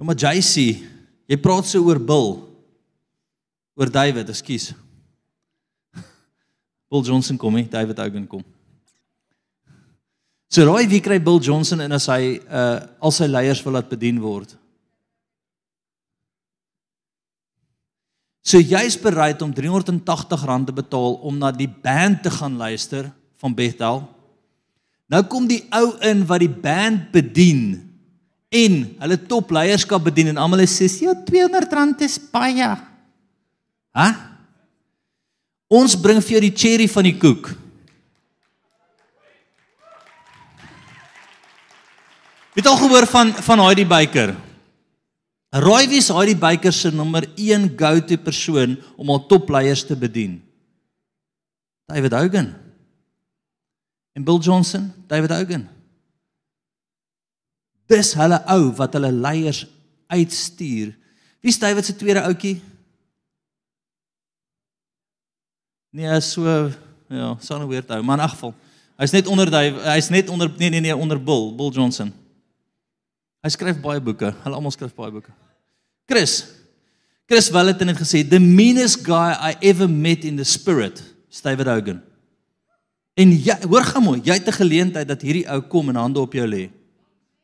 Ja, 0.00 0.06
maar 0.08 0.18
JC, 0.18 0.80
jy 1.30 1.38
praat 1.38 1.68
so 1.70 1.84
oor 1.86 2.00
Bill. 2.02 2.40
Oor 3.78 3.90
David, 3.92 4.32
ekskuus. 4.32 4.72
Bill 6.90 7.04
Johnson 7.06 7.38
kom 7.38 7.54
nie, 7.54 7.68
David 7.70 8.02
Hogan 8.02 8.26
kom. 8.26 8.42
So 10.50 10.64
raai 10.66 10.88
wie 10.90 10.98
kry 10.98 11.20
Bill 11.22 11.38
Johnson 11.38 11.80
in 11.84 11.94
as 11.94 12.08
hy 12.10 12.40
uh 12.50 12.82
al 12.98 13.14
sy 13.14 13.28
leiers 13.30 13.62
wil 13.62 13.76
laat 13.78 13.90
bedien 13.90 14.18
word? 14.18 14.56
So 18.42 18.58
jy's 18.58 18.96
bereid 18.98 19.42
om 19.46 19.52
R380 19.54 20.66
te 20.66 20.74
betaal 20.74 21.20
om 21.22 21.38
na 21.38 21.52
die 21.54 21.68
band 21.70 22.24
te 22.24 22.32
gaan 22.34 22.56
luister 22.58 23.12
van 23.38 23.54
Bethel. 23.54 24.02
Nou 25.06 25.22
kom 25.30 25.46
die 25.46 25.62
ou 25.70 25.94
in 26.02 26.26
wat 26.26 26.42
die 26.42 26.50
band 26.50 27.12
bedien 27.14 27.78
en 28.50 28.82
hulle 28.98 29.20
topleierskap 29.30 30.02
bedien 30.02 30.32
en 30.32 30.42
almal 30.42 30.66
sê 30.66 30.90
ja 31.04 31.14
R200 31.14 32.02
is 32.02 32.18
baie. 32.18 32.74
Hæ? 33.94 34.08
Ons 35.70 35.94
bring 35.94 36.18
vir 36.18 36.40
jou 36.40 36.42
die 36.42 36.56
cherry 36.58 36.90
van 36.90 37.06
die 37.06 37.14
koek. 37.14 37.52
Het 42.54 42.66
al 42.66 42.76
gehoor 42.76 43.06
van 43.06 43.32
van 43.32 43.58
Heidi 43.58 43.86
Baker? 43.86 44.36
Roy 45.50 45.88
wie 45.88 45.98
is 45.98 46.08
Heidi 46.08 46.36
Baker 46.36 46.72
se 46.72 46.90
nommer 46.90 47.28
1 47.34 47.72
go-to 47.76 48.16
persoon 48.16 48.78
om 48.96 49.10
al 49.10 49.26
topleiers 49.26 49.86
te 49.86 49.96
bedien? 49.96 50.42
David 51.86 52.12
Hogan. 52.12 52.54
En 54.12 54.24
Bill 54.24 54.38
Johnson, 54.38 54.92
David 55.06 55.30
Hogan. 55.30 55.68
Dis 57.86 58.14
hulle 58.14 58.38
ou 58.46 58.70
wat 58.78 58.94
hulle 58.94 59.12
leiers 59.12 59.64
uitstuur. 60.06 60.94
Wie 61.40 61.50
is 61.50 61.58
David 61.58 61.84
se 61.84 61.96
tweede 61.96 62.22
ouetjie? 62.22 62.60
Nee, 65.90 66.20
so 66.20 66.70
ja, 67.08 67.36
so 67.40 67.58
'n 67.58 67.66
weird 67.66 67.90
ou, 67.90 68.02
maar 68.02 68.18
in 68.18 68.22
elk 68.22 68.30
geval, 68.30 68.54
hy's 68.96 69.10
net 69.10 69.26
onder 69.26 69.50
hy's 69.90 70.08
net 70.08 70.28
onder 70.28 70.50
nee 70.58 70.68
nee 70.70 70.80
nee 70.80 70.96
onder 70.96 71.18
Bill, 71.18 71.54
Bill 71.56 71.70
Johnson. 71.70 72.19
Hy 73.40 73.52
skryf 73.54 73.78
baie 73.80 74.00
boeke. 74.04 74.34
Hulle 74.44 74.56
almal 74.56 74.72
skryf 74.74 74.92
baie 74.96 75.12
boeke. 75.14 75.32
Chris. 76.10 76.42
Chris 77.30 77.48
Wallet 77.54 77.80
het 77.80 77.96
gesê 77.96 78.24
the 78.26 78.40
meanest 78.40 79.04
guy 79.06 79.32
I 79.32 79.54
ever 79.62 79.88
met 79.88 80.24
in 80.24 80.36
the 80.36 80.44
spirit, 80.44 81.02
David 81.42 81.68
Hogan. 81.70 82.00
En 83.14 83.30
jy 83.30 83.54
hoor 83.68 83.86
gou 83.86 84.02
mooi, 84.02 84.20
jy 84.24 84.34
het 84.34 84.48
'n 84.48 84.58
geleentheid 84.58 85.06
dat 85.06 85.22
hierdie 85.22 85.46
ou 85.46 85.60
kom 85.60 85.88
en 85.88 85.96
hande 85.96 86.20
op 86.20 86.32
jou 86.32 86.46
lê. 86.46 86.70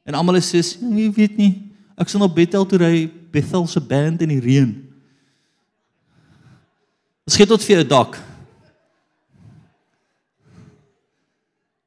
En 0.05 0.15
almal 0.15 0.41
sê, 0.41 0.59
"Jy 0.81 1.13
weet 1.13 1.37
nie, 1.37 1.73
ek 1.97 2.09
sien 2.09 2.23
op 2.23 2.35
Bethel 2.35 2.67
toe 2.67 2.79
ry 2.79 3.11
Bethel 3.31 3.67
se 3.67 3.81
band 3.81 4.23
in 4.23 4.29
die 4.29 4.41
reën." 4.41 4.87
Ons 7.27 7.37
gee 7.37 7.47
tot 7.47 7.63
vir 7.63 7.77
jou 7.77 7.87
dak. 7.87 8.19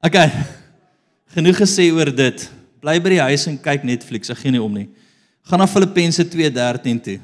Okay. 0.01 0.31
Genoeg 1.27 1.57
gesê 1.57 1.91
oor 1.91 2.15
dit 2.15 2.49
bly 2.81 2.99
by 2.99 3.09
die 3.09 3.25
huis 3.29 3.47
en 3.47 3.57
kyk 3.57 3.83
Netflix, 3.87 4.29
ek 4.29 4.41
gee 4.43 4.51
nie 4.51 4.63
om 4.63 4.73
nie. 4.73 4.87
Gaan 5.49 5.59
na 5.59 5.67
Filippense 5.67 6.23
2:13 6.23 7.03
toe. 7.03 7.19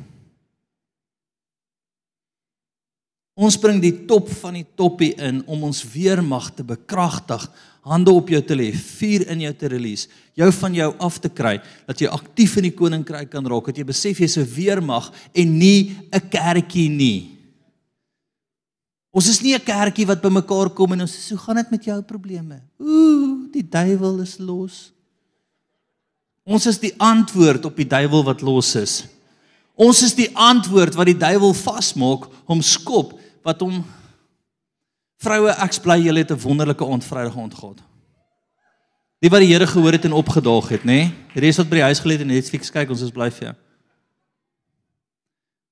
Ons 3.35 3.57
bring 3.59 3.81
die 3.83 4.05
top 4.07 4.29
van 4.39 4.55
die 4.55 4.67
toppie 4.79 5.11
in 5.19 5.41
om 5.51 5.65
ons 5.67 5.81
weermag 5.91 6.53
te 6.55 6.63
bekragtig, 6.63 7.43
hande 7.83 8.13
op 8.15 8.29
jou 8.31 8.39
te 8.41 8.55
lê, 8.55 8.69
vuur 8.71 9.25
in 9.33 9.41
jou 9.43 9.51
te 9.59 9.67
release, 9.67 10.07
jou 10.39 10.47
van 10.55 10.73
jou 10.73 10.87
af 11.03 11.19
te 11.19 11.29
kry 11.29 11.59
dat 11.85 11.99
jy 11.99 12.07
aktief 12.07 12.55
in 12.57 12.69
die 12.69 12.73
koninkryk 12.73 13.29
kan 13.29 13.45
raak, 13.45 13.67
dat 13.67 13.77
jy 13.77 13.83
besef 13.83 14.21
jy's 14.23 14.37
'n 14.37 14.47
weermag 14.47 15.11
en 15.35 15.59
nie 15.59 15.91
'n 16.13 16.29
kerkie 16.31 16.89
nie. 16.89 17.35
Ons 19.11 19.27
is 19.27 19.41
nie 19.41 19.53
'n 19.53 19.59
kerkie 19.59 20.07
wat 20.07 20.21
bymekaar 20.21 20.69
kom 20.69 20.93
en 20.93 21.01
ons 21.01 21.11
sê, 21.11 21.35
"Hoe 21.35 21.37
gaan 21.37 21.55
dit 21.55 21.71
met 21.71 21.83
jou 21.83 22.01
probleme?" 22.01 22.61
Ooh, 22.79 23.51
die 23.51 23.63
duiwel 23.63 24.21
is 24.21 24.37
los. 24.39 24.91
Ons 26.45 26.67
is 26.69 26.77
die 26.77 26.93
antwoord 27.01 27.65
op 27.65 27.75
die 27.75 27.87
duiwel 27.89 28.23
wat 28.27 28.43
los 28.45 28.75
is. 28.77 28.99
Ons 29.73 30.03
is 30.05 30.13
die 30.15 30.29
antwoord 30.37 30.95
wat 30.95 31.09
die 31.09 31.17
duiwel 31.17 31.55
vasmaak, 31.57 32.29
hom 32.45 32.61
skop, 32.61 33.17
wat 33.45 33.63
hom 33.65 33.83
Vroue, 35.25 35.49
ek 35.63 35.77
bly 35.81 35.95
julle 36.03 36.21
het 36.21 36.31
'n 36.31 36.43
wonderlike 36.43 36.83
ontvrydige 36.83 37.39
ontgod. 37.39 37.79
Die 39.21 39.29
wat 39.29 39.39
die 39.39 39.47
Here 39.47 39.65
gehoor 39.65 39.91
het 39.91 40.05
en 40.05 40.13
opgedaag 40.13 40.69
het, 40.69 40.83
nê? 40.83 40.85
Nee? 40.85 41.13
Die 41.33 41.41
res 41.41 41.57
wat 41.57 41.69
by 41.69 41.75
die 41.75 41.87
huis 41.87 41.99
gelê 41.99 42.11
het 42.11 42.21
en 42.21 42.27
Netflix 42.27 42.69
kyk, 42.69 42.89
ons 42.89 43.01
is 43.01 43.11
bly 43.11 43.31
vir 43.31 43.47
jou. 43.47 43.55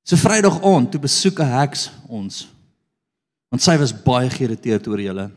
So 0.03 0.15
Vrydag 0.15 0.63
aand 0.63 0.91
toe 0.91 0.99
besoek 0.99 1.39
'n 1.39 1.59
heks 1.59 1.91
ons. 2.07 2.47
Want 3.51 3.61
sy 3.61 3.77
was 3.77 3.93
baie 3.93 4.29
geïrriteerd 4.29 4.87
oor 4.87 4.99
julle. 4.99 5.31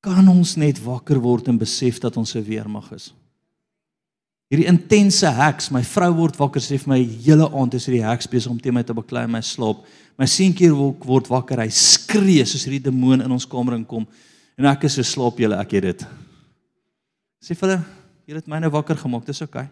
Kan 0.00 0.28
ons 0.32 0.56
net 0.56 0.80
wakker 0.80 1.20
word 1.20 1.50
en 1.52 1.58
besef 1.60 2.00
dat 2.00 2.16
ons 2.16 2.34
'n 2.34 2.44
weermag 2.44 2.92
is? 2.92 3.12
Hierdie 4.50 4.66
intense 4.66 5.26
heks, 5.26 5.70
my 5.70 5.82
vrou 5.82 6.12
word 6.14 6.36
wakker 6.36 6.60
sê 6.60 6.78
vir 6.78 6.88
my 6.88 7.04
hele 7.04 7.46
aand 7.46 7.74
is 7.74 7.86
hierdie 7.86 8.02
heks 8.02 8.26
besig 8.26 8.50
om 8.50 8.58
teen 8.58 8.74
my 8.74 8.82
te 8.82 8.92
baklei 8.92 9.24
in 9.24 9.30
my 9.30 9.40
slaap. 9.40 9.84
My 10.18 10.26
seentjie 10.26 10.72
word 10.72 11.28
wakker, 11.28 11.60
hy 11.60 11.68
skree 11.68 12.44
soos 12.44 12.64
hierdie 12.64 12.90
demoon 12.90 13.20
in 13.20 13.30
ons 13.30 13.46
kamer 13.46 13.74
inkom 13.74 14.06
en 14.58 14.66
ek 14.66 14.84
is 14.84 14.94
so 14.94 15.02
slaap 15.02 15.38
julle, 15.38 15.60
ek 15.60 15.70
het 15.70 15.82
dit. 15.82 16.06
Sê 17.40 17.54
vir 17.54 17.68
hulle, 17.68 17.84
jy 18.26 18.34
het 18.34 18.48
my 18.48 18.58
nou 18.58 18.70
wakker 18.70 18.96
gemaak, 18.96 19.24
dis 19.26 19.40
oukei. 19.42 19.62
Okay. 19.62 19.70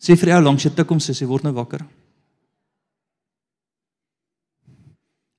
Sê 0.00 0.16
vir 0.16 0.34
jou 0.34 0.40
langs 0.42 0.62
jou 0.62 0.72
tik 0.74 0.88
hom 0.88 0.98
sê, 0.98 1.12
hy 1.12 1.28
word 1.28 1.44
nou 1.44 1.52
wakker. 1.52 1.84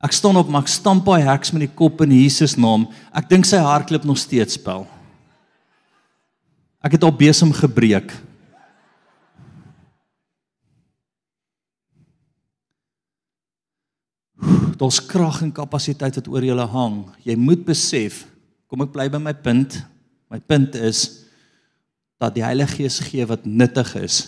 Ek 0.06 0.14
staan 0.14 0.38
op, 0.38 0.50
maar 0.52 0.62
ek 0.62 0.70
stamp 0.70 1.08
hy 1.10 1.24
heks 1.26 1.50
met 1.56 1.64
die 1.66 1.74
kop 1.74 2.04
in 2.06 2.14
Jesus 2.14 2.54
naam. 2.62 2.86
Ek 3.16 3.26
dink 3.32 3.48
sy 3.50 3.58
hart 3.64 3.90
klop 3.90 4.06
nog 4.06 4.20
steeds 4.22 4.60
spel. 4.60 4.86
Ek 6.86 6.94
het 6.94 7.06
al 7.08 7.16
besem 7.18 7.50
gebreek. 7.56 8.12
Daar's 14.76 15.00
krag 15.02 15.40
en 15.42 15.54
kapasiteit 15.56 16.20
wat 16.20 16.30
oor 16.30 16.46
julle 16.46 16.66
hang. 16.70 17.00
Jy 17.26 17.38
moet 17.40 17.64
besef, 17.66 18.26
kom 18.70 18.84
ek 18.86 18.92
bly 18.94 19.08
by 19.10 19.22
my 19.24 19.34
punt. 19.34 19.80
My 20.30 20.38
punt 20.44 20.76
is 20.78 21.06
dat 22.22 22.36
die 22.36 22.44
Heilige 22.46 22.84
Gees 22.84 23.00
gee 23.08 23.26
wat 23.26 23.48
nuttig 23.48 23.96
is. 23.98 24.20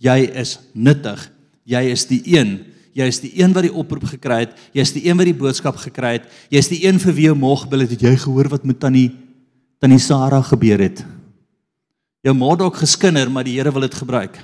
Jy 0.00 0.30
is 0.32 0.56
nuttig. 0.72 1.20
Jy 1.68 1.82
is 1.92 2.06
die 2.08 2.22
een. 2.24 2.56
Jy 2.96 3.06
is 3.12 3.20
die 3.20 3.34
een 3.36 3.52
wat 3.52 3.66
die 3.66 3.74
oproep 3.76 4.06
gekry 4.08 4.46
het. 4.46 4.56
Jy 4.72 4.84
is 4.86 4.94
die 4.94 5.04
een 5.04 5.18
wat 5.18 5.28
die 5.28 5.36
boodskap 5.36 5.76
gekry 5.82 6.14
het. 6.16 6.30
Jy 6.48 6.62
is 6.62 6.70
die 6.72 6.80
een 6.86 7.00
vir 7.02 7.16
wie 7.18 7.32
mag 7.36 7.66
bil 7.68 7.84
het 7.84 7.92
jy 8.00 8.14
gehoor 8.16 8.48
wat 8.48 8.64
met 8.64 8.80
tannie 8.80 9.10
tannie 9.76 10.00
Sarah 10.00 10.40
gebeur 10.40 10.80
het. 10.80 11.02
Jou 12.24 12.32
ma 12.34 12.54
dalk 12.56 12.78
geskinder, 12.80 13.28
maar 13.30 13.44
die 13.44 13.58
Here 13.58 13.70
wil 13.70 13.84
dit 13.84 13.94
gebruik. 13.94 14.38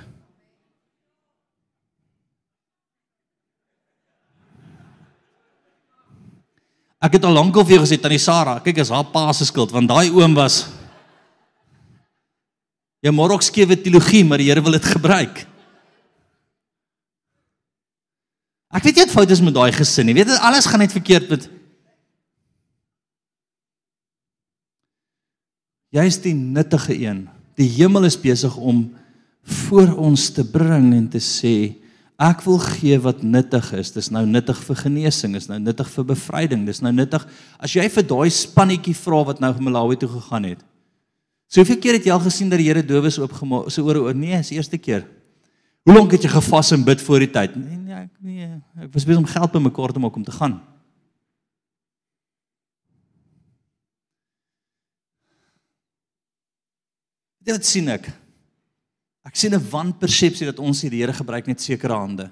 Ek 7.02 7.16
het 7.16 7.24
al 7.24 7.34
lank 7.34 7.56
al 7.56 7.64
vir 7.64 7.78
jou 7.78 7.86
gesê 7.86 7.96
tannie 7.98 8.20
Sarah, 8.20 8.60
kyk 8.62 8.84
as 8.84 8.92
haar 8.92 9.08
pa 9.10 9.32
se 9.32 9.48
skuld 9.48 9.72
want 9.72 9.88
daai 9.90 10.12
oom 10.12 10.36
was 10.36 10.66
Jy 13.02 13.10
ook 13.10 13.42
skewe 13.42 13.74
teologie, 13.74 14.22
maar 14.24 14.38
die 14.38 14.46
Here 14.46 14.62
wil 14.62 14.76
dit 14.76 14.84
gebruik. 14.84 15.46
Ek 18.72 18.86
weet 18.86 18.96
jy 18.96 19.04
het 19.04 19.12
foute 19.12 19.36
met 19.44 19.54
daai 19.54 19.72
gesin. 19.76 20.08
Jy 20.08 20.16
weet 20.22 20.32
alles 20.40 20.68
gaan 20.70 20.80
net 20.84 20.94
verkeerd 20.94 21.28
met 21.32 21.50
Jy 25.92 26.06
is 26.08 26.16
die 26.24 26.32
nuttige 26.32 26.94
een. 26.96 27.26
Die 27.60 27.68
hemel 27.74 28.08
is 28.08 28.16
besig 28.16 28.54
om 28.56 28.86
voor 29.44 29.90
ons 30.00 30.30
te 30.32 30.40
bring 30.40 30.94
en 30.96 31.08
te 31.12 31.20
sê 31.20 31.82
Ek 32.22 32.44
wil 32.46 32.60
gee 32.62 32.98
wat 33.02 33.22
nuttig 33.26 33.72
is. 33.74 33.90
Dis 33.90 34.10
nou 34.14 34.22
nuttig 34.28 34.58
vir 34.62 34.78
genesing, 34.78 35.32
is 35.34 35.48
nou 35.50 35.58
nuttig 35.58 35.88
vir 35.90 36.04
bevryding, 36.12 36.66
dis 36.68 36.82
nou 36.84 36.92
nuttig 36.94 37.24
as 37.58 37.72
jy 37.74 37.88
vir 37.90 38.04
daai 38.06 38.30
spannetjie 38.30 38.94
vra 38.94 39.22
wat 39.32 39.40
nou 39.42 39.50
vir 39.56 39.64
Malawi 39.66 39.98
toe 39.98 40.10
gegaan 40.12 40.46
het. 40.52 40.60
Soveel 41.50 41.80
keer 41.82 41.98
het 41.98 42.06
jy 42.06 42.12
al 42.14 42.22
gesien 42.22 42.52
dat 42.52 42.62
die 42.62 42.68
Here 42.68 42.84
dowes 42.86 43.18
oopgemaak, 43.18 43.72
so 43.74 43.84
oor 43.88 44.04
oor 44.04 44.14
nee, 44.14 44.38
is 44.38 44.52
eerste 44.54 44.78
keer. 44.78 45.02
Hoe 45.82 45.94
lank 45.94 46.12
het 46.14 46.22
jy 46.22 46.30
gevas 46.30 46.70
en 46.74 46.84
bid 46.86 47.00
voor 47.02 47.24
die 47.24 47.30
tyd? 47.34 47.56
Nee, 47.58 47.76
nee, 47.76 48.02
ek 48.04 48.12
nee, 48.22 48.50
ek 48.84 48.92
was 48.94 49.06
besig 49.06 49.18
om 49.18 49.26
geld 49.26 49.54
bymekaar 49.54 49.94
te 49.94 50.02
maak 50.02 50.18
om 50.18 50.26
te 50.26 50.34
gaan. 50.34 50.60
Dit 57.42 57.66
sien 57.66 57.90
ek. 57.90 58.06
Ek 59.26 59.34
sien 59.38 59.54
'n 59.54 59.70
wanpersepsie 59.70 60.46
dat 60.46 60.58
ons 60.58 60.82
hier 60.82 60.90
die 60.90 61.02
Here 61.02 61.12
gebruik 61.12 61.46
net 61.46 61.60
sekere 61.60 61.98
hande. 61.98 62.30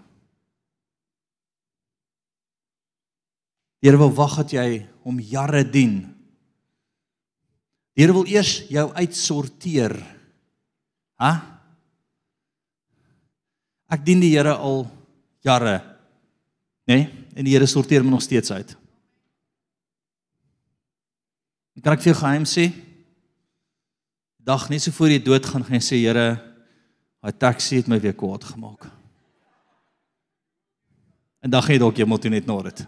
Die 3.80 3.90
Here 3.90 3.98
wil 3.98 4.14
wag 4.14 4.36
dat 4.36 4.52
jy 4.52 4.86
hom 5.02 5.18
jare 5.18 5.64
dien. 5.64 6.14
Die 7.96 8.04
Here 8.04 8.12
wil 8.12 8.26
eers 8.26 8.68
jou 8.68 8.92
uitsorteer. 8.94 9.96
Ha? 11.18 11.49
Ek 13.90 14.04
dien 14.06 14.20
die 14.22 14.30
Here 14.36 14.54
al 14.54 14.84
jare. 15.42 15.80
Né? 16.86 16.94
Nee? 16.94 17.08
En 17.34 17.46
die 17.46 17.54
Here 17.54 17.66
sorteer 17.66 18.04
my 18.04 18.10
nog 18.10 18.22
steeds 18.22 18.52
uit. 18.52 18.76
Ek 21.78 21.82
kan 21.82 21.96
ek 21.96 22.04
vir 22.04 22.12
jou 22.12 22.20
geheim 22.20 22.46
sê? 22.48 22.70
Dag 24.40 24.68
net 24.70 24.82
so 24.82 24.94
voor 24.94 25.12
jy 25.12 25.20
doodgaan 25.22 25.64
gaan 25.66 25.78
jy 25.78 25.84
sê 25.84 26.00
Here 26.04 26.28
Daai 27.20 27.36
taxi 27.36 27.76
het 27.76 27.88
my 27.88 27.98
weer 28.00 28.16
kwaad 28.16 28.44
gemaak. 28.48 28.86
En 31.44 31.52
dan 31.52 31.62
gaan 31.62 31.76
jy 31.76 31.82
dalk 31.82 31.98
jy 32.00 32.06
moet 32.08 32.28
net 32.32 32.48
na 32.48 32.56
dit. 32.64 32.80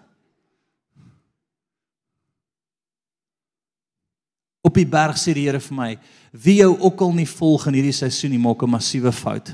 Op 4.64 4.78
die 4.78 4.88
berg 4.88 5.18
sê 5.20 5.34
die 5.36 5.44
Here 5.44 5.60
vir 5.60 5.76
my, 5.76 5.90
wie 6.32 6.60
jou 6.62 6.70
ook 6.78 7.04
al 7.04 7.12
nie 7.18 7.28
volg 7.28 7.66
in 7.68 7.76
hierdie 7.76 7.96
seisoen 7.96 8.32
nie, 8.32 8.40
maak 8.40 8.62
'n 8.62 8.72
massiewe 8.72 9.12
fout. 9.12 9.52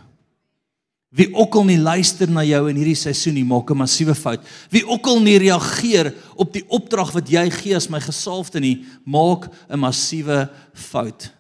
Wie 1.09 1.35
ook 1.35 1.55
al 1.57 1.65
nie 1.65 1.79
luister 1.81 2.29
na 2.29 2.43
jou 2.45 2.67
in 2.69 2.77
hierdie 2.77 2.99
seisoen 2.99 3.39
nie, 3.39 3.45
maak 3.45 3.71
'n 3.71 3.81
massiewe 3.81 4.15
fout. 4.15 4.45
Wie 4.71 4.85
ook 4.87 5.07
al 5.07 5.21
nie 5.21 5.39
reageer 5.39 6.15
op 6.37 6.53
die 6.53 6.65
opdrag 6.69 7.13
wat 7.13 7.29
jy 7.29 7.51
gee 7.51 7.77
as 7.77 7.89
my 7.89 8.01
gesalfde 8.01 8.61
nie, 8.61 8.85
maak 9.05 9.49
'n 9.71 9.79
massiewe 9.79 10.51
fout. 10.75 11.33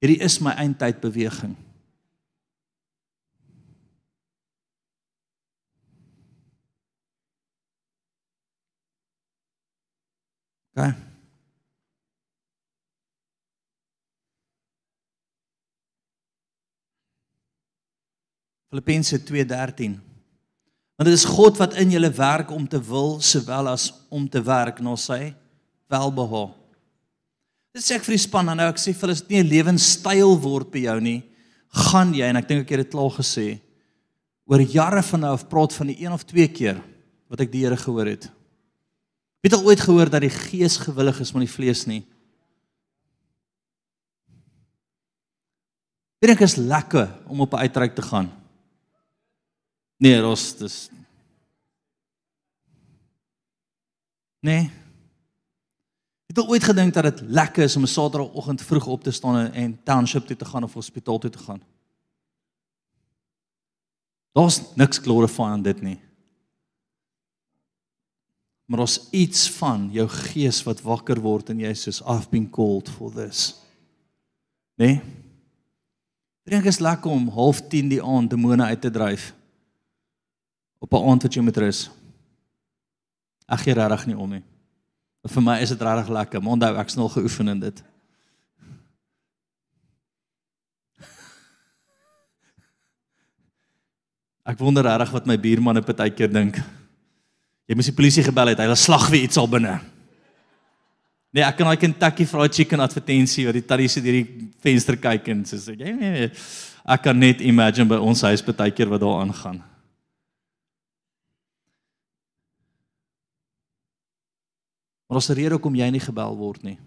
Hierdie 0.00 0.22
is 0.22 0.38
my 0.38 0.50
eindtyd 0.50 1.00
beweging. 1.00 1.56
OK. 10.76 11.11
Filippense 18.72 19.18
2:13. 19.20 20.00
Want 20.96 21.08
dit 21.10 21.12
is 21.12 21.28
God 21.28 21.58
wat 21.60 21.74
in 21.76 21.90
julle 21.92 22.08
werk 22.16 22.50
om 22.50 22.64
te 22.68 22.80
wil 22.80 23.20
sowel 23.20 23.68
as 23.68 23.90
om 24.08 24.24
te 24.28 24.40
werk 24.42 24.80
na 24.80 24.96
sy 24.96 25.34
welbehae. 25.92 26.54
Dit 27.76 27.84
sê 27.84 27.98
ek 27.98 28.06
vir 28.06 28.16
die 28.16 28.22
span 28.24 28.48
nou 28.48 28.68
ek 28.70 28.80
sê 28.80 28.94
vir 28.96 29.04
hulle 29.04 29.18
is 29.18 29.28
nie 29.28 29.42
'n 29.42 29.50
lewenstyl 29.50 30.40
word 30.40 30.72
by 30.72 30.86
jou 30.88 31.00
nie. 31.00 31.22
Gaan 31.68 32.14
jy 32.14 32.24
en 32.24 32.36
ek 32.36 32.48
dink 32.48 32.64
ek 32.64 32.70
het 32.70 32.80
dit 32.88 32.92
klaar 32.96 33.12
gesê 33.12 33.60
oor 34.48 34.60
jare 34.60 35.02
van 35.02 35.20
nou 35.20 35.32
af 35.32 35.48
praat 35.48 35.72
van 35.72 35.86
die 35.86 36.00
een 36.00 36.12
of 36.12 36.24
twee 36.24 36.48
keer 36.48 36.82
wat 37.28 37.40
ek 37.40 37.52
die 37.52 37.64
Here 37.64 37.76
gehoor 37.76 38.06
het. 38.06 38.30
Het 39.42 39.52
al 39.52 39.64
ooit 39.64 39.80
gehoor 39.80 40.08
dat 40.08 40.22
die 40.22 40.30
gees 40.30 40.76
gewillig 40.78 41.20
is 41.20 41.32
maar 41.32 41.44
die 41.44 41.56
vlees 41.56 41.86
nie? 41.86 42.06
Dink 46.20 46.40
is 46.40 46.56
lekker 46.56 47.10
om 47.28 47.40
op 47.40 47.52
'n 47.52 47.68
uitreik 47.68 47.94
te 47.94 48.02
gaan. 48.02 48.41
Nee, 50.02 50.18
ros 50.20 50.56
dis 50.58 50.88
Nee. 54.42 54.70
Het 56.26 56.38
al 56.38 56.48
ooit 56.48 56.64
gedink 56.64 56.94
dat 56.94 57.04
dit 57.04 57.20
lekker 57.20 57.62
is 57.62 57.76
om 57.76 57.82
'n 57.82 57.86
Saterdagoggend 57.86 58.62
vroeg 58.62 58.86
op 58.86 59.02
te 59.02 59.10
staan 59.10 59.52
en 59.52 59.82
township 59.82 60.26
toe 60.26 60.36
te 60.36 60.44
gaan 60.44 60.62
of 60.62 60.72
hospitaal 60.72 61.18
toe 61.18 61.30
te 61.30 61.38
gaan? 61.38 61.62
Daar's 64.32 64.74
niks 64.74 64.98
glorify 64.98 65.42
aan 65.42 65.62
dit 65.62 65.80
nie 65.80 66.00
maar 68.72 68.80
ons 68.80 69.08
iets 69.10 69.50
van 69.50 69.90
jou 69.92 70.06
gees 70.08 70.62
wat 70.64 70.80
wakker 70.80 71.18
word 71.20 71.50
en 71.52 71.58
jy 71.60 71.74
sê 71.76 71.92
I've 72.08 72.30
been 72.30 72.48
called 72.48 72.88
for 72.88 73.12
this. 73.12 73.58
Né? 74.80 74.86
Nee? 74.86 75.00
Dink 76.48 76.64
is 76.66 76.80
lekker 76.80 77.10
om 77.10 77.28
09:30 77.28 77.88
die 77.92 78.02
aand 78.02 78.30
demone 78.30 78.64
uit 78.64 78.80
te 78.80 78.90
dryf 78.90 79.34
op 80.82 80.92
'n 80.92 81.04
aand 81.08 81.22
wat 81.22 81.34
jy 81.34 81.42
moet 81.42 81.56
rus. 81.56 81.90
Ag 83.46 83.64
jy 83.64 83.72
regtig 83.72 84.06
nie 84.06 84.18
om 84.18 84.30
nie. 84.30 84.42
Vir 85.22 85.42
my 85.42 85.60
is 85.62 85.68
dit 85.68 85.82
regtig 85.82 86.08
lekker, 86.08 86.42
maar 86.42 86.52
onthou 86.52 86.76
ek's 86.78 86.94
nog 86.94 87.12
geoefen 87.12 87.48
in 87.48 87.60
dit. 87.60 87.82
Ek 94.50 94.58
wonder 94.58 94.82
regtig 94.82 95.10
wat 95.10 95.26
my 95.26 95.38
buurman 95.38 95.76
op 95.76 95.88
'n 95.88 95.94
tydjie 95.94 96.28
dink. 96.28 96.56
Jy 97.66 97.74
moes 97.74 97.86
die 97.86 97.94
polisie 97.94 98.24
gebel 98.24 98.46
het. 98.46 98.58
Hy 98.58 98.64
het 98.64 98.72
'n 98.72 98.76
slag 98.76 99.08
weer 99.08 99.22
iets 99.22 99.36
al 99.36 99.48
binne. 99.48 99.80
Nee, 101.32 101.44
ek 101.44 101.56
kan 101.56 101.66
daai 101.66 101.80
Kentucky 101.80 102.26
Fried 102.26 102.54
Chicken 102.54 102.80
advertensie 102.80 103.46
wat 103.46 103.54
die 103.54 103.64
tannie 103.64 103.88
sit 103.88 104.04
hierdie 104.04 104.50
venster 104.60 104.96
kyk 104.96 105.28
en 105.28 105.44
sê 105.44 105.56
jy 105.72 105.76
nee, 105.76 105.92
nee. 105.92 106.30
Ek 106.84 107.02
kan 107.02 107.18
net 107.18 107.40
imagine 107.40 107.88
by 107.88 107.96
ons 107.96 108.20
huis 108.20 108.42
baie 108.44 108.70
keer 108.70 108.88
wat 108.88 109.00
daar 109.00 109.20
aangaan. 109.22 109.71
Maar 115.12 115.20
ons 115.20 115.34
rede 115.36 115.52
hoekom 115.52 115.74
jy 115.76 115.86
nie 115.92 116.00
gebel 116.00 116.36
word 116.40 116.62
nie. 116.64 116.78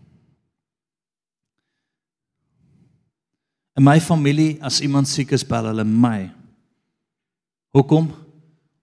In 3.77 3.85
my 3.85 3.99
familie 4.01 4.55
as 4.65 4.79
iemand 4.81 5.05
siek 5.05 5.35
is, 5.37 5.43
bel 5.45 5.67
hulle 5.69 5.83
my. 5.85 6.31
Hoekom? 7.77 8.07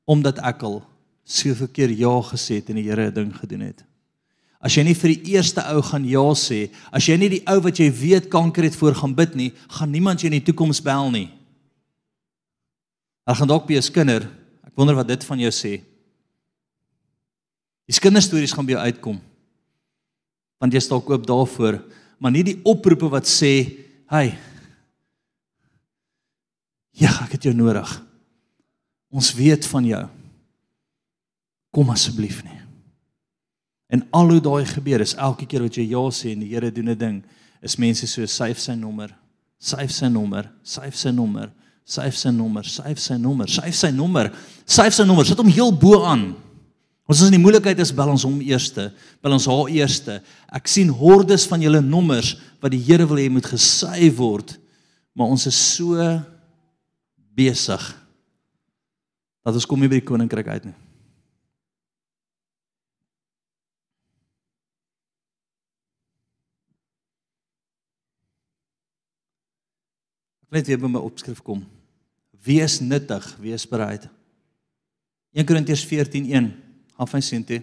Omdat 0.07 0.39
ek 0.47 0.63
al 0.69 0.79
soveel 1.27 1.73
keer 1.75 1.91
ja 1.91 2.13
gesê 2.29 2.61
het 2.61 2.71
en 2.71 2.79
die 2.79 2.85
Here 2.87 3.09
'n 3.11 3.15
ding 3.15 3.33
gedoen 3.35 3.65
het. 3.67 3.83
As 4.61 4.77
jy 4.77 4.85
nie 4.85 4.95
vir 4.95 5.11
die 5.11 5.35
eerste 5.35 5.67
ou 5.75 5.83
gaan 5.83 6.07
ja 6.07 6.23
sê, 6.39 6.71
as 6.93 7.09
jy 7.09 7.17
nie 7.17 7.29
die 7.29 7.43
ou 7.49 7.59
wat 7.63 7.79
jy 7.79 7.91
weet 7.91 8.31
kanker 8.31 8.63
het 8.63 8.77
voor 8.77 8.95
gaan 8.95 9.15
bid 9.15 9.35
nie, 9.35 9.53
gaan 9.69 9.91
niemand 9.91 10.21
jou 10.21 10.31
in 10.31 10.39
die 10.39 10.53
toekoms 10.53 10.81
bel 10.81 11.11
nie. 11.11 11.31
Hulle 13.27 13.37
gaan 13.39 13.49
dalk 13.49 13.67
by 13.67 13.75
'n 13.75 13.83
skinder. 13.83 14.23
Ek 14.65 14.77
wonder 14.77 14.95
wat 14.95 15.09
dit 15.09 15.25
van 15.25 15.39
jou 15.39 15.51
sê. 15.51 15.83
Die 17.87 18.01
kinderstories 18.01 18.53
gaan 18.53 18.67
by 18.67 18.73
jou 18.73 18.83
uitkom. 18.83 19.32
Want 20.63 20.77
jy 20.77 20.83
staan 20.85 21.03
oop 21.03 21.27
daarvoor, 21.27 21.81
maar 22.23 22.31
nie 22.31 22.45
die 22.47 22.61
oproepe 22.63 23.09
wat 23.11 23.27
sê, 23.27 23.83
"Hey, 24.07 24.39
ja, 26.93 27.11
ek 27.25 27.33
het 27.33 27.43
jou 27.43 27.55
nodig. 27.55 28.03
Ons 29.11 29.35
weet 29.35 29.67
van 29.67 29.85
jou. 29.85 30.09
Kom 31.73 31.91
asseblief 31.91 32.45
nie." 32.45 32.61
En 33.93 34.07
al 34.11 34.29
hoe 34.29 34.41
daai 34.41 34.65
gebeur 34.65 35.01
is 35.01 35.15
elke 35.15 35.47
keer 35.47 35.63
wat 35.63 35.75
jy 35.77 35.91
ja 35.91 36.11
sê 36.11 36.33
en 36.33 36.41
die 36.41 36.55
Here 36.55 36.71
doen 36.73 36.89
'n 36.89 36.99
ding, 36.99 37.25
is 37.63 37.77
mense 37.77 38.07
so 38.07 38.27
syf 38.27 38.59
sy 38.59 38.75
nommer, 38.75 39.13
syf 39.59 39.91
sy 39.91 40.09
nommer, 40.09 40.51
syf 40.63 40.97
sy 40.97 41.11
nommer, 41.11 41.53
syf 41.85 42.17
sy 42.17 42.31
nommer, 42.31 42.65
syf 42.65 42.99
sy 42.99 43.17
nommer, 43.19 43.49
syf 43.49 43.75
sy 43.75 43.91
nommer, 43.91 44.33
syf 44.67 44.95
sy 44.95 45.05
nommer, 45.05 45.25
sit 45.25 45.39
hom 45.39 45.49
heel 45.49 45.73
bo 45.73 46.05
aan. 46.05 46.35
Ons 47.13 47.21
is 47.21 47.29
in 47.29 47.35
die 47.37 47.43
moeilikheid 47.43 47.77
is 47.85 47.91
bel 47.93 48.09
ons 48.09 48.23
hom 48.25 48.39
eerste, 48.41 48.87
bel 49.21 49.35
ons 49.37 49.45
haar 49.51 49.69
eerste. 49.69 50.15
Ek 50.49 50.71
sien 50.71 50.89
hordes 50.97 51.45
van 51.51 51.61
julle 51.61 51.83
nommers 51.85 52.39
wat 52.63 52.73
die 52.73 52.81
Here 52.81 53.05
wil 53.05 53.21
hê 53.21 53.27
moet 53.29 53.51
gesyf 53.53 54.17
word, 54.17 54.55
maar 55.13 55.29
ons 55.29 55.45
is 55.51 55.59
so 55.75 56.01
besig 57.37 57.85
dat 59.45 59.59
ons 59.59 59.69
kom 59.69 59.83
nie 59.83 59.91
by 59.93 60.01
die 60.01 60.09
koninkryk 60.09 60.49
uit 60.55 60.71
nie. 60.71 60.79
net 70.53 70.69
weer 70.69 70.77
by 70.77 70.89
my 70.93 71.01
opskrif 71.01 71.39
kom. 71.41 71.63
Wees 72.45 72.75
nuttig, 72.85 73.25
wees 73.41 73.65
bereid. 73.65 74.05
1 75.33 75.49
Korintiërs 75.49 75.87
14:1. 75.89 76.51
Van 76.97 77.23
sien 77.23 77.45
toe. 77.45 77.63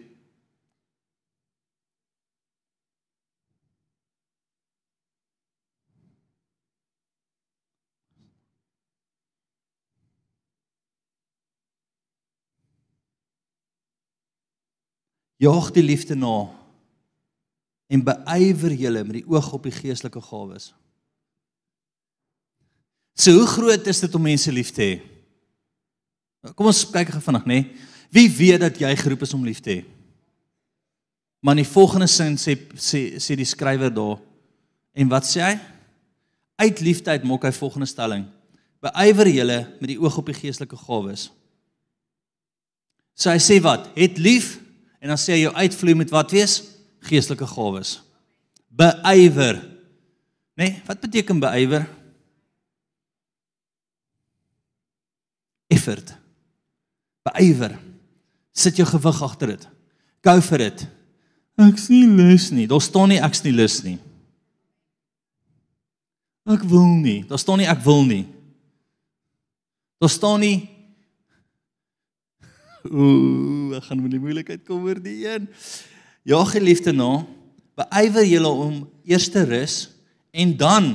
Jaag 15.39 15.69
die 15.71 15.83
liefde 15.83 16.15
na 16.19 16.49
en 17.87 18.03
beywer 18.03 18.73
julle 18.75 19.05
met 19.07 19.21
die 19.21 19.27
oog 19.31 19.53
op 19.55 19.63
die 19.63 19.73
geestelike 19.73 20.21
gawes. 20.21 20.73
So 23.15 23.31
hoe 23.37 23.47
groot 23.47 23.87
is 23.87 24.03
dit 24.03 24.15
om 24.15 24.27
mense 24.27 24.51
lief 24.51 24.73
te 24.75 24.83
hê? 24.83 24.99
Kom 26.55 26.69
ons 26.69 26.85
kyk 26.91 27.09
gou 27.15 27.23
vinnig, 27.23 27.47
nê? 27.47 27.59
Wie 28.09 28.29
weet 28.29 28.61
dat 28.63 28.79
jy 28.81 28.91
geroep 28.97 29.25
is 29.25 29.33
om 29.33 29.45
lief 29.45 29.61
te 29.63 29.79
hê? 29.79 29.81
Maar 31.39 31.55
in 31.55 31.63
die 31.63 31.71
volgende 31.71 32.07
sin 32.11 32.35
sê 32.41 32.55
sê 32.75 33.01
sê 33.21 33.37
die 33.39 33.47
skrywer 33.47 33.91
daar 33.93 34.17
en 34.97 35.11
wat 35.11 35.27
sê 35.29 35.43
hy? 35.45 35.53
Uit 36.59 36.81
liefdeheid 36.83 37.23
maak 37.23 37.45
hy 37.47 37.53
volgende 37.55 37.87
stelling: 37.87 38.25
Beywer 38.83 39.29
julle 39.31 39.59
met 39.79 39.91
die 39.93 39.99
oog 40.01 40.17
op 40.19 40.27
die 40.27 40.35
geestelike 40.35 40.79
gawes. 40.79 41.29
So 43.15 43.31
hy 43.31 43.39
sê 43.43 43.59
wat? 43.63 43.87
Het 43.95 44.19
lief 44.19 44.57
en 44.99 45.13
dan 45.13 45.19
sê 45.19 45.37
hy 45.37 45.45
jou 45.45 45.53
uitvloei 45.55 45.95
met 46.01 46.11
wat 46.11 46.35
wees? 46.35 46.59
Geestelike 47.07 47.47
gawes. 47.47 47.99
Beywer. 48.67 49.61
Nê? 50.59 50.65
Nee, 50.65 50.81
wat 50.87 50.99
beteken 50.99 51.39
beywer? 51.39 51.87
effort. 55.69 56.17
Beywer. 57.23 57.79
Sit 58.59 58.79
jou 58.79 58.87
gewig 58.89 59.21
agter 59.23 59.53
dit. 59.53 59.67
Go 60.25 60.35
vir 60.49 60.65
dit. 60.65 60.85
Ek's 61.59 61.87
nie 61.91 62.05
lus 62.07 62.49
nie. 62.55 62.67
Daar 62.67 62.83
staan 62.83 63.11
nie 63.13 63.21
ek's 63.23 63.43
nie 63.45 63.55
lus 63.55 63.79
nie. 63.85 63.97
Ek 66.49 66.65
wil 66.67 66.97
nie. 66.99 67.21
Daar 67.29 67.39
staan 67.39 67.61
nie 67.61 67.69
ek 67.71 67.83
wil 67.85 68.03
nie. 68.07 68.25
Daar 69.99 70.11
staan 70.11 70.43
nie 70.43 70.57
Ooh, 72.87 73.75
ek 73.75 73.89
gaan 73.89 73.99
met 73.99 74.13
die 74.13 74.21
moeilikheid 74.23 74.61
kom 74.63 74.85
oor 74.87 75.01
die 75.03 75.27
een. 75.27 75.49
Ja, 76.23 76.39
geliefde 76.47 76.93
na, 76.95 77.25
beywer 77.77 78.23
julle 78.23 78.49
om 78.49 78.77
eers 79.03 79.27
te 79.29 79.43
rus 79.43 79.75
en 80.31 80.53
dan 80.57 80.87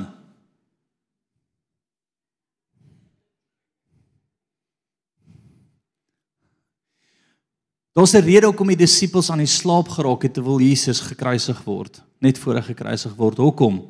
Daar's 7.95 8.13
'n 8.13 8.27
rede 8.27 8.47
hoekom 8.47 8.67
die 8.75 8.83
disippels 8.83 9.31
aan 9.31 9.39
die 9.39 9.47
slaap 9.47 9.89
geraak 9.89 10.23
het 10.23 10.35
terwyl 10.35 10.59
Jesus 10.59 11.01
gekruisig 11.01 11.63
word, 11.65 12.03
net 12.19 12.39
voor 12.39 12.55
hy 12.55 12.63
gekruisig 12.63 13.15
word. 13.15 13.37
Hoekom? 13.39 13.87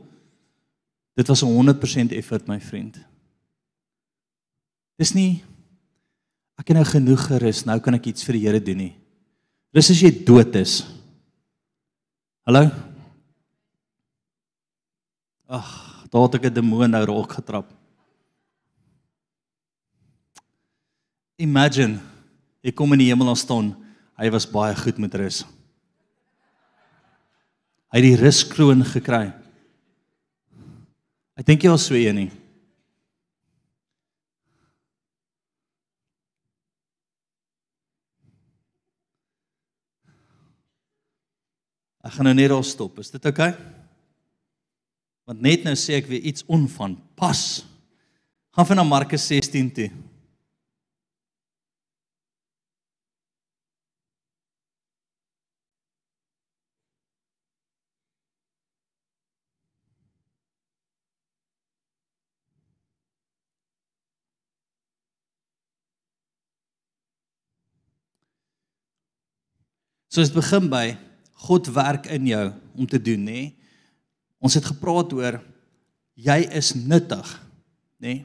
Dit 1.16 1.28
was 1.28 1.42
'n 1.42 1.46
100% 1.46 2.12
effort, 2.12 2.46
my 2.46 2.60
vriend. 2.60 2.98
Dis 4.98 5.14
nie 5.14 5.42
ek 6.58 6.68
het 6.68 6.76
nou 6.76 6.84
genoeg 6.84 7.26
gerus, 7.26 7.64
nou 7.64 7.80
kan 7.80 7.94
ek 7.94 8.06
iets 8.06 8.24
vir 8.24 8.32
die 8.32 8.46
Here 8.46 8.60
doen 8.60 8.76
nie. 8.76 8.96
Dis 9.72 9.90
as 9.90 10.00
jy 10.00 10.24
dood 10.24 10.54
is. 10.54 10.86
Hallo? 12.46 12.70
Ag, 15.48 16.06
daar 16.10 16.22
het 16.22 16.34
ek 16.34 16.44
'n 16.44 16.54
demoon 16.54 16.90
nou 16.90 17.04
raak 17.04 17.32
getrap. 17.32 17.72
Imagine, 21.36 22.00
ek 22.62 22.74
kom 22.74 22.92
in 22.92 22.98
die 22.98 23.08
hemel 23.08 23.28
en 23.28 23.36
staan 23.36 23.83
hy 24.20 24.30
was 24.30 24.46
baie 24.50 24.76
goed 24.78 25.00
met 25.02 25.14
rus. 25.18 25.42
Hy 27.94 28.00
het 28.00 28.06
die 28.06 28.18
ruskroon 28.18 28.82
gekry. 28.86 29.28
Ek 31.38 31.46
dink 31.46 31.62
jy 31.62 31.70
was 31.70 31.86
so 31.88 31.98
een 31.98 32.24
nie. 32.24 32.30
Ek 42.04 42.12
gaan 42.18 42.28
nou 42.28 42.34
net 42.36 42.50
daar 42.52 42.66
stop. 42.66 42.98
Is 43.00 43.14
dit 43.14 43.30
oukei? 43.30 43.54
Okay? 43.54 43.74
Want 45.24 45.40
net 45.40 45.62
nou 45.64 45.72
sê 45.78 45.96
ek 45.96 46.08
weer 46.10 46.26
iets 46.28 46.44
onvan 46.52 46.98
pas. 47.16 47.64
Gaan 48.54 48.68
van 48.68 48.76
na 48.82 48.84
Markus 48.84 49.24
16 49.30 49.70
toe. 49.72 49.88
So 70.14 70.22
dit 70.22 70.36
begin 70.36 70.68
by 70.70 70.92
God 71.42 71.66
werk 71.74 72.04
in 72.14 72.28
jou 72.30 72.44
om 72.78 72.86
te 72.86 73.00
doen, 73.02 73.24
nê? 73.26 73.40
Ons 74.38 74.54
het 74.54 74.68
gepraat 74.68 75.10
oor 75.16 75.40
jy 76.14 76.36
is 76.54 76.70
nuttig, 76.78 77.26
nê? 77.98 78.20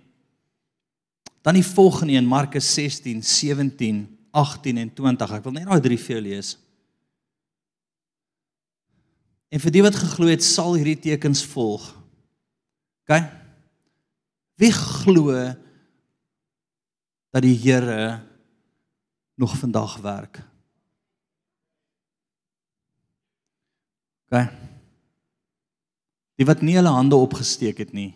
Dan 1.42 1.58
die 1.58 1.66
volgende 1.66 2.14
een 2.14 2.28
Markus 2.30 2.68
16, 2.76 3.24
17, 3.26 4.04
18 4.38 4.78
en 4.78 4.92
20. 4.94 5.34
Ek 5.40 5.48
wil 5.48 5.56
net 5.56 5.66
daai 5.66 5.82
drie 5.82 5.98
vir 5.98 6.14
jou 6.14 6.22
lees. 6.28 6.52
En 9.50 9.64
vir 9.64 9.74
die 9.74 9.82
wat 9.82 9.98
geglo 9.98 10.30
het, 10.30 10.46
sal 10.46 10.78
hierdie 10.78 11.00
tekens 11.08 11.42
volg. 11.56 11.88
OK? 13.08 13.18
Wie 14.62 14.70
glo 14.76 15.34
dat 17.34 17.42
die 17.42 17.58
Here 17.58 18.20
nog 19.42 19.58
vandag 19.58 19.98
werk? 20.06 20.44
OK. 24.30 24.46
Die 26.40 26.48
wat 26.48 26.62
nie 26.64 26.78
hulle 26.78 26.92
hande 26.94 27.18
opgesteek 27.20 27.82
het 27.82 27.94
nie. 27.94 28.14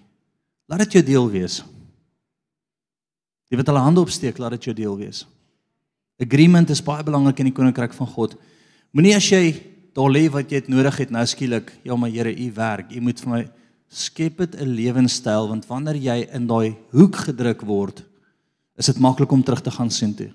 Laat 0.69 0.85
dit 0.85 0.99
jou 0.99 1.03
deel 1.03 1.29
wees. 1.33 1.59
Die 3.51 3.57
wat 3.59 3.67
hulle 3.67 3.83
hande 3.83 4.01
opsteek, 4.01 4.39
laat 4.39 4.55
dit 4.55 4.69
jou 4.69 4.75
deel 4.77 4.95
wees. 5.01 5.25
Agreement 6.21 6.69
is 6.69 6.81
baie 6.85 7.03
belangrik 7.03 7.41
in 7.41 7.49
die 7.49 7.55
koninkryk 7.55 7.93
van 7.97 8.07
God. 8.13 8.37
Moenie 8.93 9.15
as 9.17 9.27
jy 9.27 9.57
daar 9.93 10.13
lê 10.13 10.27
wat 10.31 10.49
jy 10.49 10.61
het 10.61 10.69
nodig 10.71 11.01
het 11.01 11.11
nou 11.13 11.25
skielik, 11.27 11.73
ja 11.85 11.97
maar 11.97 12.13
Here, 12.13 12.31
u 12.31 12.47
werk. 12.55 12.93
U 12.93 13.01
moet 13.01 13.19
vir 13.19 13.31
my 13.33 13.41
skep 13.93 14.37
dit 14.37 14.55
'n 14.55 14.73
lewenstyl 14.73 15.49
want 15.49 15.67
wanneer 15.67 15.95
jy 15.95 16.29
in 16.33 16.47
daai 16.47 16.75
hoek 16.91 17.15
gedruk 17.27 17.61
word, 17.61 18.03
is 18.77 18.85
dit 18.85 18.99
maklik 18.99 19.31
om 19.31 19.43
terug 19.43 19.61
te 19.61 19.71
gaan 19.71 19.91
sien 19.91 20.15
toe. 20.15 20.33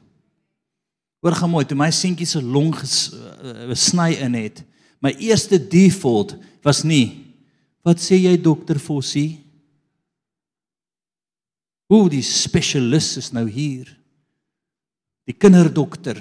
Hoor 1.22 1.32
gaan 1.32 1.50
mooi, 1.50 1.64
toe 1.64 1.76
my 1.76 1.90
seentjie 1.90 2.26
se 2.26 2.42
long 2.42 2.74
gesny 2.74 4.12
in 4.22 4.34
het, 4.34 4.62
my 5.00 5.12
eerste 5.18 5.58
default 5.58 6.36
was 6.62 6.82
nie 6.84 7.28
wat 7.86 8.02
sê 8.02 8.18
jy 8.20 8.34
dokter 8.36 8.78
Fossie? 8.82 9.38
Hoe 11.88 12.10
die 12.12 12.24
spesialis 12.24 13.14
is 13.16 13.30
nou 13.32 13.46
hier. 13.48 13.88
Die 15.24 15.32
kinderdokter. 15.32 16.20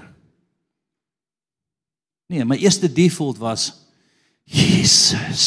Nee, 2.32 2.46
my 2.48 2.56
eerste 2.60 2.88
default 2.92 3.40
was 3.40 3.72
Jesus. 4.48 5.44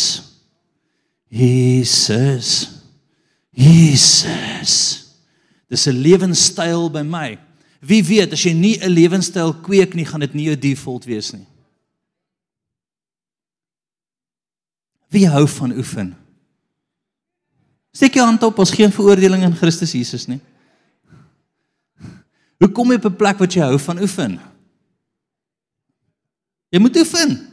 Jesus. 1.28 2.68
Jesus. 3.52 4.74
Dis 5.70 5.86
'n 5.86 6.02
lewenstyl 6.02 6.90
by 6.90 7.02
my. 7.02 7.38
Wie 7.80 8.02
weet 8.04 8.32
as 8.32 8.44
jy 8.44 8.52
nie 8.52 8.76
'n 8.76 8.92
lewenstyl 8.92 9.54
kweek 9.62 9.94
nie, 9.94 10.04
gaan 10.04 10.20
dit 10.20 10.34
nie 10.34 10.44
jou 10.44 10.56
default 10.56 11.04
wees 11.04 11.32
nie. 11.32 11.46
Wie 15.10 15.26
hou 15.28 15.46
van 15.48 15.74
oefen? 15.74 16.14
Steek 17.90 18.14
jou 18.14 18.24
hand 18.26 18.42
op, 18.46 18.58
ons 18.62 18.70
geen 18.70 18.92
veroordeling 18.94 19.42
in 19.42 19.56
Christus 19.58 19.92
Jesus 19.96 20.28
nie. 20.30 20.38
Hoe 22.60 22.70
kom 22.70 22.92
jy 22.92 23.00
op 23.00 23.08
'n 23.10 23.16
plek 23.16 23.38
wat 23.38 23.54
jy 23.54 23.62
hou 23.62 23.78
van 23.78 23.98
oefen? 23.98 24.38
Jy 26.70 26.78
moet 26.78 26.96
oefen. 26.96 27.50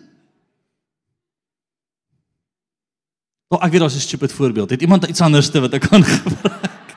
Oh, 3.47 3.63
ek 3.63 3.71
weet 3.71 3.79
daar's 3.79 3.95
'n 3.95 3.99
stupid 3.99 4.31
voorbeeld. 4.31 4.69
Het 4.69 4.81
iemand 4.81 5.07
iets 5.07 5.21
anderste 5.21 5.59
wat 5.59 5.73
ek 5.73 5.89
kan 5.89 6.03
gebruik? 6.17 6.95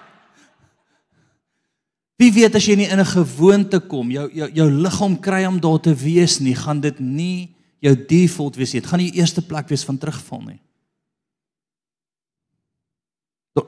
Wie 2.17 2.33
weet 2.33 2.55
as 2.55 2.67
jy 2.67 2.75
nie 2.77 2.91
in 2.91 3.01
'n 3.01 3.07
gewoonte 3.07 3.81
kom, 3.81 4.11
jou 4.11 4.29
jou 4.33 4.51
jou 4.53 4.71
liggaam 4.71 5.21
kry 5.21 5.47
om 5.47 5.61
daar 5.61 5.81
te 5.81 5.95
wees 5.95 6.39
nie, 6.39 6.55
gaan 6.55 6.81
dit 6.81 6.99
nie 6.99 7.55
jou 7.81 7.95
default 8.07 8.57
wees 8.57 8.73
nie. 8.73 8.83
Dit 8.83 8.91
gaan 8.91 9.01
nie 9.03 9.11
die 9.11 9.21
eerste 9.21 9.43
plek 9.43 9.69
wees 9.73 9.85
van 9.89 9.99
terugval 9.99 10.43
nie. 10.47 10.61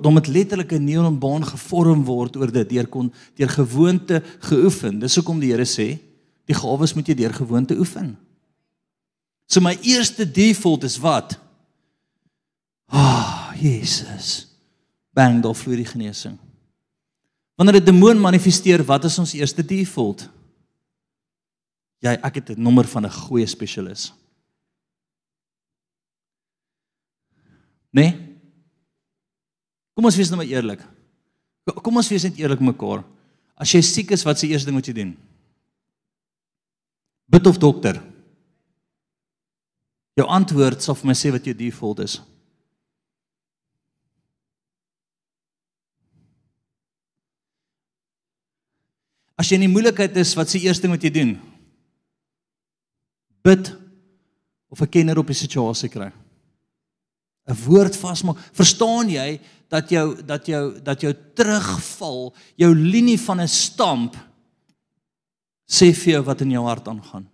Dom 0.00 0.14
met 0.14 0.28
letterlik 0.30 0.72
'n 0.72 0.84
neuronbaan 0.84 1.44
gevorm 1.44 2.04
word 2.04 2.36
oor 2.36 2.52
dit 2.52 2.68
deur 2.68 2.86
kon 2.86 3.12
deur 3.34 3.48
gewoonte 3.48 4.22
geoefen. 4.38 4.98
Dis 4.98 5.16
hoekom 5.16 5.40
die 5.40 5.50
Here 5.50 5.64
sê, 5.64 5.98
die 6.46 6.54
gawes 6.54 6.94
moet 6.94 7.08
jy 7.08 7.14
deur 7.14 7.32
gewoonte 7.32 7.76
oefen. 7.78 8.16
So 9.46 9.60
my 9.60 9.78
eerste 9.82 10.30
default 10.30 10.84
is 10.84 10.98
wat? 10.98 11.38
Ah, 12.86 13.50
oh, 13.50 13.60
Jesus. 13.60 14.46
Bang, 15.12 15.42
daar 15.42 15.54
vloei 15.54 15.76
die 15.76 15.86
genesing. 15.88 16.38
Wanneer 17.56 17.80
'n 17.80 17.84
demoon 17.84 18.20
manifesteer, 18.20 18.84
wat 18.84 19.04
is 19.04 19.18
ons 19.18 19.32
eerste 19.32 19.64
default? 19.64 20.28
Jy, 22.03 22.16
ek 22.18 22.34
het 22.34 22.50
'n 22.50 22.62
nommer 22.62 22.84
van 22.84 23.07
'n 23.07 23.11
goeie 23.11 23.46
spesialis. 23.46 24.12
Nee? 27.92 28.12
Kom 29.94 30.05
ons 30.05 30.16
wees 30.16 30.30
nou 30.30 30.40
maar 30.40 30.48
eerlik. 30.48 30.80
Kom 31.82 31.96
ons 31.96 32.09
wees 32.09 32.24
net 32.24 32.36
eerlik 32.36 32.61
mekaar. 32.61 33.05
As 33.55 33.70
jy 33.70 33.80
siek 33.80 34.11
is, 34.11 34.24
wat 34.24 34.36
is 34.36 34.40
die 34.40 34.50
eerste 34.50 34.66
ding 34.66 34.78
wat 34.78 34.88
jy 34.88 34.94
doen? 34.96 35.12
Bid 37.28 37.46
of 37.46 37.59
dokter? 37.59 38.03
Jou 40.18 40.26
antwoord 40.26 40.82
sal 40.82 40.94
vir 40.94 41.07
my 41.07 41.14
sê 41.14 41.30
wat 41.30 41.44
jou 41.44 41.55
default 41.55 42.03
is. 42.05 42.18
As 49.36 49.48
jy 49.48 49.55
in 49.55 49.66
die 49.66 49.72
moeilikheid 49.72 50.16
is, 50.16 50.34
wat 50.34 50.46
is 50.46 50.53
die 50.53 50.66
eerste 50.66 50.82
ding 50.82 50.92
wat 50.96 51.03
jy 51.03 51.11
doen? 51.11 51.51
Bid 53.43 53.76
of 54.68 54.80
'n 54.80 54.88
kenner 54.88 55.18
op 55.18 55.26
die 55.26 55.36
situasie 55.36 55.88
kry. 55.88 56.12
'n 57.47 57.57
Woord 57.66 57.97
vasmaak. 57.97 58.38
Verstaan 58.53 59.09
jy 59.11 59.40
dat 59.68 59.88
jou 59.88 60.22
dat 60.22 60.47
jou 60.47 60.82
dat 60.82 61.01
jou 61.01 61.14
terugval, 61.34 62.34
jou 62.57 62.74
linie 62.74 63.18
van 63.20 63.40
'n 63.40 63.49
stamp 63.49 64.16
sê 65.66 65.93
vir 65.93 66.12
jou 66.12 66.22
wat 66.22 66.40
in 66.40 66.51
jou 66.51 66.64
hart 66.64 66.88
aangaan? 66.88 67.28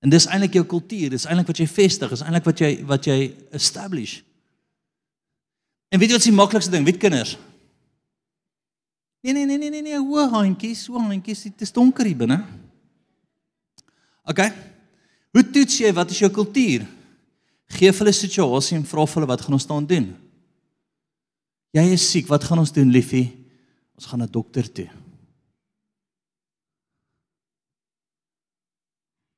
En 0.00 0.08
dis 0.08 0.26
eintlik 0.26 0.52
jou 0.52 0.64
kultuur, 0.64 1.10
dis 1.10 1.24
eintlik 1.24 1.46
wat 1.46 1.58
jy 1.58 1.66
vestig, 1.66 2.12
is 2.12 2.22
eintlik 2.24 2.44
wat 2.44 2.58
jy 2.58 2.84
wat 2.84 3.04
jy 3.04 3.36
establish. 3.52 4.22
En 5.90 5.98
weet 5.98 6.08
jy 6.08 6.16
wat 6.16 6.24
is 6.24 6.30
die 6.30 6.38
maklikste 6.38 6.70
ding? 6.70 6.84
Weet 6.84 6.96
kinders? 6.96 7.36
Nee 9.20 9.32
nee 9.32 9.44
nee 9.44 9.58
nee 9.58 9.70
nee 9.70 9.82
nee, 9.82 9.98
hoe 9.98 10.28
handjies, 10.28 10.86
hoe 10.86 11.00
handjies, 11.00 11.42
dit 11.42 11.60
is 11.60 11.72
donker 11.72 12.06
hier 12.06 12.16
binne. 12.16 12.38
OK. 14.30 14.40
Hoe 15.34 15.44
toets 15.54 15.78
jy 15.82 15.90
wat 15.94 16.10
is 16.14 16.22
jou 16.22 16.30
kultuur? 16.34 16.86
Geef 17.70 18.00
hulle 18.02 18.14
situasie 18.14 18.76
en 18.78 18.86
vra 18.86 19.06
hulle 19.06 19.28
wat 19.30 19.44
gaan 19.44 19.56
ons 19.56 19.66
staan 19.66 19.86
doen? 19.86 20.10
Jy 21.74 21.84
is 21.94 22.06
siek, 22.06 22.26
wat 22.30 22.44
gaan 22.46 22.58
ons 22.58 22.72
doen, 22.74 22.90
liefie? 22.90 23.28
Ons 23.98 24.08
gaan 24.10 24.22
na 24.22 24.26
dokter 24.26 24.66
toe. 24.66 24.88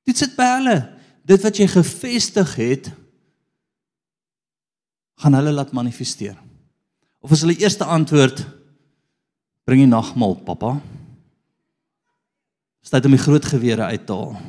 Dit 0.08 0.18
sit 0.18 0.32
by 0.38 0.48
hulle. 0.56 0.76
Dit 1.28 1.44
wat 1.44 1.60
jy 1.60 1.68
gevestig 1.70 2.54
het, 2.58 2.88
gaan 5.22 5.36
hulle 5.38 5.52
laat 5.54 5.74
manifesteer. 5.76 6.34
Of 7.22 7.36
as 7.36 7.44
hulle 7.44 7.60
eerste 7.60 7.86
antwoord 7.86 8.42
bring 9.68 9.84
die 9.84 9.90
nagmaal, 9.90 10.34
pappa. 10.42 10.72
Staat 12.82 13.06
om 13.06 13.14
die 13.14 13.22
groot 13.22 13.44
gewere 13.46 13.92
uit 13.92 14.08
te 14.08 14.16
haal. 14.16 14.40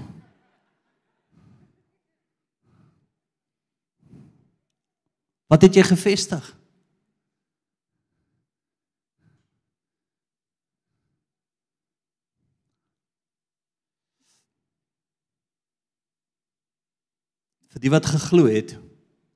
Wat 5.54 5.62
het 5.62 5.78
jy 5.78 5.86
gevestig? 5.86 6.52
vir 17.74 17.82
die 17.82 17.90
wat 17.90 18.06
geglo 18.06 18.46
het. 18.46 18.76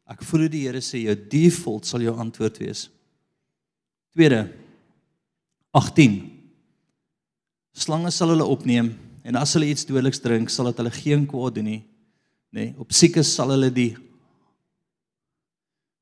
Ek 0.05 0.21
voel 0.29 0.45
die 0.53 0.67
Here 0.67 0.77
sê 0.85 1.01
jou 1.01 1.15
default 1.17 1.87
sal 1.89 2.03
jou 2.05 2.13
antwoord 2.21 2.59
wees. 2.61 2.83
Tweede 4.13 4.43
18 5.73 6.19
Slange 7.77 8.11
sal 8.13 8.35
hulle 8.35 8.45
opneem 8.45 8.91
en 9.25 9.39
as 9.41 9.55
hulle 9.57 9.71
iets 9.73 9.85
dodeliks 9.89 10.21
drink, 10.21 10.53
sal 10.53 10.69
dit 10.69 10.79
hulle 10.81 10.93
geen 10.93 11.25
kwaad 11.29 11.57
doen 11.57 11.67
nie. 11.67 11.81
Nê, 12.53 12.69
nee, 12.69 12.75
op 12.77 12.93
siekes 12.93 13.33
sal 13.33 13.51
hulle 13.53 13.71
die 13.73 13.91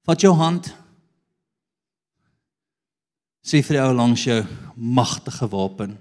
Vat 0.05 0.21
jou 0.21 0.33
hand. 0.37 0.69
Sê 3.45 3.61
vir 3.65 3.79
jou 3.79 3.89
langs 3.97 4.25
jou 4.25 4.39
magtige 4.75 5.49
wapen. 5.49 5.95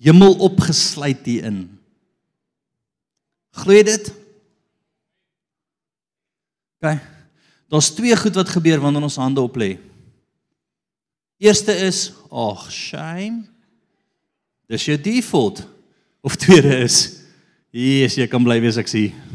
Hemel 0.00 0.38
opgesluit 0.46 1.26
hier 1.26 1.50
in. 1.50 1.60
Glo 3.60 3.82
dit? 3.84 4.10
OK. 6.80 6.94
Daar's 7.70 7.90
twee 7.94 8.16
goed 8.16 8.34
wat 8.34 8.50
gebeur 8.50 8.80
wanneer 8.82 9.06
ons 9.06 9.18
hande 9.20 9.42
op 9.42 9.58
lê. 9.60 9.74
Eerste 11.40 11.74
is, 11.86 12.10
ag, 12.30 12.66
shame. 12.72 13.44
Dis 14.70 14.86
jou 14.88 14.96
default. 15.00 15.62
Of 16.20 16.36
tweede 16.36 16.82
is, 16.84 16.96
yes, 17.72 18.18
jy 18.18 18.26
kan 18.28 18.44
bly 18.44 18.58
wees 18.60 18.78
ek 18.80 18.90
sien. 18.90 19.29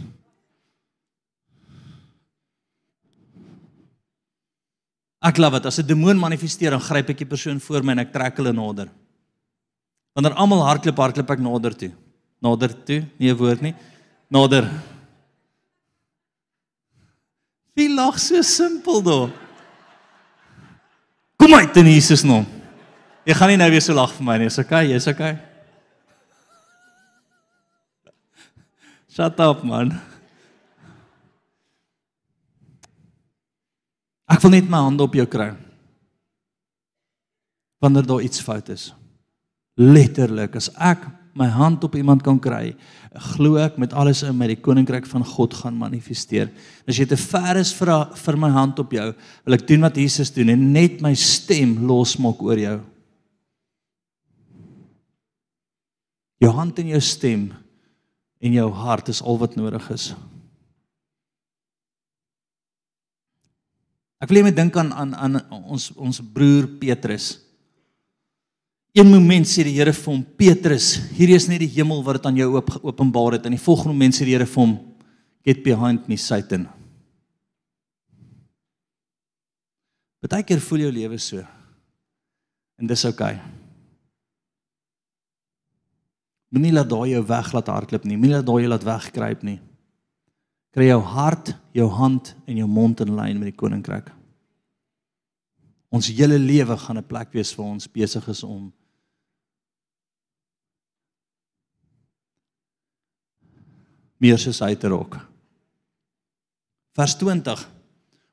Ek 5.26 5.40
glo 5.40 5.50
wat 5.50 5.66
as 5.66 5.80
'n 5.80 5.88
demoon 5.88 6.20
manifesteer, 6.20 6.72
dan 6.72 6.80
gryp 6.80 7.10
ek 7.10 7.18
die 7.18 7.26
persoon 7.34 7.60
voor 7.60 7.84
my 7.84 7.92
en 7.94 8.00
ek 8.00 8.14
trek 8.14 8.38
hulle 8.38 8.54
nader. 8.54 8.90
Wanneer 10.14 10.38
almal 10.38 10.62
hardloop, 10.64 10.98
hardloop 10.98 11.30
ek 11.32 11.40
nader 11.40 11.74
toe. 11.74 11.92
Nader 12.42 12.86
toe, 12.86 13.06
nie 13.18 13.32
'n 13.32 13.38
woord 13.38 13.62
nie 13.62 13.76
nader. 14.30 14.70
Wie 17.76 17.90
lag 17.92 18.20
so 18.20 18.42
simpel 18.42 19.02
daar? 19.04 19.32
Kom 21.36 21.54
uit 21.54 21.78
in 21.78 21.86
Jesus 21.92 22.24
naam. 22.24 22.46
Jy 23.26 23.34
gaan 23.34 23.52
nie 23.52 23.58
nou 23.58 23.70
weer 23.70 23.82
so 23.82 23.94
lag 23.94 24.14
vir 24.14 24.24
my 24.24 24.38
nie. 24.38 24.48
Is 24.48 24.60
okay, 24.62 24.86
jy's 24.88 25.08
okay. 25.08 25.38
Shut 29.12 29.40
up 29.40 29.64
man. 29.64 29.96
Ek 34.32 34.42
wil 34.42 34.56
net 34.56 34.70
my 34.70 34.82
hande 34.88 35.06
op 35.06 35.14
jou 35.14 35.26
kry. 35.30 35.54
wanneer 37.86 38.06
daar 38.06 38.22
iets 38.22 38.42
fout 38.42 38.70
is. 38.74 38.90
Letterlik, 39.76 40.56
as 40.56 40.72
ek 40.80 41.04
my 41.36 41.50
hand 41.52 41.84
op 41.84 41.98
iemand 42.00 42.24
kan 42.24 42.38
kry, 42.40 42.72
glo 43.36 43.60
ek 43.60 43.76
met 43.82 43.94
alles 43.94 44.24
in 44.24 44.38
my 44.40 44.48
die 44.48 44.60
koninkryk 44.64 45.08
van 45.12 45.26
God 45.28 45.54
gaan 45.60 45.76
manifesteer. 45.78 46.48
As 46.88 46.98
jy 46.98 47.06
te 47.10 47.20
ver 47.20 47.60
is 47.60 47.74
vir 47.76 47.92
vir 48.16 48.40
my 48.40 48.50
hand 48.56 48.80
op 48.80 48.96
jou, 48.96 49.10
wil 49.44 49.58
ek 49.58 49.68
doen 49.68 49.84
wat 49.84 50.00
Jesus 50.00 50.32
doen 50.36 50.54
en 50.54 50.70
net 50.74 51.04
my 51.04 51.12
stem 51.20 51.76
losmaak 51.90 52.42
oor 52.44 52.62
jou. 52.62 52.78
Jou 56.44 56.54
hand 56.56 56.80
en 56.80 56.96
jou 56.96 57.04
stem 57.04 57.50
en 58.40 58.56
jou 58.56 58.70
hart 58.80 59.12
is 59.12 59.22
al 59.24 59.40
wat 59.42 59.60
nodig 59.60 59.92
is. 59.92 60.14
Ek 64.24 64.32
wil 64.32 64.45
net 64.47 64.55
dink 64.55 64.78
aan 64.80 64.93
aan 64.93 65.16
aan 65.16 65.41
ons 65.66 65.89
ons 65.95 66.22
broer 66.34 66.68
Petrus. 66.80 67.34
Een 68.95 69.11
oomblik 69.11 69.47
sê 69.49 69.66
die 69.68 69.76
Here 69.76 69.91
vir 69.91 70.07
hom 70.07 70.22
Petrus, 70.39 70.93
hierdie 71.18 71.36
is 71.36 71.49
net 71.51 71.59
die 71.59 71.74
hemel 71.74 71.99
wat 72.05 72.22
dit 72.22 72.30
aan 72.30 72.38
jou 72.39 72.53
oop 72.53 72.70
openbaar 72.80 73.36
het 73.36 73.49
en 73.49 73.57
die 73.57 73.59
volgende 73.59 73.91
oomblik 73.91 74.16
sê 74.16 74.24
die 74.24 74.38
Here 74.38 74.47
vir 74.47 74.61
hom 74.61 74.78
get 75.45 75.61
behind 75.63 76.07
me 76.07 76.18
Satan. 76.18 76.70
Partykeer 80.24 80.63
voel 80.63 80.88
jou 80.88 80.95
lewe 80.95 81.20
so. 81.22 81.43
En 82.80 82.88
dis 82.88 83.03
oukei. 83.05 83.36
Okay. 83.36 83.63
Moenie 86.55 86.72
laat 86.72 86.88
daai 86.88 87.11
jou 87.11 87.22
weg 87.28 87.51
laat 87.51 87.70
hardloop 87.70 88.05
nie. 88.07 88.16
Moenie 88.16 88.38
laat 88.38 88.47
daai 88.47 88.63
jou 88.63 88.72
laat 88.72 88.88
wegkruip 88.88 89.41
nie. 89.43 89.59
Kry 90.76 90.90
jou 90.90 91.00
hart, 91.08 91.54
jou 91.72 91.88
hand 91.88 92.34
en 92.44 92.58
jou 92.60 92.68
mond 92.68 93.00
in 93.00 93.14
lyn 93.16 93.38
met 93.40 93.54
die 93.54 93.56
koninkryk. 93.56 94.10
Ons 95.88 96.10
hele 96.12 96.36
lewe 96.36 96.76
gaan 96.76 96.98
'n 96.98 97.08
plek 97.08 97.32
wees 97.32 97.54
vir 97.56 97.66
ons 97.66 97.88
besig 97.88 98.28
is 98.28 98.44
om 98.44 98.74
meer 104.20 104.38
soos 104.38 104.60
hy 104.60 104.76
te 104.76 104.88
rok. 104.88 105.16
Vers 106.96 107.16
20. 107.16 107.70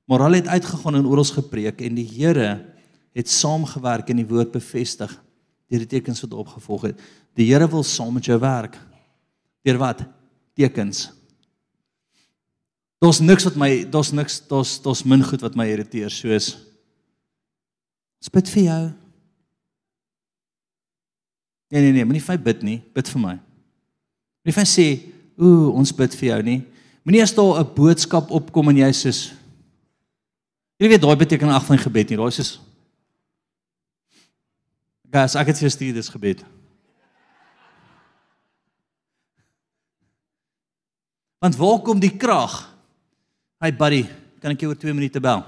Maar 0.09 0.27
hulle 0.27 0.37
het 0.43 0.49
uitgegaan 0.49 0.97
en 0.99 1.07
oral 1.07 1.25
gepreek 1.25 1.81
en 1.81 1.95
die 1.95 2.09
Here 2.09 2.75
het 3.15 3.29
saamgewerk 3.29 4.11
en 4.11 4.17
die 4.17 4.27
woord 4.27 4.53
bevestig 4.53 5.13
deur 5.69 5.79
die 5.79 5.87
tekens 5.87 6.21
wat 6.21 6.35
opgevolg 6.35 6.83
het. 6.83 7.01
Die 7.35 7.47
Here 7.53 7.69
wil 7.69 7.83
saam 7.83 8.15
met 8.15 8.25
jou 8.25 8.39
werk. 8.39 8.79
Deur 9.63 9.79
wat? 9.79 10.05
Tekens. 10.55 11.22
Daar's 13.03 13.19
niks 13.19 13.45
wat 13.49 13.57
my 13.59 13.71
daar's 13.91 14.13
niks 14.15 14.41
daar's 14.47 14.77
daar's 14.83 15.03
min 15.03 15.25
goed 15.27 15.43
wat 15.43 15.57
my 15.59 15.67
irriteer 15.67 16.11
soos 16.11 16.55
Spit 18.23 18.47
vir 18.55 18.63
jou. 18.63 18.83
Nee 21.75 21.81
nee 21.83 21.93
nee, 21.97 22.05
moenie 22.07 22.23
vir 22.23 22.37
my 22.37 22.43
bid 22.45 22.61
nie, 22.63 22.77
bid 22.95 23.09
vir 23.11 23.19
my. 23.19 23.33
Moenie 24.45 24.55
vir 24.55 24.63
my 24.63 24.69
sê 24.71 24.87
ooh, 25.35 25.73
ons 25.75 25.91
bid 25.99 26.15
vir 26.21 26.29
jou 26.29 26.43
nie. 26.47 26.59
Moenie 27.03 27.25
as 27.25 27.35
daar 27.35 27.65
'n 27.65 27.75
boodskap 27.75 28.31
opkom 28.31 28.69
en 28.71 28.79
jy 28.85 28.93
sê 28.95 29.13
Jy 30.79 30.89
weet 30.89 31.03
daai 31.03 31.17
beteken 31.17 31.49
ag 31.49 31.65
van 31.67 31.79
gebed 31.79 32.09
nie. 32.11 32.17
Daai 32.17 32.29
is 32.29 32.59
Gas, 35.13 35.37
ek 35.37 35.47
het 35.47 35.59
vir 35.59 35.71
stuur 35.71 35.95
dis 35.95 36.09
gebed. 36.09 36.41
Want 41.39 41.57
waar 41.57 41.83
kom 41.85 42.01
die 42.01 42.17
krag? 42.17 42.72
Hey 43.63 43.71
buddy, 43.71 44.03
kan 44.43 44.57
ek 44.57 44.65
jou 44.65 44.73
oor 44.73 44.79
2 44.79 44.95
minute 44.97 45.21
bel? 45.23 45.45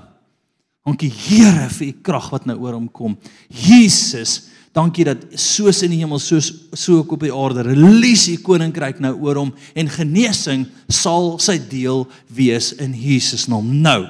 Dankie 0.87 1.11
Here 1.11 1.67
vir 1.73 1.89
u 1.89 1.95
krag 2.07 2.29
wat 2.31 2.45
nou 2.47 2.55
oor 2.62 2.77
hom 2.77 2.87
kom. 2.93 3.17
Jesus, 3.51 4.53
Dankie 4.75 5.05
dat 5.07 5.21
soos 5.39 5.85
in 5.87 5.93
die 5.95 6.01
hemel 6.01 6.19
soos 6.19 6.49
so 6.75 6.99
ook 6.99 7.12
op 7.15 7.23
die 7.23 7.31
aarde 7.31 7.62
release 7.69 8.33
u 8.33 8.41
koninkryk 8.43 8.99
nou 9.05 9.12
oor 9.23 9.39
hom 9.39 9.53
en 9.79 9.91
genesing 9.91 10.65
sal 10.91 11.37
sy 11.39 11.61
deel 11.71 12.03
wees 12.27 12.73
in 12.83 12.91
Jesus 12.99 13.47
naam. 13.51 13.69
Nou, 13.85 14.01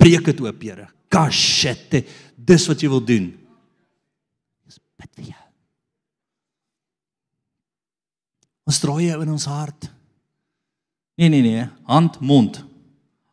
breek 0.00 0.24
dit 0.30 0.40
oop, 0.40 0.64
Here. 0.64 0.88
Kashete. 1.12 2.06
Dis 2.40 2.64
wat 2.70 2.80
jy 2.80 2.88
wil 2.88 3.04
doen. 3.04 3.28
Dis 4.64 4.80
bid 4.96 5.10
vir 5.12 5.28
jou. 5.34 5.42
Ons 8.64 8.80
draai 8.80 9.10
jou 9.10 9.22
in 9.26 9.34
ons 9.36 9.48
hart. 9.52 9.90
Nee 11.20 11.28
nee 11.28 11.44
nee, 11.44 11.68
hand, 11.84 12.16
mond. 12.24 12.64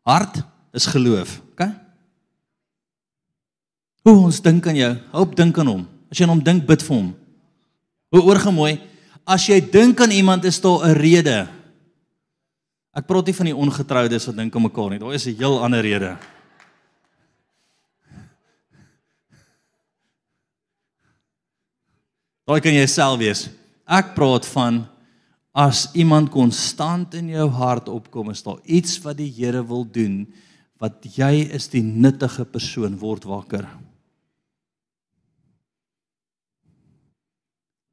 Hart 0.08 0.42
is 0.74 0.86
geloof, 0.90 1.40
OK? 1.54 1.68
Hoe 4.02 4.18
ons 4.18 4.42
dink 4.42 4.66
aan 4.68 4.80
jou, 4.80 4.94
hoop 5.14 5.36
dink 5.38 5.58
aan 5.62 5.70
hom. 5.70 5.84
As 6.10 6.18
jy 6.18 6.26
aan 6.26 6.34
hom 6.34 6.44
dink, 6.44 6.66
bid 6.66 6.82
vir 6.82 6.96
hom. 6.96 7.12
Hoe 8.12 8.24
oorgemooi. 8.26 8.80
As 9.30 9.46
jy 9.46 9.60
dink 9.62 10.02
aan 10.02 10.12
iemand 10.12 10.46
is 10.50 10.60
daar 10.62 10.90
'n 10.90 10.98
rede. 10.98 11.48
Ek 12.92 13.06
praat 13.08 13.26
nie 13.26 13.34
van 13.34 13.46
die 13.46 13.56
ongetroudes 13.56 14.26
wat 14.26 14.36
dink 14.36 14.56
aan 14.56 14.62
mekaar 14.62 14.90
nie. 14.90 15.00
Daar 15.00 15.14
is 15.14 15.28
'n 15.28 15.38
heel 15.38 15.64
ander 15.64 15.82
rede. 15.82 16.18
Daai 22.48 22.60
kan 22.60 22.74
jy 22.74 22.88
self 22.88 23.20
wees. 23.20 23.50
Ek 23.88 24.16
praat 24.16 24.46
van 24.46 24.91
as 25.52 25.90
iemand 26.00 26.32
konstant 26.32 27.16
in 27.20 27.30
jou 27.34 27.50
hart 27.52 27.90
opkom, 27.92 28.32
is 28.32 28.44
daar 28.44 28.60
iets 28.64 28.98
wat 29.04 29.20
die 29.20 29.32
Here 29.36 29.64
wil 29.68 29.84
doen 29.84 30.26
wat 30.82 31.04
jy 31.14 31.46
is 31.54 31.68
die 31.70 31.84
nuttige 31.84 32.46
persoon 32.50 32.96
word 32.98 33.28
wakker. 33.30 33.68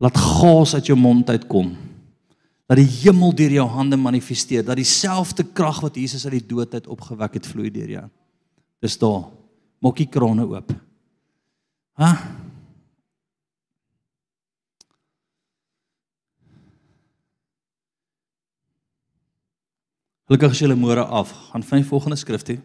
Laat 0.00 0.16
gaas 0.16 0.72
uit 0.78 0.88
jou 0.88 0.96
mond 0.96 1.28
uitkom. 1.28 1.74
Dat 2.68 2.78
die 2.80 2.88
hemel 3.02 3.34
deur 3.36 3.52
jou 3.58 3.66
hande 3.74 3.98
manifesteer, 4.00 4.64
dat 4.64 4.78
dieselfde 4.78 5.44
krag 5.52 5.82
wat 5.84 5.98
Jesus 6.00 6.24
uit 6.24 6.38
die 6.38 6.48
dood 6.48 6.72
uit 6.76 6.88
opgewek 6.88 7.36
het 7.40 7.48
vloei 7.48 7.72
deur 7.74 7.92
jou. 7.98 8.06
Dis 8.80 8.96
daar. 9.00 9.26
Maak 9.84 10.00
die 10.00 10.08
krone 10.10 10.46
oop. 10.48 10.72
Ha? 11.98 12.12
Gelukkig 20.28 20.52
as 20.52 20.60
jy 20.60 20.74
môre 20.76 21.06
af, 21.08 21.30
gaan 21.48 21.62
van 21.64 21.80
die 21.80 21.88
volgende 21.88 22.16
skrif 22.20 22.42
toe. 22.44 22.58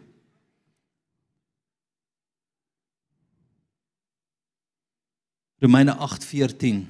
Romeine 5.64 5.94
8:14 5.96 6.84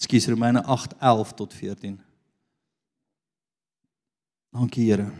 Skus 0.00 0.28
Romeine 0.28 0.62
8:11 0.64 1.34
tot 1.34 1.52
14. 1.52 2.00
Dankie 4.56 4.84
Here. 4.88 5.12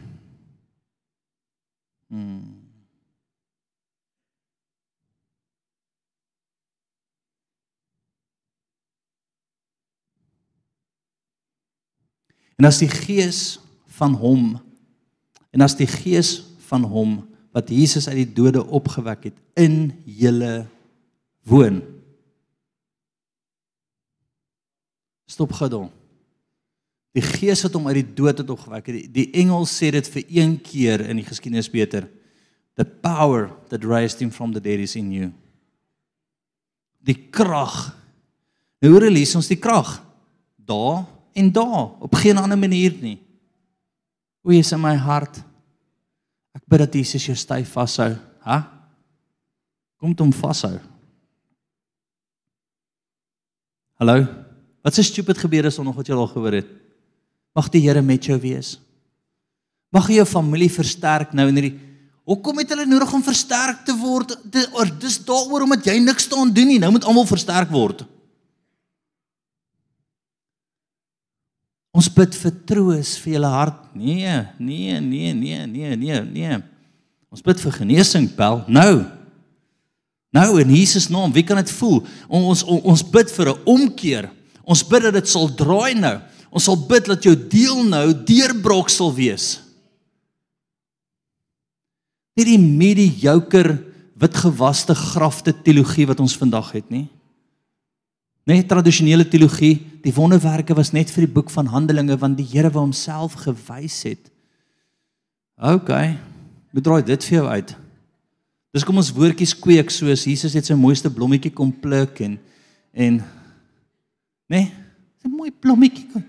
Hmm. 2.08 2.55
En 12.56 12.68
as 12.68 12.80
die 12.80 12.90
gees 12.90 13.58
van 13.98 14.16
hom 14.16 14.56
en 15.52 15.64
as 15.64 15.76
die 15.76 15.88
gees 15.88 16.40
van 16.68 16.84
hom 16.84 17.18
wat 17.56 17.70
Jesus 17.72 18.08
uit 18.08 18.20
die 18.24 18.32
dode 18.36 18.64
opgewek 18.64 19.30
het 19.30 19.36
in 19.56 19.92
julle 20.04 20.66
woon 21.48 21.80
Stop 25.26 25.52
gedom. 25.58 25.90
Die 27.16 27.24
Gees 27.24 27.64
wat 27.66 27.74
hom 27.74 27.88
uit 27.90 27.98
die 27.98 28.14
dood 28.16 28.38
het 28.42 28.50
opgewek 28.52 28.90
het. 28.90 28.98
Die, 29.00 29.08
die 29.10 29.42
engel 29.42 29.66
sê 29.68 29.90
dit 29.94 30.06
vir 30.12 30.24
een 30.38 30.54
keer 30.62 31.02
in 31.10 31.18
die 31.18 31.26
geskiedenis 31.26 31.70
beter. 31.72 32.06
The 32.78 32.86
power 32.86 33.50
that 33.72 33.84
raised 33.84 34.22
him 34.22 34.30
from 34.30 34.54
the 34.54 34.62
dead 34.62 34.82
is 34.84 34.94
in 34.98 35.10
you. 35.12 35.30
Die 37.06 37.18
krag. 37.32 37.90
Nou 38.82 38.92
hoe 38.94 39.06
release 39.08 39.36
ons 39.38 39.50
die 39.50 39.58
krag? 39.58 39.96
Daar 40.56 41.06
en 41.36 41.52
daar, 41.52 41.90
op 42.00 42.14
geen 42.16 42.38
ander 42.40 42.58
manier 42.58 42.94
nie. 43.00 43.18
O, 44.46 44.54
is 44.54 44.72
in 44.72 44.80
my 44.80 44.94
hart. 44.96 45.42
Ek 46.56 46.64
bid 46.64 46.84
dat 46.84 46.96
Jesus 46.96 47.26
jou 47.28 47.36
styf 47.36 47.74
vashou, 47.76 48.14
ha? 48.46 48.58
Kom 50.00 50.14
hom 50.16 50.32
vashou. 50.32 50.78
Hallo. 54.00 54.26
Wat 54.82 54.98
'n 54.98 55.02
stupid 55.02 55.38
gebeure 55.38 55.66
is 55.66 55.78
nog 55.78 55.96
wat 55.96 56.06
jy 56.06 56.14
al 56.14 56.28
gehoor 56.28 56.52
het. 56.52 56.68
Mag 57.54 57.68
die 57.68 57.80
Here 57.80 58.02
met 58.02 58.24
jou 58.24 58.38
wees. 58.40 58.78
Mag 59.90 60.08
jou 60.08 60.24
familie 60.24 60.70
versterk 60.70 61.32
nou 61.32 61.48
in 61.48 61.54
hierdie 61.54 61.80
Hoekom 62.26 62.58
het 62.58 62.72
hulle 62.74 62.88
nodig 62.90 63.12
om 63.14 63.22
versterk 63.22 63.84
te 63.86 63.94
word? 63.94 64.32
Dis 64.98 65.20
daaroor 65.22 65.62
omdat 65.62 65.84
jy 65.86 66.00
niks 66.02 66.26
staan 66.26 66.50
doen 66.50 66.66
nie. 66.66 66.78
Nou 66.82 66.90
moet 66.90 67.04
almal 67.06 67.26
versterk 67.26 67.70
word. 67.70 68.02
Ons 71.96 72.10
bid 72.12 72.34
vir 72.36 72.54
troos 72.68 73.14
vir 73.22 73.38
julle 73.38 73.50
hart. 73.50 73.78
Nee, 73.96 74.32
nee, 74.60 75.00
nee, 75.00 75.32
nee, 75.32 75.62
nee, 75.64 75.96
nee, 75.96 76.20
nee. 76.28 76.58
Ons 77.32 77.44
bid 77.44 77.60
vir 77.64 77.72
genesing, 77.78 78.28
Pel. 78.36 78.60
Nou. 78.68 79.06
Nou 80.36 80.50
in 80.60 80.74
Jesus 80.76 81.08
naam, 81.08 81.32
wie 81.32 81.44
kan 81.46 81.56
dit 81.62 81.72
voel? 81.78 82.02
Ons 82.28 82.64
ons, 82.66 82.82
ons 82.92 83.04
bid 83.14 83.32
vir 83.32 83.48
'n 83.48 83.62
omkeer. 83.64 84.30
Ons 84.64 84.82
bid 84.84 85.02
dat 85.08 85.14
dit 85.14 85.28
sal 85.28 85.48
draai 85.48 85.94
nou. 85.94 86.20
Ons 86.50 86.64
sal 86.64 86.76
bid 86.76 87.06
dat 87.06 87.22
jou 87.22 87.34
deel 87.34 87.84
nou 87.84 88.12
deurbrok 88.12 88.90
sal 88.90 89.14
wees. 89.14 89.60
Nie 92.36 92.44
die 92.44 92.58
mediocre 92.58 93.78
witgewaste 94.16 94.94
grafte 94.94 95.52
teologie 95.52 96.06
wat 96.06 96.20
ons 96.20 96.36
vandag 96.36 96.72
het 96.72 96.90
nie. 96.90 97.08
Net 98.46 98.68
tradisionele 98.70 99.24
teologie, 99.26 99.80
die 100.04 100.14
wonderwerke 100.14 100.74
was 100.78 100.92
net 100.94 101.10
vir 101.10 101.24
die 101.26 101.32
boek 101.34 101.50
van 101.50 101.66
Handelinge 101.72 102.14
want 102.20 102.38
die 102.38 102.46
Here 102.46 102.70
wou 102.70 102.84
homself 102.84 103.34
gewys 103.42 104.04
het. 104.06 104.30
OK. 105.58 105.90
Moet 106.70 106.86
draai 106.86 107.02
dit 107.08 107.26
vir 107.26 107.38
jou 107.40 107.46
uit. 107.48 107.74
Dis 108.76 108.84
kom 108.86 109.00
ons 109.00 109.10
woordjies 109.16 109.54
kweek 109.56 109.90
soos 109.90 110.26
Jesus 110.28 110.54
het 110.54 110.68
sy 110.68 110.76
mooiste 110.78 111.10
blommetjie 111.10 111.50
kom 111.50 111.72
pluk 111.72 112.20
en 112.22 112.38
en 112.96 113.18
nê? 113.20 114.62
Nee, 114.62 114.72
'n 115.24 115.30
mooi 115.30 115.50
blommetjie 115.50 116.06
kom. 116.12 116.24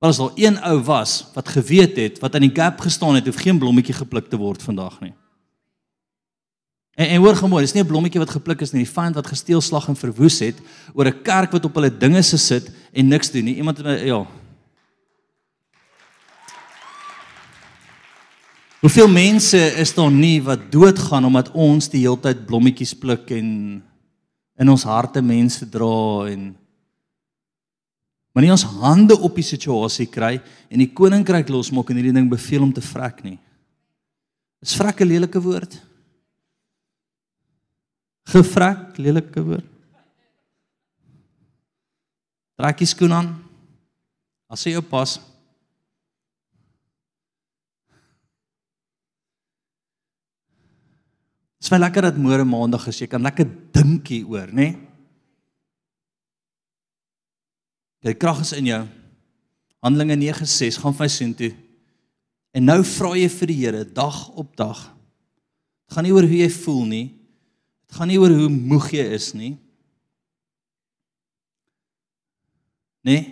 Maar 0.00 0.10
as 0.10 0.16
daar 0.18 0.32
een 0.34 0.56
ou 0.58 0.78
was 0.82 1.26
wat 1.34 1.48
geweet 1.48 1.96
het 1.96 2.18
wat 2.18 2.34
aan 2.34 2.48
die 2.48 2.54
gap 2.54 2.80
gestaan 2.80 3.14
het, 3.14 3.26
hoef 3.26 3.36
geen 3.36 3.58
blommetjie 3.58 3.94
gepluk 3.94 4.28
te 4.28 4.36
word 4.36 4.62
vandag 4.62 5.00
nie. 5.00 5.12
En 6.94 7.08
en 7.08 7.22
hoor 7.24 7.36
gemooi, 7.36 7.62
dis 7.64 7.72
nie 7.72 7.82
'n 7.82 7.86
blommetjie 7.86 8.20
wat 8.20 8.30
gepluk 8.30 8.60
is 8.60 8.72
nie, 8.72 8.84
die 8.84 8.92
vyand 8.92 9.14
wat 9.14 9.26
gesteel 9.26 9.60
slag 9.60 9.88
en 9.88 9.96
verwoes 9.96 10.38
het 10.38 10.58
oor 10.94 11.06
'n 11.06 11.22
kerk 11.22 11.52
wat 11.52 11.64
op 11.64 11.74
hulle 11.74 11.98
dinge 11.98 12.22
se 12.22 12.36
sit 12.36 12.70
en 12.92 13.08
niks 13.08 13.30
doen 13.30 13.44
nie. 13.44 13.56
Iemand 13.56 13.78
ja. 13.78 14.26
Hoeveel 18.80 19.08
mense 19.08 19.58
is 19.78 19.94
daar 19.94 20.10
nie 20.10 20.42
wat 20.42 20.72
doodgaan 20.72 21.24
omdat 21.24 21.50
ons 21.50 21.88
die 21.88 22.00
hele 22.00 22.20
tyd 22.20 22.46
blommetjies 22.46 22.94
pluk 22.94 23.30
en 23.30 23.82
in 24.58 24.68
ons 24.68 24.82
harte 24.82 25.22
mense 25.22 25.68
dra 25.68 26.26
en 26.26 26.56
nie 28.34 28.50
ons 28.50 28.64
hande 28.64 29.18
op 29.18 29.34
die 29.34 29.44
situasie 29.44 30.06
kry 30.06 30.40
en 30.68 30.78
die 30.78 30.92
koninkryk 30.92 31.48
losmaak 31.48 31.90
en 31.90 31.96
hierdie 31.96 32.12
ding 32.12 32.30
beveel 32.30 32.62
om 32.62 32.72
te 32.72 32.80
vrek 32.80 33.22
nie. 33.24 33.38
Is 34.62 34.74
vrek 34.74 35.00
'n 35.00 35.08
lelike 35.08 35.40
woord? 35.40 35.91
Gevrek, 38.30 38.98
lelike 39.02 39.42
woord. 39.42 39.68
Trek 42.60 42.78
jy 42.84 42.86
skoen 42.86 43.14
aan? 43.16 43.30
As 44.52 44.62
jy 44.62 44.76
jou 44.76 44.84
pas. 44.86 45.16
Dit 51.58 51.66
is 51.66 51.72
wel 51.72 51.82
lekker 51.82 52.10
dat 52.10 52.20
môre 52.20 52.44
maandag 52.46 52.86
is. 52.90 53.00
Jy 53.02 53.08
kan 53.10 53.22
lekker 53.24 53.48
dink 53.74 54.10
hieroor, 54.12 54.50
né? 54.52 54.70
Nee? 54.70 54.80
Jy 58.02 58.16
krag 58.18 58.40
is 58.42 58.50
in 58.56 58.66
jou. 58.66 58.82
Handelinge 59.82 60.16
9:6 60.18 60.78
gaan 60.82 60.94
vir 60.94 61.10
sien 61.10 61.34
toe. 61.34 61.52
En 62.52 62.64
nou 62.66 62.82
vra 62.84 63.14
jy 63.16 63.28
vir 63.30 63.46
die 63.46 63.58
Here 63.60 63.84
dag 63.84 64.28
op 64.34 64.56
dag. 64.56 64.80
Dit 65.86 65.94
gaan 65.94 66.04
nie 66.04 66.12
oor 66.12 66.26
hoe 66.26 66.40
jy 66.42 66.50
voel 66.50 66.84
nie. 66.86 67.06
Dit 67.92 67.98
gaan 68.00 68.08
nie 68.08 68.16
oor 68.16 68.32
hoe 68.32 68.48
moeg 68.48 68.86
jy 68.96 69.02
is 69.12 69.26
nie. 69.36 69.50
Nee. 73.04 73.26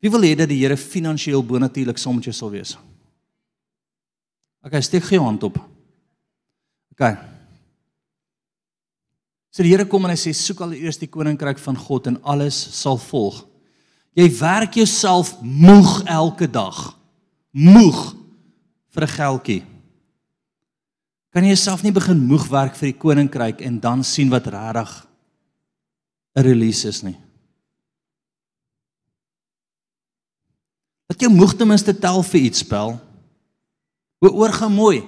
Wie 0.00 0.08
wil 0.08 0.24
hê 0.24 0.30
dat 0.40 0.48
die 0.48 0.56
Here 0.62 0.78
finansiëel 0.80 1.44
bonatuurlik 1.44 2.00
saam 2.00 2.16
met 2.16 2.30
jou 2.30 2.32
sal 2.32 2.54
wees? 2.54 2.72
OK, 4.64 4.78
steek 4.80 5.04
jou 5.12 5.20
hand 5.20 5.44
op. 5.44 5.58
OK. 6.96 7.04
So 9.52 9.60
die 9.60 9.74
Here 9.74 9.84
kom 9.84 10.08
en 10.08 10.14
hy 10.14 10.16
sê 10.24 10.32
soek 10.32 10.64
al 10.64 10.72
eers 10.80 10.96
die 11.04 11.10
koninkryk 11.12 11.60
van 11.60 11.76
God 11.76 12.08
en 12.08 12.16
alles 12.24 12.56
sal 12.80 12.96
volg. 13.04 13.44
Jy 14.16 14.30
werk 14.38 14.78
jouself 14.80 15.34
moeg 15.44 16.00
elke 16.08 16.48
dag. 16.48 16.96
Moeg 17.52 18.14
vir 18.94 19.02
'n 19.02 19.16
geldjie. 19.16 19.62
Kan 21.32 21.44
jy 21.44 21.52
jouself 21.52 21.82
nie 21.82 21.92
begin 21.92 22.26
moeg 22.26 22.48
werk 22.48 22.76
vir 22.76 22.92
die 22.92 22.98
koninkryk 22.98 23.60
en 23.60 23.80
dan 23.80 24.04
sien 24.04 24.30
wat 24.30 24.46
regtig 24.46 25.06
'n 26.34 26.42
release 26.42 26.88
is 26.88 27.02
nie? 27.02 27.16
Dat 31.06 31.20
jy 31.20 31.28
moeg 31.28 31.54
ten 31.54 31.68
minste 31.68 31.98
tel 31.98 32.22
vir 32.22 32.40
iets 32.40 32.58
spel. 32.58 33.00
Hoe 34.18 34.32
oorgaan 34.32 34.72
mooi. 34.72 35.04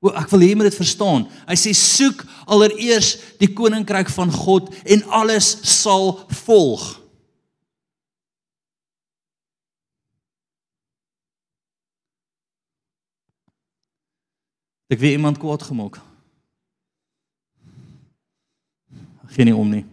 O, 0.00 0.08
ek 0.14 0.30
wil 0.30 0.40
hê 0.40 0.48
jy 0.48 0.54
moet 0.54 0.70
dit 0.70 0.78
verstaan. 0.78 1.28
Hy 1.48 1.56
sê 1.58 1.74
soek 1.74 2.24
allereers 2.46 3.16
die 3.38 3.50
koninkryk 3.52 4.08
van 4.08 4.30
God 4.30 4.70
en 4.86 5.02
alles 5.10 5.58
sal 5.82 6.20
volg. 6.46 7.07
Ek 14.88 15.00
weet 15.00 15.18
iemand 15.18 15.38
kwaad 15.38 15.62
gemaak. 15.62 16.00
Geen 19.28 19.50
nie 19.50 19.56
om 19.56 19.68
nie. 19.68 19.84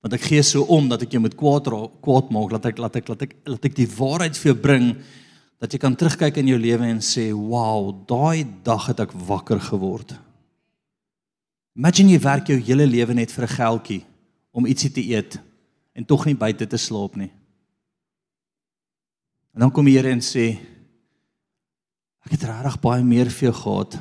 Want 0.00 0.14
ek 0.16 0.28
gee 0.30 0.42
so 0.46 0.64
om 0.72 0.86
dat 0.88 1.02
ek 1.04 1.12
jou 1.12 1.20
moet 1.20 1.36
kwaad 1.36 1.68
kwaad 2.00 2.30
maak, 2.32 2.54
laat 2.54 2.68
ek 2.70 2.78
laat 2.80 2.96
ek 2.96 3.10
laat 3.12 3.24
ek 3.26 3.34
laat 3.50 3.68
ek 3.68 3.76
die 3.76 3.90
waarheid 3.98 4.38
vir 4.38 4.52
jou 4.52 4.60
bring 4.62 4.86
dat 5.58 5.74
jy 5.74 5.80
kan 5.82 5.96
terugkyk 5.98 6.38
in 6.40 6.48
jou 6.52 6.58
lewe 6.58 6.86
en 6.86 7.00
sê, 7.02 7.32
"Wow, 7.34 8.06
daai 8.06 8.46
dag 8.62 8.86
het 8.86 9.00
ek 9.00 9.12
wakker 9.12 9.60
geword." 9.60 10.14
Imagine 11.76 12.12
jy 12.12 12.20
werk 12.20 12.46
jou 12.46 12.58
hele 12.58 12.86
lewe 12.86 13.14
net 13.14 13.30
vir 13.30 13.44
'n 13.44 13.56
geldjie 13.56 14.04
om 14.52 14.66
ietsie 14.66 14.90
te 14.90 15.02
eet 15.02 15.38
en 15.94 16.04
tog 16.04 16.26
nie 16.26 16.34
buite 16.34 16.66
te 16.66 16.76
slaap 16.76 17.16
nie. 17.16 17.30
En 19.54 19.60
dan 19.60 19.70
kom 19.70 19.84
die 19.84 19.96
Here 19.96 20.10
en 20.10 20.20
sê, 20.20 20.58
Ek 22.26 22.34
het 22.34 22.46
regtig 22.48 22.80
baie 22.82 23.04
meer 23.04 23.30
vir 23.30 23.50
jou 23.50 23.54
gehad. 23.60 23.98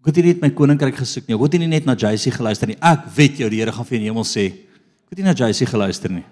Ek 0.00 0.12
het 0.12 0.20
nie 0.20 0.32
net 0.32 0.42
my 0.44 0.50
koninkryk 0.54 1.00
gesoek 1.00 1.26
nie. 1.26 1.34
Ek 1.34 1.42
het 1.42 1.60
nie 1.60 1.68
net 1.70 1.86
na 1.88 1.96
JC 1.98 2.30
geluister 2.34 2.70
nie. 2.70 2.78
Ek 2.80 3.08
weet 3.16 3.40
jou 3.42 3.50
die 3.50 3.58
Here 3.58 3.74
gaan 3.74 3.88
vir 3.88 3.98
in 3.98 4.04
die 4.04 4.10
hemel 4.10 4.26
sê. 4.28 4.46
Ek 5.06 5.14
het 5.14 5.20
nie 5.20 5.26
na 5.26 5.34
JC 5.34 5.66
geluister 5.66 6.12
nie. 6.14 6.24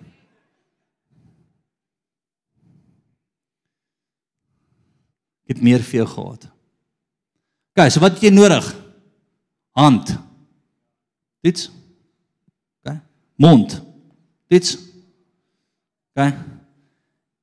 Ek 5.45 5.57
het 5.57 5.63
meer 5.63 5.83
vir 5.85 6.05
jou 6.05 6.07
gehad. 6.09 6.47
OK, 7.75 7.89
so 7.91 8.01
wat 8.01 8.17
het 8.17 8.23
jy 8.25 8.31
nodig? 8.33 8.69
Hand. 9.75 10.15
Dit. 11.45 11.67
OK. 12.81 12.95
Mond. 13.43 13.75
Dit. 14.49 14.71
OK. 16.15 16.31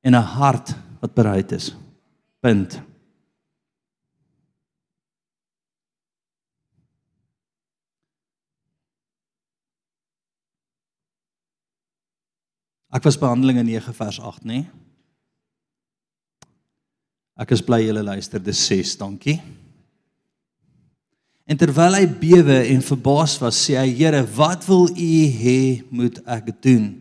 En 0.02 0.16
'n 0.16 0.30
hart 0.34 0.74
wat 1.00 1.14
bereid 1.14 1.52
is. 1.52 1.74
Punt. 2.40 2.80
Ek 12.92 13.06
was 13.08 13.16
behandelinge 13.16 13.64
9 13.64 13.94
vers 13.96 14.20
8, 14.20 14.44
nê? 14.44 14.62
Ek 17.40 17.54
is 17.56 17.62
bly 17.64 17.80
julle 17.86 18.02
luister, 18.04 18.42
dis 18.44 18.60
6, 18.68 18.98
dankie. 19.00 19.38
En 21.48 21.58
terwyl 21.58 21.96
hy 21.96 22.04
bewe 22.20 22.58
en 22.70 22.84
verbaas 22.84 23.38
was, 23.40 23.56
sê 23.64 23.78
hy: 23.80 23.88
"Here, 23.96 24.20
wat 24.36 24.66
wil 24.68 24.90
U 24.92 25.14
hê 25.40 25.82
moet 25.90 26.20
ek 26.28 26.52
doen?" 26.62 26.92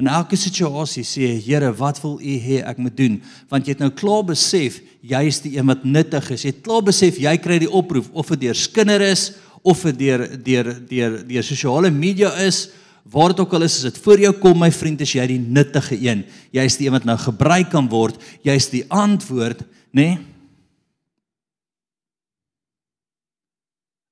In 0.00 0.08
elke 0.08 0.36
situasie 0.36 1.02
sê 1.04 1.26
hy: 1.26 1.40
"Here, 1.48 1.72
wat 1.72 2.00
wil 2.04 2.20
U 2.20 2.36
hê 2.44 2.60
ek 2.64 2.78
moet 2.78 2.96
doen?" 2.96 3.22
Want 3.48 3.66
jy 3.66 3.72
het 3.72 3.80
nou 3.80 3.90
klaar 3.90 4.24
besef 4.24 4.80
jy 5.02 5.22
is 5.26 5.40
die 5.40 5.56
een 5.56 5.66
wat 5.66 5.84
nuttig 5.84 6.30
is. 6.30 6.44
Jy 6.44 6.52
het 6.54 6.62
klaar 6.62 6.82
besef 6.84 7.18
jy 7.18 7.36
kry 7.36 7.58
die 7.58 7.72
oproep 7.72 8.06
of 8.12 8.28
dit 8.28 8.40
deur 8.40 8.54
skinder 8.54 9.00
is 9.00 9.32
of 9.62 9.82
dit 9.82 9.98
deur 9.98 10.28
deur 10.44 10.86
deur 10.88 11.26
deur 11.26 11.44
sosiale 11.44 11.90
media 11.90 12.32
is 12.44 12.70
waar 13.04 13.32
dit 13.32 13.40
ook 13.40 13.54
al 13.56 13.66
is 13.66 13.78
as 13.80 13.92
dit 13.92 14.02
voor 14.04 14.20
jou 14.20 14.32
kom 14.42 14.58
my 14.58 14.70
vriend 14.74 15.00
is 15.00 15.14
jy 15.14 15.26
die 15.26 15.40
nuttige 15.40 15.96
een. 15.96 16.24
Jy 16.52 16.64
is 16.68 16.76
die 16.78 16.86
een 16.88 16.96
wat 16.98 17.08
nou 17.08 17.16
gebruik 17.18 17.70
kan 17.72 17.88
word. 17.88 18.20
Jy 18.46 18.58
is 18.58 18.68
die 18.72 18.84
antwoord 18.88 19.64
nê? 19.90 20.10
Nee? 20.14 20.18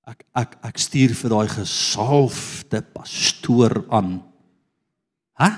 ek 0.08 0.24
ek 0.40 0.54
ek 0.70 0.78
stuur 0.80 1.12
vir 1.12 1.32
daai 1.34 1.48
gesalfde 1.52 2.80
pastoor 2.96 3.82
aan. 3.92 4.18
Hè 5.36 5.50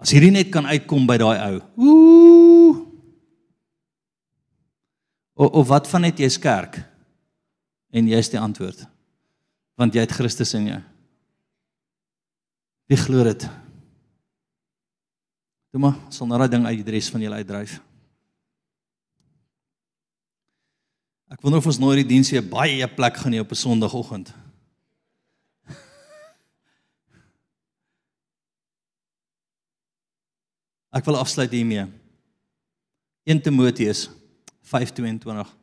as 0.00 0.14
hierdie 0.14 0.32
net 0.32 0.48
kan 0.52 0.64
uitkom 0.64 1.04
by 1.08 1.18
daai 1.20 1.36
ou. 1.44 1.56
Ooh. 1.84 2.78
Of, 5.36 5.50
of 5.60 5.66
wat 5.68 5.88
van 5.92 6.06
net 6.06 6.20
jy's 6.20 6.38
kerk 6.40 6.78
en 7.92 8.08
jy's 8.08 8.30
die 8.32 8.40
antwoord 8.40 8.86
Want 9.80 9.96
jy 9.96 10.02
het 10.04 10.12
Christus 10.12 10.52
in 10.58 10.66
jou. 10.68 10.80
Wie 12.90 12.98
glo 13.00 13.24
dit? 13.24 13.46
Toe 15.70 15.80
maar, 15.80 15.96
sal 16.12 16.28
nou 16.28 16.40
daai 16.42 16.50
ding 16.52 16.66
uit 16.66 16.82
die 16.82 16.92
res 16.92 17.08
van 17.12 17.22
julle 17.24 17.38
uitdryf. 17.40 17.78
Ek 21.30 21.40
wonder 21.46 21.62
of 21.62 21.68
ons 21.70 21.78
nou 21.78 21.92
hierdie 21.94 22.10
diens 22.10 22.32
hier 22.34 22.42
baie 22.42 22.88
plek 22.92 23.22
gaan 23.22 23.32
hê 23.32 23.40
op 23.40 23.52
'n 23.54 23.62
Sondagoggend. 23.62 24.34
Ek 30.90 31.06
wil 31.06 31.16
afsluit 31.16 31.52
hiermee. 31.54 31.86
1 33.24 33.40
Timoteus 33.40 34.10
5:22 34.66 35.59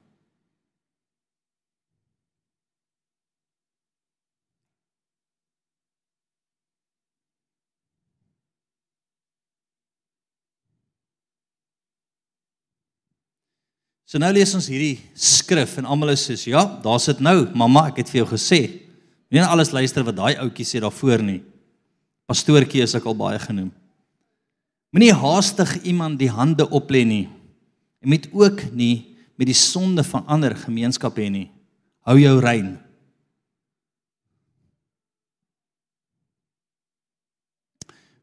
So 14.07 14.21
nou 14.23 14.29
lees 14.31 14.53
ons 14.55 14.69
hierdie 14.71 15.01
skrif 15.19 15.73
en 15.81 15.87
almal 15.91 16.13
is 16.13 16.23
soos 16.29 16.45
ja, 16.47 16.61
daar 16.83 17.01
sit 17.03 17.19
nou, 17.19 17.41
mamma, 17.59 17.89
ek 17.91 17.99
het 17.99 18.11
vir 18.13 18.21
jou 18.21 18.29
gesê. 18.37 18.61
Nie 19.27 19.43
alles 19.43 19.73
luister 19.75 20.05
wat 20.07 20.15
daai 20.15 20.39
ouetjie 20.39 20.63
sê 20.63 20.79
daarvoor 20.79 21.25
nie. 21.27 21.41
Pastoortjie 22.27 22.85
is 22.85 22.95
ek 22.95 23.07
al 23.07 23.17
baie 23.19 23.39
genoem. 23.43 23.67
Moenie 24.95 25.11
haastig 25.11 25.73
iemand 25.83 26.15
die 26.21 26.31
hande 26.31 26.63
oplê 26.71 27.03
nie. 27.03 27.25
En 27.99 28.13
met 28.15 28.29
ook 28.31 28.69
nie 28.71 29.17
met 29.37 29.51
die 29.51 29.57
sonde 29.57 30.01
van 30.07 30.23
ander 30.25 30.55
gemeenskap 30.55 31.19
hê 31.19 31.27
nie. 31.29 31.47
Hou 32.07 32.15
jou 32.17 32.37
rein. 32.41 32.77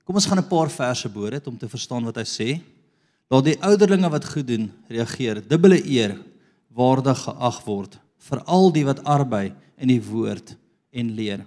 Kom 0.04 0.16
ons 0.16 0.26
gaan 0.26 0.40
'n 0.40 0.48
paar 0.48 0.70
verse 0.70 1.08
bo 1.08 1.30
dit 1.30 1.46
om 1.46 1.56
te 1.58 1.68
verstaan 1.68 2.04
wat 2.04 2.16
hy 2.16 2.24
sê. 2.24 2.73
Laat 3.32 3.46
die 3.48 3.58
ouderlinge 3.64 4.10
wat 4.12 4.26
goed 4.28 4.46
doen 4.48 4.68
reageer, 4.92 5.40
dubbele 5.48 5.80
eer 5.80 6.18
waardig 6.74 7.24
geag 7.24 7.60
word 7.64 7.98
vir 8.24 8.40
al 8.48 8.70
die 8.72 8.84
wat 8.86 9.02
arbei 9.04 9.52
in 9.80 9.90
die 9.92 10.02
woord 10.02 10.54
en 10.94 11.12
leer. 11.16 11.44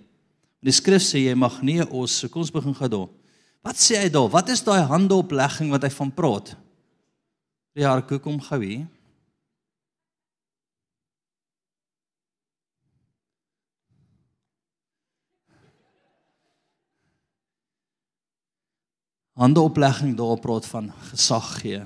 Die 0.61 0.73
skrif 0.73 1.03
sê 1.05 1.23
jy 1.23 1.36
mag 1.38 1.59
nie 1.65 1.82
ons 1.86 2.19
so 2.21 2.30
kom 2.30 2.43
ons 2.43 2.53
begin 2.53 2.75
daar. 2.78 3.09
Wat 3.65 3.80
sê 3.82 3.97
hy 4.01 4.09
daar? 4.13 4.30
Wat 4.32 4.49
is 4.49 4.63
daai 4.65 4.86
handeoplegging 4.89 5.71
wat 5.73 5.86
hy 5.86 5.91
van 5.93 6.11
praat? 6.13 6.53
Ja, 7.78 7.99
kom 8.01 8.39
gou 8.41 8.61
hier. 8.63 8.86
Handeoplegging 19.38 20.16
daar 20.18 20.40
praat 20.42 20.66
van 20.66 20.90
gesag 21.12 21.60
gee. 21.62 21.84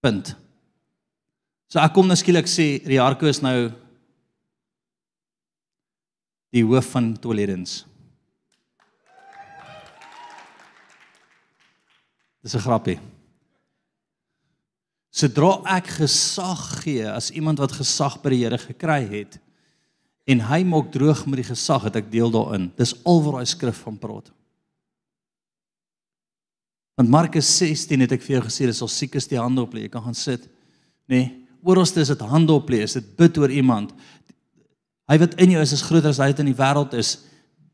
Punt. 0.00 0.36
So 1.68 1.82
ek 1.82 1.92
kom 1.96 2.06
nou 2.06 2.16
skielik 2.16 2.46
sê 2.46 2.78
Riarko 2.86 3.26
is 3.26 3.42
nou 3.42 3.72
die 6.54 6.62
hoof 6.64 6.94
van 6.94 7.10
Tolerance. 7.18 7.82
Dis 12.42 12.54
'n 12.54 12.64
grappie. 12.64 13.00
Sodra 15.10 15.58
ek 15.76 15.86
gesag 15.98 16.82
gee 16.84 17.10
as 17.10 17.30
iemand 17.30 17.58
wat 17.58 17.72
gesag 17.72 18.22
by 18.22 18.30
die 18.30 18.44
Here 18.44 18.58
gekry 18.58 19.02
het 19.10 19.38
en 20.28 20.40
hy 20.40 20.62
maak 20.62 20.92
droog 20.92 21.26
met 21.26 21.42
die 21.42 21.50
gesag 21.50 21.82
het 21.82 21.96
ek 21.96 22.10
deel 22.12 22.30
daarin. 22.30 22.70
Dis 22.76 22.94
al 23.04 23.22
wat 23.24 23.34
daai 23.34 23.46
skrif 23.46 23.82
van 23.82 23.98
praat. 23.98 24.37
Want 26.98 27.12
Markus 27.14 27.46
16 27.60 28.02
het 28.02 28.12
ek 28.16 28.24
vir 28.26 28.40
jou 28.40 28.46
gesê 28.48 28.66
dis 28.66 28.82
al 28.82 28.90
siekes 28.90 29.30
die 29.30 29.38
hande 29.38 29.62
op 29.62 29.74
lê. 29.76 29.84
Jy 29.86 29.92
kan 29.92 30.02
gaan 30.02 30.18
sit. 30.18 30.48
Nê? 31.06 31.20
Nee, 31.20 31.28
Oralste 31.68 32.00
is 32.00 32.10
dit 32.12 32.20
hande 32.26 32.54
op 32.54 32.70
lê, 32.70 32.80
is 32.86 32.94
dit 32.96 33.08
bid 33.18 33.38
oor 33.38 33.52
iemand. 33.52 33.90
Hy 35.10 35.16
wat 35.20 35.34
in 35.42 35.54
jou 35.54 35.62
is 35.62 35.74
is 35.74 35.82
groter 35.84 36.12
as 36.12 36.20
hy 36.22 36.30
wat 36.30 36.42
in 36.42 36.50
die 36.50 36.58
wêreld 36.58 36.94
is. 36.98 37.18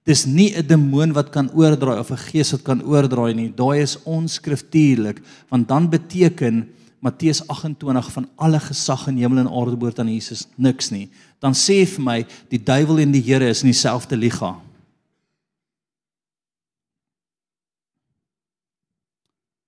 Dis 0.05 0.25
nie 0.27 0.53
'n 0.53 0.67
demoon 0.67 1.13
wat 1.13 1.31
kan 1.33 1.51
oordraai 1.53 2.01
of 2.01 2.11
'n 2.11 2.27
gees 2.31 2.53
wat 2.53 2.65
kan 2.65 2.83
oordraai 2.83 3.35
nie. 3.35 3.49
Daai 3.49 3.83
is 3.83 3.97
onskriftuurlik, 4.05 5.21
want 5.49 5.69
dan 5.69 5.89
beteken 5.89 6.69
Matteus 7.01 7.47
28 7.49 8.13
van 8.13 8.29
alle 8.37 8.61
gesag 8.61 9.09
in 9.09 9.17
hemel 9.17 9.39
en 9.39 9.49
aarde 9.49 9.77
behoort 9.77 9.99
aan 9.99 10.13
Jesus 10.13 10.47
niks 10.57 10.91
nie. 10.91 11.09
Dan 11.41 11.53
sê 11.53 11.87
vir 11.87 12.03
my 12.03 12.27
die 12.49 12.59
duiwel 12.59 12.99
en 12.99 13.13
die 13.13 13.23
Here 13.23 13.49
is 13.49 13.63
in 13.63 13.71
dieselfde 13.71 14.17
liga. 14.17 14.57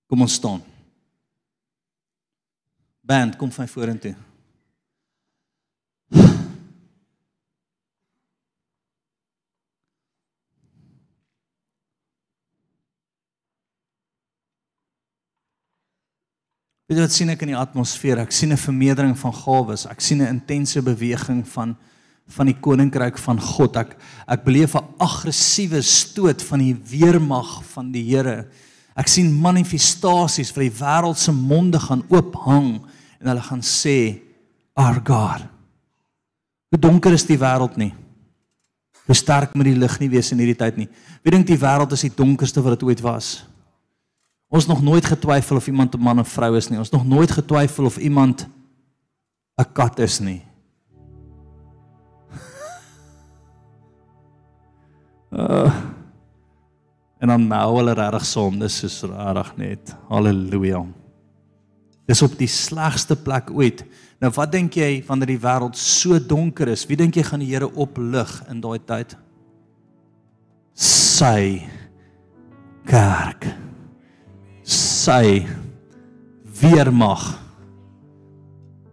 Kom 0.07 0.23
ons 0.23 0.33
staan. 0.39 0.61
Band, 3.07 3.35
kom 3.35 3.51
van 3.51 3.67
vorentoe. 3.67 4.15
Weet 16.87 17.01
jy 17.01 17.03
wat 17.03 17.11
sien 17.11 17.31
ek 17.33 17.41
in 17.43 17.49
die 17.51 17.59
atmosfeer? 17.59 18.21
Ek 18.23 18.31
sien 18.31 18.53
'n 18.53 18.57
vermeerdering 18.57 19.17
van 19.19 19.33
gawes. 19.33 19.85
Ek 19.85 19.99
sien 19.99 20.21
'n 20.21 20.39
intense 20.39 20.81
beweging 20.81 21.43
van 21.45 21.75
van 22.29 22.45
die 22.45 22.59
koninkryk 22.59 23.17
van 23.17 23.39
God. 23.39 23.75
Ek 23.75 23.97
ek 24.27 24.43
beleef 24.43 24.75
'n 24.75 24.87
aggressiewe 24.97 25.81
stoot 25.81 26.41
van 26.41 26.59
die 26.59 26.73
weermag 26.73 27.63
van 27.73 27.91
die 27.91 28.03
Here. 28.03 28.47
Ek 28.97 29.09
sien 29.11 29.29
manifestasies 29.29 30.49
vir 30.55 30.65
die 30.65 30.75
wêreld 30.79 31.19
se 31.21 31.33
monde 31.35 31.77
gaan 31.81 32.01
oophang 32.09 32.79
en 33.21 33.29
hulle 33.29 33.43
gaan 33.45 33.61
sê 33.61 34.23
our 34.77 34.97
God. 35.05 35.45
Hoe 36.73 36.79
donker 36.81 37.13
is 37.13 37.27
die 37.29 37.37
wêreld 37.37 37.77
nie? 37.77 37.91
Hoe 39.05 39.15
sterk 39.15 39.53
moet 39.55 39.69
die 39.69 39.77
lig 39.77 39.99
nie 40.01 40.09
wees 40.11 40.31
in 40.33 40.41
hierdie 40.41 40.57
tyd 40.57 40.79
nie? 40.81 40.89
Wie 41.21 41.31
dink 41.31 41.45
die 41.47 41.59
wêreld 41.61 41.93
is 41.93 42.07
die 42.07 42.13
donkerste 42.13 42.63
wat 42.65 42.75
dit 42.75 42.87
ooit 42.89 43.03
was? 43.05 43.45
Ons 44.49 44.67
nog 44.67 44.81
nooit 44.81 45.05
getwyfel 45.05 45.61
of 45.61 45.67
iemand 45.67 45.95
'n 45.95 46.01
man 46.01 46.19
of 46.19 46.27
vrou 46.27 46.55
is 46.57 46.69
nie. 46.69 46.79
Ons 46.79 46.91
nog 46.91 47.05
nooit 47.05 47.31
getwyfel 47.31 47.85
of 47.85 47.97
iemand 47.97 48.47
'n 49.61 49.73
kat 49.73 49.99
is 49.99 50.19
nie. 50.19 50.41
Uh 55.31 55.71
En 57.19 57.31
dan 57.31 57.47
nou 57.49 57.77
hulle 57.79 57.95
regtig 57.97 58.25
sonde 58.29 58.69
soos 58.69 59.01
regtig 59.09 59.53
net. 59.57 59.93
Halleluja. 60.09 60.83
Dis 62.07 62.21
op 62.23 62.37
die 62.39 62.49
slegste 62.49 63.17
plek 63.19 63.49
ooit. 63.51 63.83
Nou 64.21 64.31
wat 64.37 64.51
dink 64.53 64.77
jy 64.79 65.03
wanneer 65.07 65.33
die 65.33 65.41
wêreld 65.41 65.77
so 65.77 66.19
donker 66.19 66.71
is? 66.71 66.85
Wie 66.87 66.97
dink 66.97 67.17
jy 67.17 67.25
gaan 67.27 67.43
die 67.43 67.49
Here 67.51 67.67
oplig 67.67 68.31
in 68.51 68.61
daai 68.63 68.79
tyd? 68.79 69.17
Sy 70.77 71.65
kerk. 72.87 73.49
Sy 74.63 75.43
weermag 76.61 77.25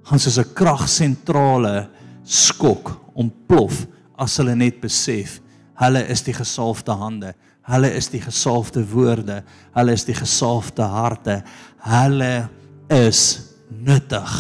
gaan 0.04 0.20
soos 0.20 0.38
'n 0.38 0.52
kragsentrale 0.54 1.88
skok 2.24 2.92
ontplof 3.14 3.86
as 4.18 4.36
hulle 4.38 4.54
net 4.54 4.80
besef 4.80 5.40
hulle 5.80 6.02
is 6.12 6.22
die 6.22 6.34
gesalfde 6.36 6.92
hande 6.92 7.34
Hulle 7.64 7.90
is 7.96 8.10
die 8.12 8.20
gesalfde 8.20 8.82
woorde. 8.90 9.40
Hulle 9.72 9.94
is 9.96 10.04
die 10.04 10.16
gesalfde 10.16 10.84
harte. 10.84 11.38
Hulle 11.84 12.48
is 12.92 13.22
nuttig. 13.72 14.34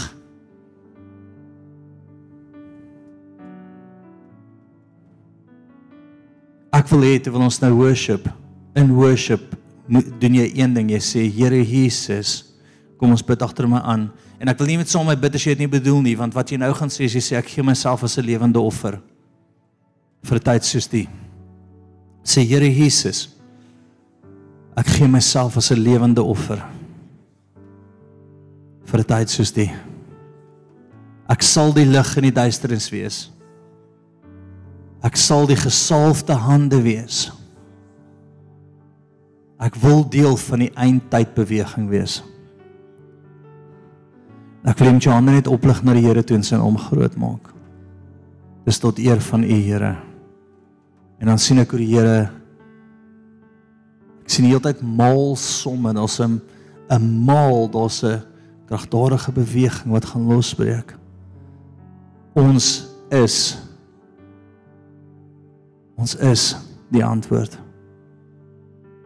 Ek 6.74 6.90
wil 6.90 7.06
hê 7.06 7.18
terwyl 7.22 7.46
ons 7.46 7.60
nou 7.62 7.70
worship, 7.78 8.26
in 8.74 8.90
worship 8.96 9.54
doen 9.86 10.40
jy 10.40 10.48
een 10.56 10.72
ding, 10.74 10.88
jy 10.90 11.00
sê 11.04 11.22
Here 11.30 11.60
Jesus, 11.62 12.56
kom 12.98 13.12
ons 13.14 13.22
bid 13.22 13.42
agter 13.46 13.68
my 13.70 13.78
aan. 13.84 14.08
En 14.42 14.50
ek 14.50 14.58
wil 14.58 14.72
nie 14.72 14.78
met 14.80 14.90
saam 14.90 15.06
my 15.06 15.14
bid 15.20 15.36
as 15.38 15.44
jy 15.46 15.54
dit 15.54 15.62
nie 15.64 15.70
bedoel 15.70 16.02
nie, 16.02 16.16
want 16.18 16.34
wat 16.34 16.50
jy 16.50 16.58
nou 16.58 16.72
gaan 16.74 16.90
sê 16.90 17.06
is 17.06 17.14
jy 17.14 17.22
sê 17.22 17.38
ek 17.38 17.52
gee 17.52 17.64
myself 17.64 18.02
as 18.02 18.18
'n 18.18 18.26
lewende 18.26 18.58
offer 18.58 18.98
vir 20.24 20.40
tyd 20.40 20.64
soos 20.64 20.88
die 20.88 21.06
sê 22.24 22.44
Here 22.46 22.68
Jesus 22.68 23.28
ek 24.74 24.88
gee 24.96 25.08
myself 25.08 25.56
as 25.56 25.70
'n 25.70 25.78
lewende 25.78 26.22
offer 26.22 26.58
vir 28.84 29.00
'n 29.00 29.04
tyd 29.04 29.28
soos 29.30 29.52
die. 29.52 29.70
Ek 31.28 31.42
sal 31.42 31.72
die 31.72 31.84
lig 31.84 32.16
in 32.16 32.22
die 32.24 32.34
duisternis 32.34 32.90
wees. 32.90 33.30
Ek 35.02 35.16
sal 35.16 35.46
die 35.46 35.56
gesalfde 35.56 36.34
hande 36.34 36.82
wees. 36.82 37.30
Ek 39.60 39.76
wil 39.76 40.04
deel 40.08 40.36
van 40.36 40.58
die 40.58 40.72
eindtyd 40.74 41.34
beweging 41.34 41.88
wees. 41.88 42.22
Ek 44.64 44.78
wil 44.78 44.92
net 44.92 45.02
jou 45.02 45.12
hande 45.12 45.32
net 45.32 45.46
oplig 45.46 45.82
na 45.84 45.92
die 45.92 46.02
Here 46.02 46.22
toe 46.22 46.36
en 46.36 46.42
sy 46.42 46.56
hom 46.56 46.76
groot 46.76 47.16
maak 47.16 47.54
dis 48.64 48.80
tot 48.80 48.98
eer 48.98 49.20
van 49.20 49.44
u 49.44 49.56
Here 49.60 49.96
En 51.18 51.26
dan 51.26 51.38
sien 51.38 51.58
ek 51.62 51.70
hoe 51.70 51.80
die 51.80 51.92
Here 51.94 52.30
ek 54.24 54.32
sien 54.32 54.46
die 54.46 54.54
hele 54.54 54.64
tyd 54.64 54.80
maal 54.82 55.36
somme, 55.36 55.92
daar's 55.92 56.18
'n 56.20 56.40
'n 56.90 57.24
maal, 57.24 57.68
daar's 57.70 58.02
'n 58.02 58.22
kragtadige 58.66 59.32
beweging 59.32 59.92
wat 59.92 60.04
gaan 60.04 60.26
losbreek. 60.26 60.96
Ons 62.34 62.88
is 63.10 63.58
ons 65.96 66.16
is 66.16 66.56
die 66.90 67.04
antwoord. 67.04 67.58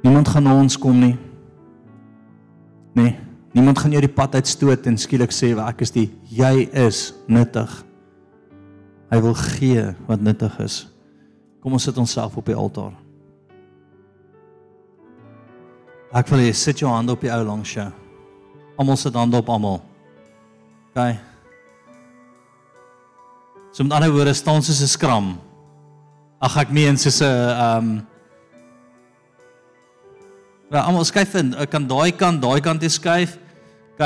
Niemand 0.02 0.28
gaan 0.28 0.42
na 0.42 0.54
ons 0.56 0.78
kom 0.78 0.98
nie. 0.98 1.18
Nee, 2.94 3.18
niemand 3.52 3.78
gaan 3.78 3.90
jou 3.90 4.00
die 4.00 4.14
pad 4.14 4.34
uitstoot 4.34 4.86
en 4.86 4.96
skielik 4.96 5.32
sê 5.34 5.52
ek 5.58 5.80
is 5.80 5.90
die 5.90 6.08
jy 6.30 6.68
is 6.72 7.12
nuttig. 7.26 7.84
Hy 9.10 9.20
wil 9.20 9.34
gee 9.34 9.94
wat 10.06 10.20
nuttig 10.20 10.58
is. 10.64 10.86
Kom 11.62 11.72
ons 11.72 11.82
sit 11.82 11.98
onsself 11.98 12.36
op 12.36 12.46
die 12.46 12.56
altaar. 12.56 12.92
Ek 16.14 16.28
wil 16.32 16.46
hê 16.46 16.52
sit 16.56 16.80
jou 16.80 16.90
hande 16.90 17.12
op 17.12 17.20
die 17.20 17.32
ou 17.32 17.42
langs 17.44 17.72
jou. 17.74 17.88
Almal 18.78 18.96
sit 18.96 19.16
hande 19.18 19.36
op 19.36 19.50
almal. 19.52 19.82
OK. 20.90 21.02
So 23.72 23.84
met 23.84 23.92
ander 23.92 24.12
woorde 24.14 24.34
staan 24.34 24.62
soos 24.62 24.80
'n 24.82 24.86
skram. 24.88 25.38
Ag 26.40 26.56
ek 26.56 26.70
meen 26.70 26.96
soos 26.96 27.20
'n 27.20 27.24
ehm 27.24 27.78
um, 27.78 28.06
Ja, 30.68 30.82
almal 30.84 31.04
skuif 31.04 31.32
in. 31.34 31.54
Ek 31.54 31.70
kan 31.70 31.86
daai 31.88 32.12
kant, 32.12 32.42
daai 32.42 32.60
kant 32.60 32.80
toe 32.80 32.90
skuif. 32.92 33.38
OK. 33.94 34.04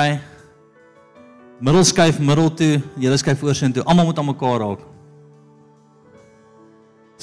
Middel 1.59 1.85
skuif 1.85 2.21
middel 2.23 2.55
toe, 2.55 2.83
julle 3.03 3.19
skuif 3.19 3.43
oorsin 3.43 3.73
toe. 3.75 3.83
Almal 3.83 4.05
moet 4.05 4.19
aan 4.19 4.29
mekaar 4.31 4.61
raak. 4.63 4.92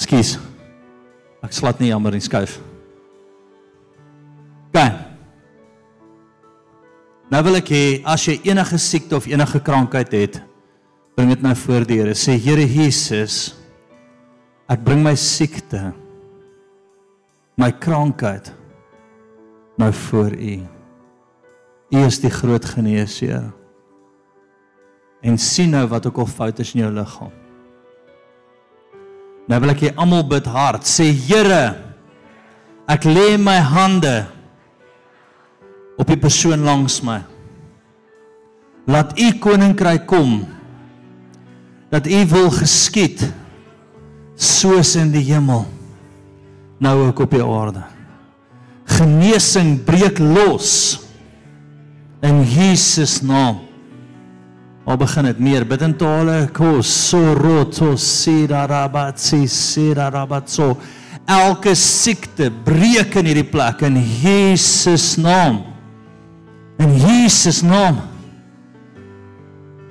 Skus. 0.00 0.38
Ek 1.44 1.52
slat 1.56 1.80
nie 1.80 1.90
jammer 1.90 2.14
nie, 2.16 2.24
skuif. 2.24 2.58
OK. 4.70 4.80
Nou 7.30 7.40
wil 7.46 7.60
ek 7.60 7.70
hê 7.70 7.84
as 8.08 8.24
jy 8.26 8.38
enige 8.50 8.78
siekte 8.80 9.18
of 9.18 9.28
enige 9.30 9.60
krankheid 9.62 10.14
het, 10.16 10.40
bring 11.14 11.30
dit 11.30 11.42
nou 11.44 11.54
voor 11.62 11.86
die 11.86 12.00
Here. 12.00 12.14
Sê 12.18 12.34
Here 12.40 12.64
Jesus, 12.64 13.52
ek 14.70 14.82
bring 14.86 15.04
my 15.04 15.14
siekte, 15.18 15.92
my 17.60 17.70
krankheid 17.76 18.50
nou 19.80 19.92
voor 20.08 20.34
U. 20.34 20.54
U 21.90 22.02
is 22.06 22.20
die 22.22 22.32
groot 22.32 22.66
geneesheer. 22.72 23.50
En 25.20 25.36
sien 25.38 25.74
nou 25.74 25.84
wat 25.90 26.06
ook 26.08 26.22
al 26.22 26.30
fout 26.30 26.62
is 26.62 26.72
in 26.74 26.84
jou 26.84 26.92
liggaam. 26.94 27.39
Nou 29.50 29.58
wil 29.62 29.74
ek 29.74 29.82
hê 29.88 29.90
almal 29.98 30.22
bid 30.30 30.46
hard. 30.46 30.86
Sê 30.86 31.10
Here, 31.10 31.74
ek 32.90 33.06
lê 33.08 33.34
my 33.34 33.58
hande 33.58 34.14
op 35.98 36.06
die 36.08 36.18
persoon 36.20 36.62
langs 36.64 37.00
my. 37.04 37.18
Laat 38.90 39.18
U 39.18 39.28
koninkryk 39.42 40.06
kom. 40.10 40.44
Dat 41.90 42.06
U 42.06 42.20
wil 42.30 42.50
geskied 42.54 43.26
soos 44.38 44.94
in 44.96 45.10
die 45.12 45.26
hemel 45.26 45.66
nou 46.80 46.94
ook 47.10 47.26
op 47.26 47.34
die 47.34 47.42
aarde 47.44 47.82
genesing 49.00 49.78
breek 49.86 50.18
los 50.18 51.00
in 52.20 52.42
Jesus 52.44 53.20
naam. 53.24 53.69
Waar 54.90 54.98
begin 54.98 55.28
dit 55.28 55.38
meer 55.38 55.62
bid 55.70 55.84
in 55.86 55.92
tale 55.94 56.48
kos 56.50 56.88
soroto 56.90 57.92
sidarabatsi 57.94 59.44
sidarabatso 59.46 60.64
elke 61.30 61.76
siekte 61.78 62.48
breek 62.50 63.14
in 63.20 63.28
hierdie 63.30 63.44
plek 63.46 63.84
in 63.86 64.00
Jesus 64.02 65.12
naam. 65.22 65.60
In 66.82 66.96
Jesus 66.98 67.60
naam. 67.62 68.00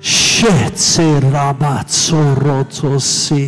Shit 0.04 0.76
sirabatso 0.76 2.20
roto 2.42 2.98
si 3.00 3.46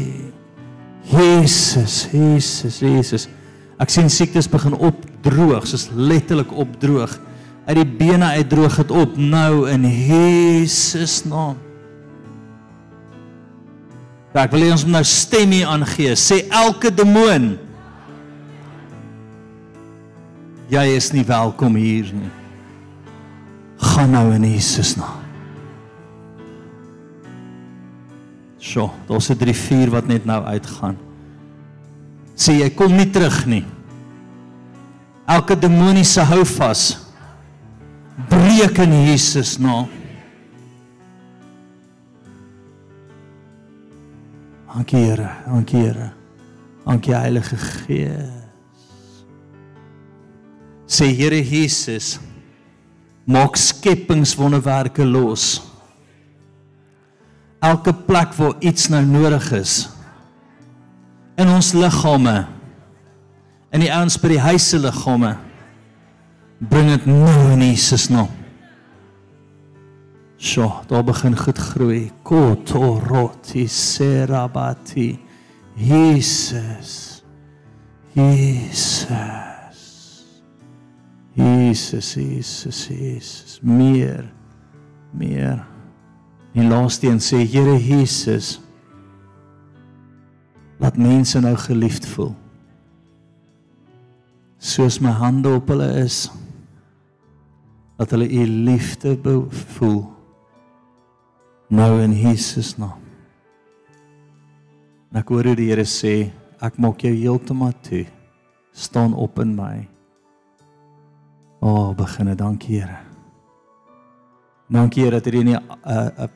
Jesus 1.12 2.07
Jesus 2.15 2.81
Jesus 2.81 3.29
Ek 3.77 3.93
sien 3.93 4.09
siektes 4.09 4.49
begin 4.49 4.79
opdroog, 4.81 5.69
soos 5.69 5.91
letterlik 5.93 6.57
opdroog. 6.65 7.12
Uit 7.66 7.78
die 7.78 7.86
bene 7.86 8.32
uitdroog 8.39 8.76
dit 8.82 8.90
op 8.90 9.16
nou 9.16 9.68
in 9.70 9.84
Jesus 9.86 11.22
naam. 11.24 11.59
Ja, 14.32 14.47
ek 14.47 14.55
wil 14.55 14.64
hê 14.64 14.72
ons 14.72 14.86
moet 14.86 14.97
nou 14.97 15.05
stem 15.06 15.52
hier 15.55 15.68
aangee. 15.70 16.16
Sê 16.16 16.44
elke 16.48 16.93
demoon 16.94 17.55
Jy 20.72 20.86
is 20.97 21.10
nie 21.12 21.24
welkom 21.28 21.74
hier 21.76 22.06
nie. 22.16 22.30
Gaan 23.93 24.14
nou 24.14 24.30
in 24.32 24.47
Jesus 24.48 24.94
naam. 24.97 25.20
Sjoe, 28.56 28.89
daar's 29.05 29.28
'n 29.28 29.36
3 29.36 29.55
4 29.55 29.90
wat 29.90 30.06
net 30.09 30.24
nou 30.24 30.40
uitgaan 30.40 30.97
sê 32.43 32.59
jy 32.59 32.70
kom 32.74 32.94
nie 32.97 33.09
terug 33.12 33.44
nie. 33.47 33.62
Elke 35.30 35.56
demoniese 35.59 36.24
hou 36.26 36.43
vas 36.59 37.02
breek 38.28 38.78
in 38.78 38.93
Jesus 39.06 39.59
naam. 39.59 39.89
Dankie 44.72 44.97
Here, 44.97 45.30
dankie 45.47 45.76
Here. 45.76 46.12
Dankie 46.86 47.14
Heilige 47.14 47.56
Gees. 47.56 48.30
Sê 50.86 51.09
Here 51.16 51.40
Jesus, 51.40 52.18
maak 53.24 53.56
skepingswonderwerke 53.56 55.05
los. 55.05 55.62
Elke 57.62 57.93
plek 57.93 58.34
waar 58.36 58.59
iets 58.60 58.89
nou 58.90 59.05
nodig 59.06 59.52
is, 59.56 59.76
in 61.39 61.48
ons 61.48 61.72
liggame 61.72 62.43
in 63.72 63.80
die 63.80 63.93
ouens 63.93 64.18
by 64.20 64.34
die 64.34 64.43
huise 64.43 64.80
liggame 64.82 65.36
bring 66.68 66.90
dit 66.93 67.06
nou 67.06 67.51
in 67.52 67.64
Jesus 67.66 68.09
naam. 68.12 68.30
So, 70.43 70.66
daar 70.86 71.05
begin 71.05 71.36
goed 71.39 71.59
groei. 71.59 72.10
Kotoroti 72.22 73.66
serabati. 73.66 75.20
Jesus. 75.74 77.22
Jesus. 78.12 78.82
Jesus, 81.32 82.14
Jesus, 82.14 82.86
Jesus. 82.86 83.60
Meer. 83.62 84.32
Meer. 85.10 85.66
En 86.52 86.68
laaste 86.68 87.06
een 87.06 87.20
sê 87.20 87.40
Here 87.48 87.78
Jesus 87.78 88.60
laat 90.82 90.97
mense 90.98 91.40
nou 91.40 91.55
geliefd 91.56 92.06
voel. 92.06 92.34
Soos 94.59 94.98
my 94.98 95.14
hande 95.14 95.48
op 95.55 95.70
hulle 95.70 95.89
is 96.02 96.26
dat 98.03 98.16
hulle 98.16 98.27
u 98.27 98.43
liefde 98.66 99.15
voel 99.77 100.03
nou 101.73 102.03
in 102.03 102.12
Jesus 102.12 102.74
naam. 102.77 102.99
En 105.12 105.20
ek 105.20 105.31
hoor 105.31 105.53
die 105.57 105.70
Here 105.70 105.85
sê 105.89 106.33
ek 106.62 106.79
maak 106.83 107.05
jou 107.05 107.15
heeltemal 107.15 107.74
toe. 107.85 108.07
staan 108.73 109.15
op 109.15 109.39
in 109.39 109.55
my. 109.55 109.89
O, 111.61 111.69
oh, 111.69 111.97
beginne 111.97 112.35
dankie 112.35 112.81
Here. 112.81 112.99
Dankie 114.73 115.05
Here 115.05 115.20
dat 115.20 115.29
hierdie 115.29 115.45
nie 115.45 115.57
'n 115.57 115.62
uh, 115.85 116.09
'n 116.09 116.24
uh, 116.24 116.29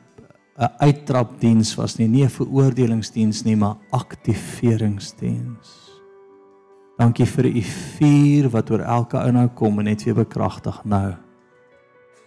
'n 0.61 0.73
uittrapdiens 0.79 1.75
was 1.75 1.97
nie, 1.97 2.07
nie 2.07 2.23
'n 2.23 2.29
veroordelingsdiens 2.29 3.43
nie, 3.43 3.55
maar 3.55 3.75
aktiveringsdiens. 3.89 5.89
Dankie 6.97 7.25
vir 7.25 7.45
u 7.45 7.61
vuur 7.61 8.49
wat 8.49 8.71
oor 8.71 8.79
elke 8.79 9.17
ou 9.17 9.31
nou 9.31 9.47
kom 9.47 9.79
en 9.79 9.85
net 9.85 10.03
weer 10.03 10.15
bekragtig 10.15 10.85
nou. 10.85 11.26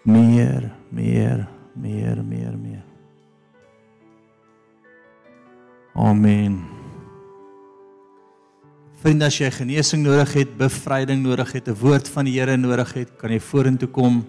Meer, 0.03 0.71
meer, 0.89 1.49
meer, 1.77 2.25
meer, 2.25 2.55
meer. 2.57 2.85
Amen. 5.95 6.63
Vriende, 9.01 9.29
as 9.29 9.37
jy 9.37 9.51
genesing 9.53 10.03
nodig 10.05 10.33
het, 10.39 10.51
bevryding 10.57 11.21
nodig 11.25 11.53
het, 11.53 11.69
'n 11.69 11.77
woord 11.77 12.09
van 12.09 12.25
die 12.25 12.39
Here 12.39 12.57
nodig 12.57 12.93
het, 12.95 13.17
kan 13.17 13.31
jy 13.31 13.41
vorentoe 13.41 13.89
kom. 13.89 14.25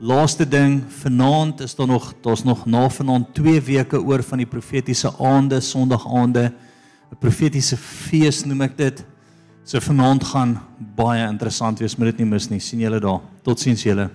Laaste 0.00 0.48
ding, 0.48 0.82
vanaand 0.88 1.60
is 1.60 1.74
daar 1.74 1.86
nog 1.86 2.14
daar's 2.22 2.44
nog 2.44 2.66
na 2.66 2.88
vanaand 2.88 3.34
2 3.34 3.60
weke 3.60 4.00
oor 4.00 4.22
van 4.22 4.38
die 4.38 4.46
profetiese 4.46 5.12
aande, 5.18 5.60
Sondagaande, 5.60 6.52
'n 7.12 7.18
profetiese 7.18 7.76
fees 7.76 8.44
noem 8.44 8.62
ek 8.62 8.76
dit. 8.76 9.04
So 9.64 9.80
vanaand 9.80 10.24
gaan 10.24 10.60
baie 10.96 11.28
interessant 11.28 11.78
wees, 11.78 11.96
moet 11.96 12.06
dit 12.06 12.18
nie 12.18 12.26
mis 12.26 12.48
nie. 12.50 12.60
sien 12.60 12.80
julle 12.80 13.00
daar. 13.00 13.20
Totsiens 13.42 13.82
julle. 13.82 14.10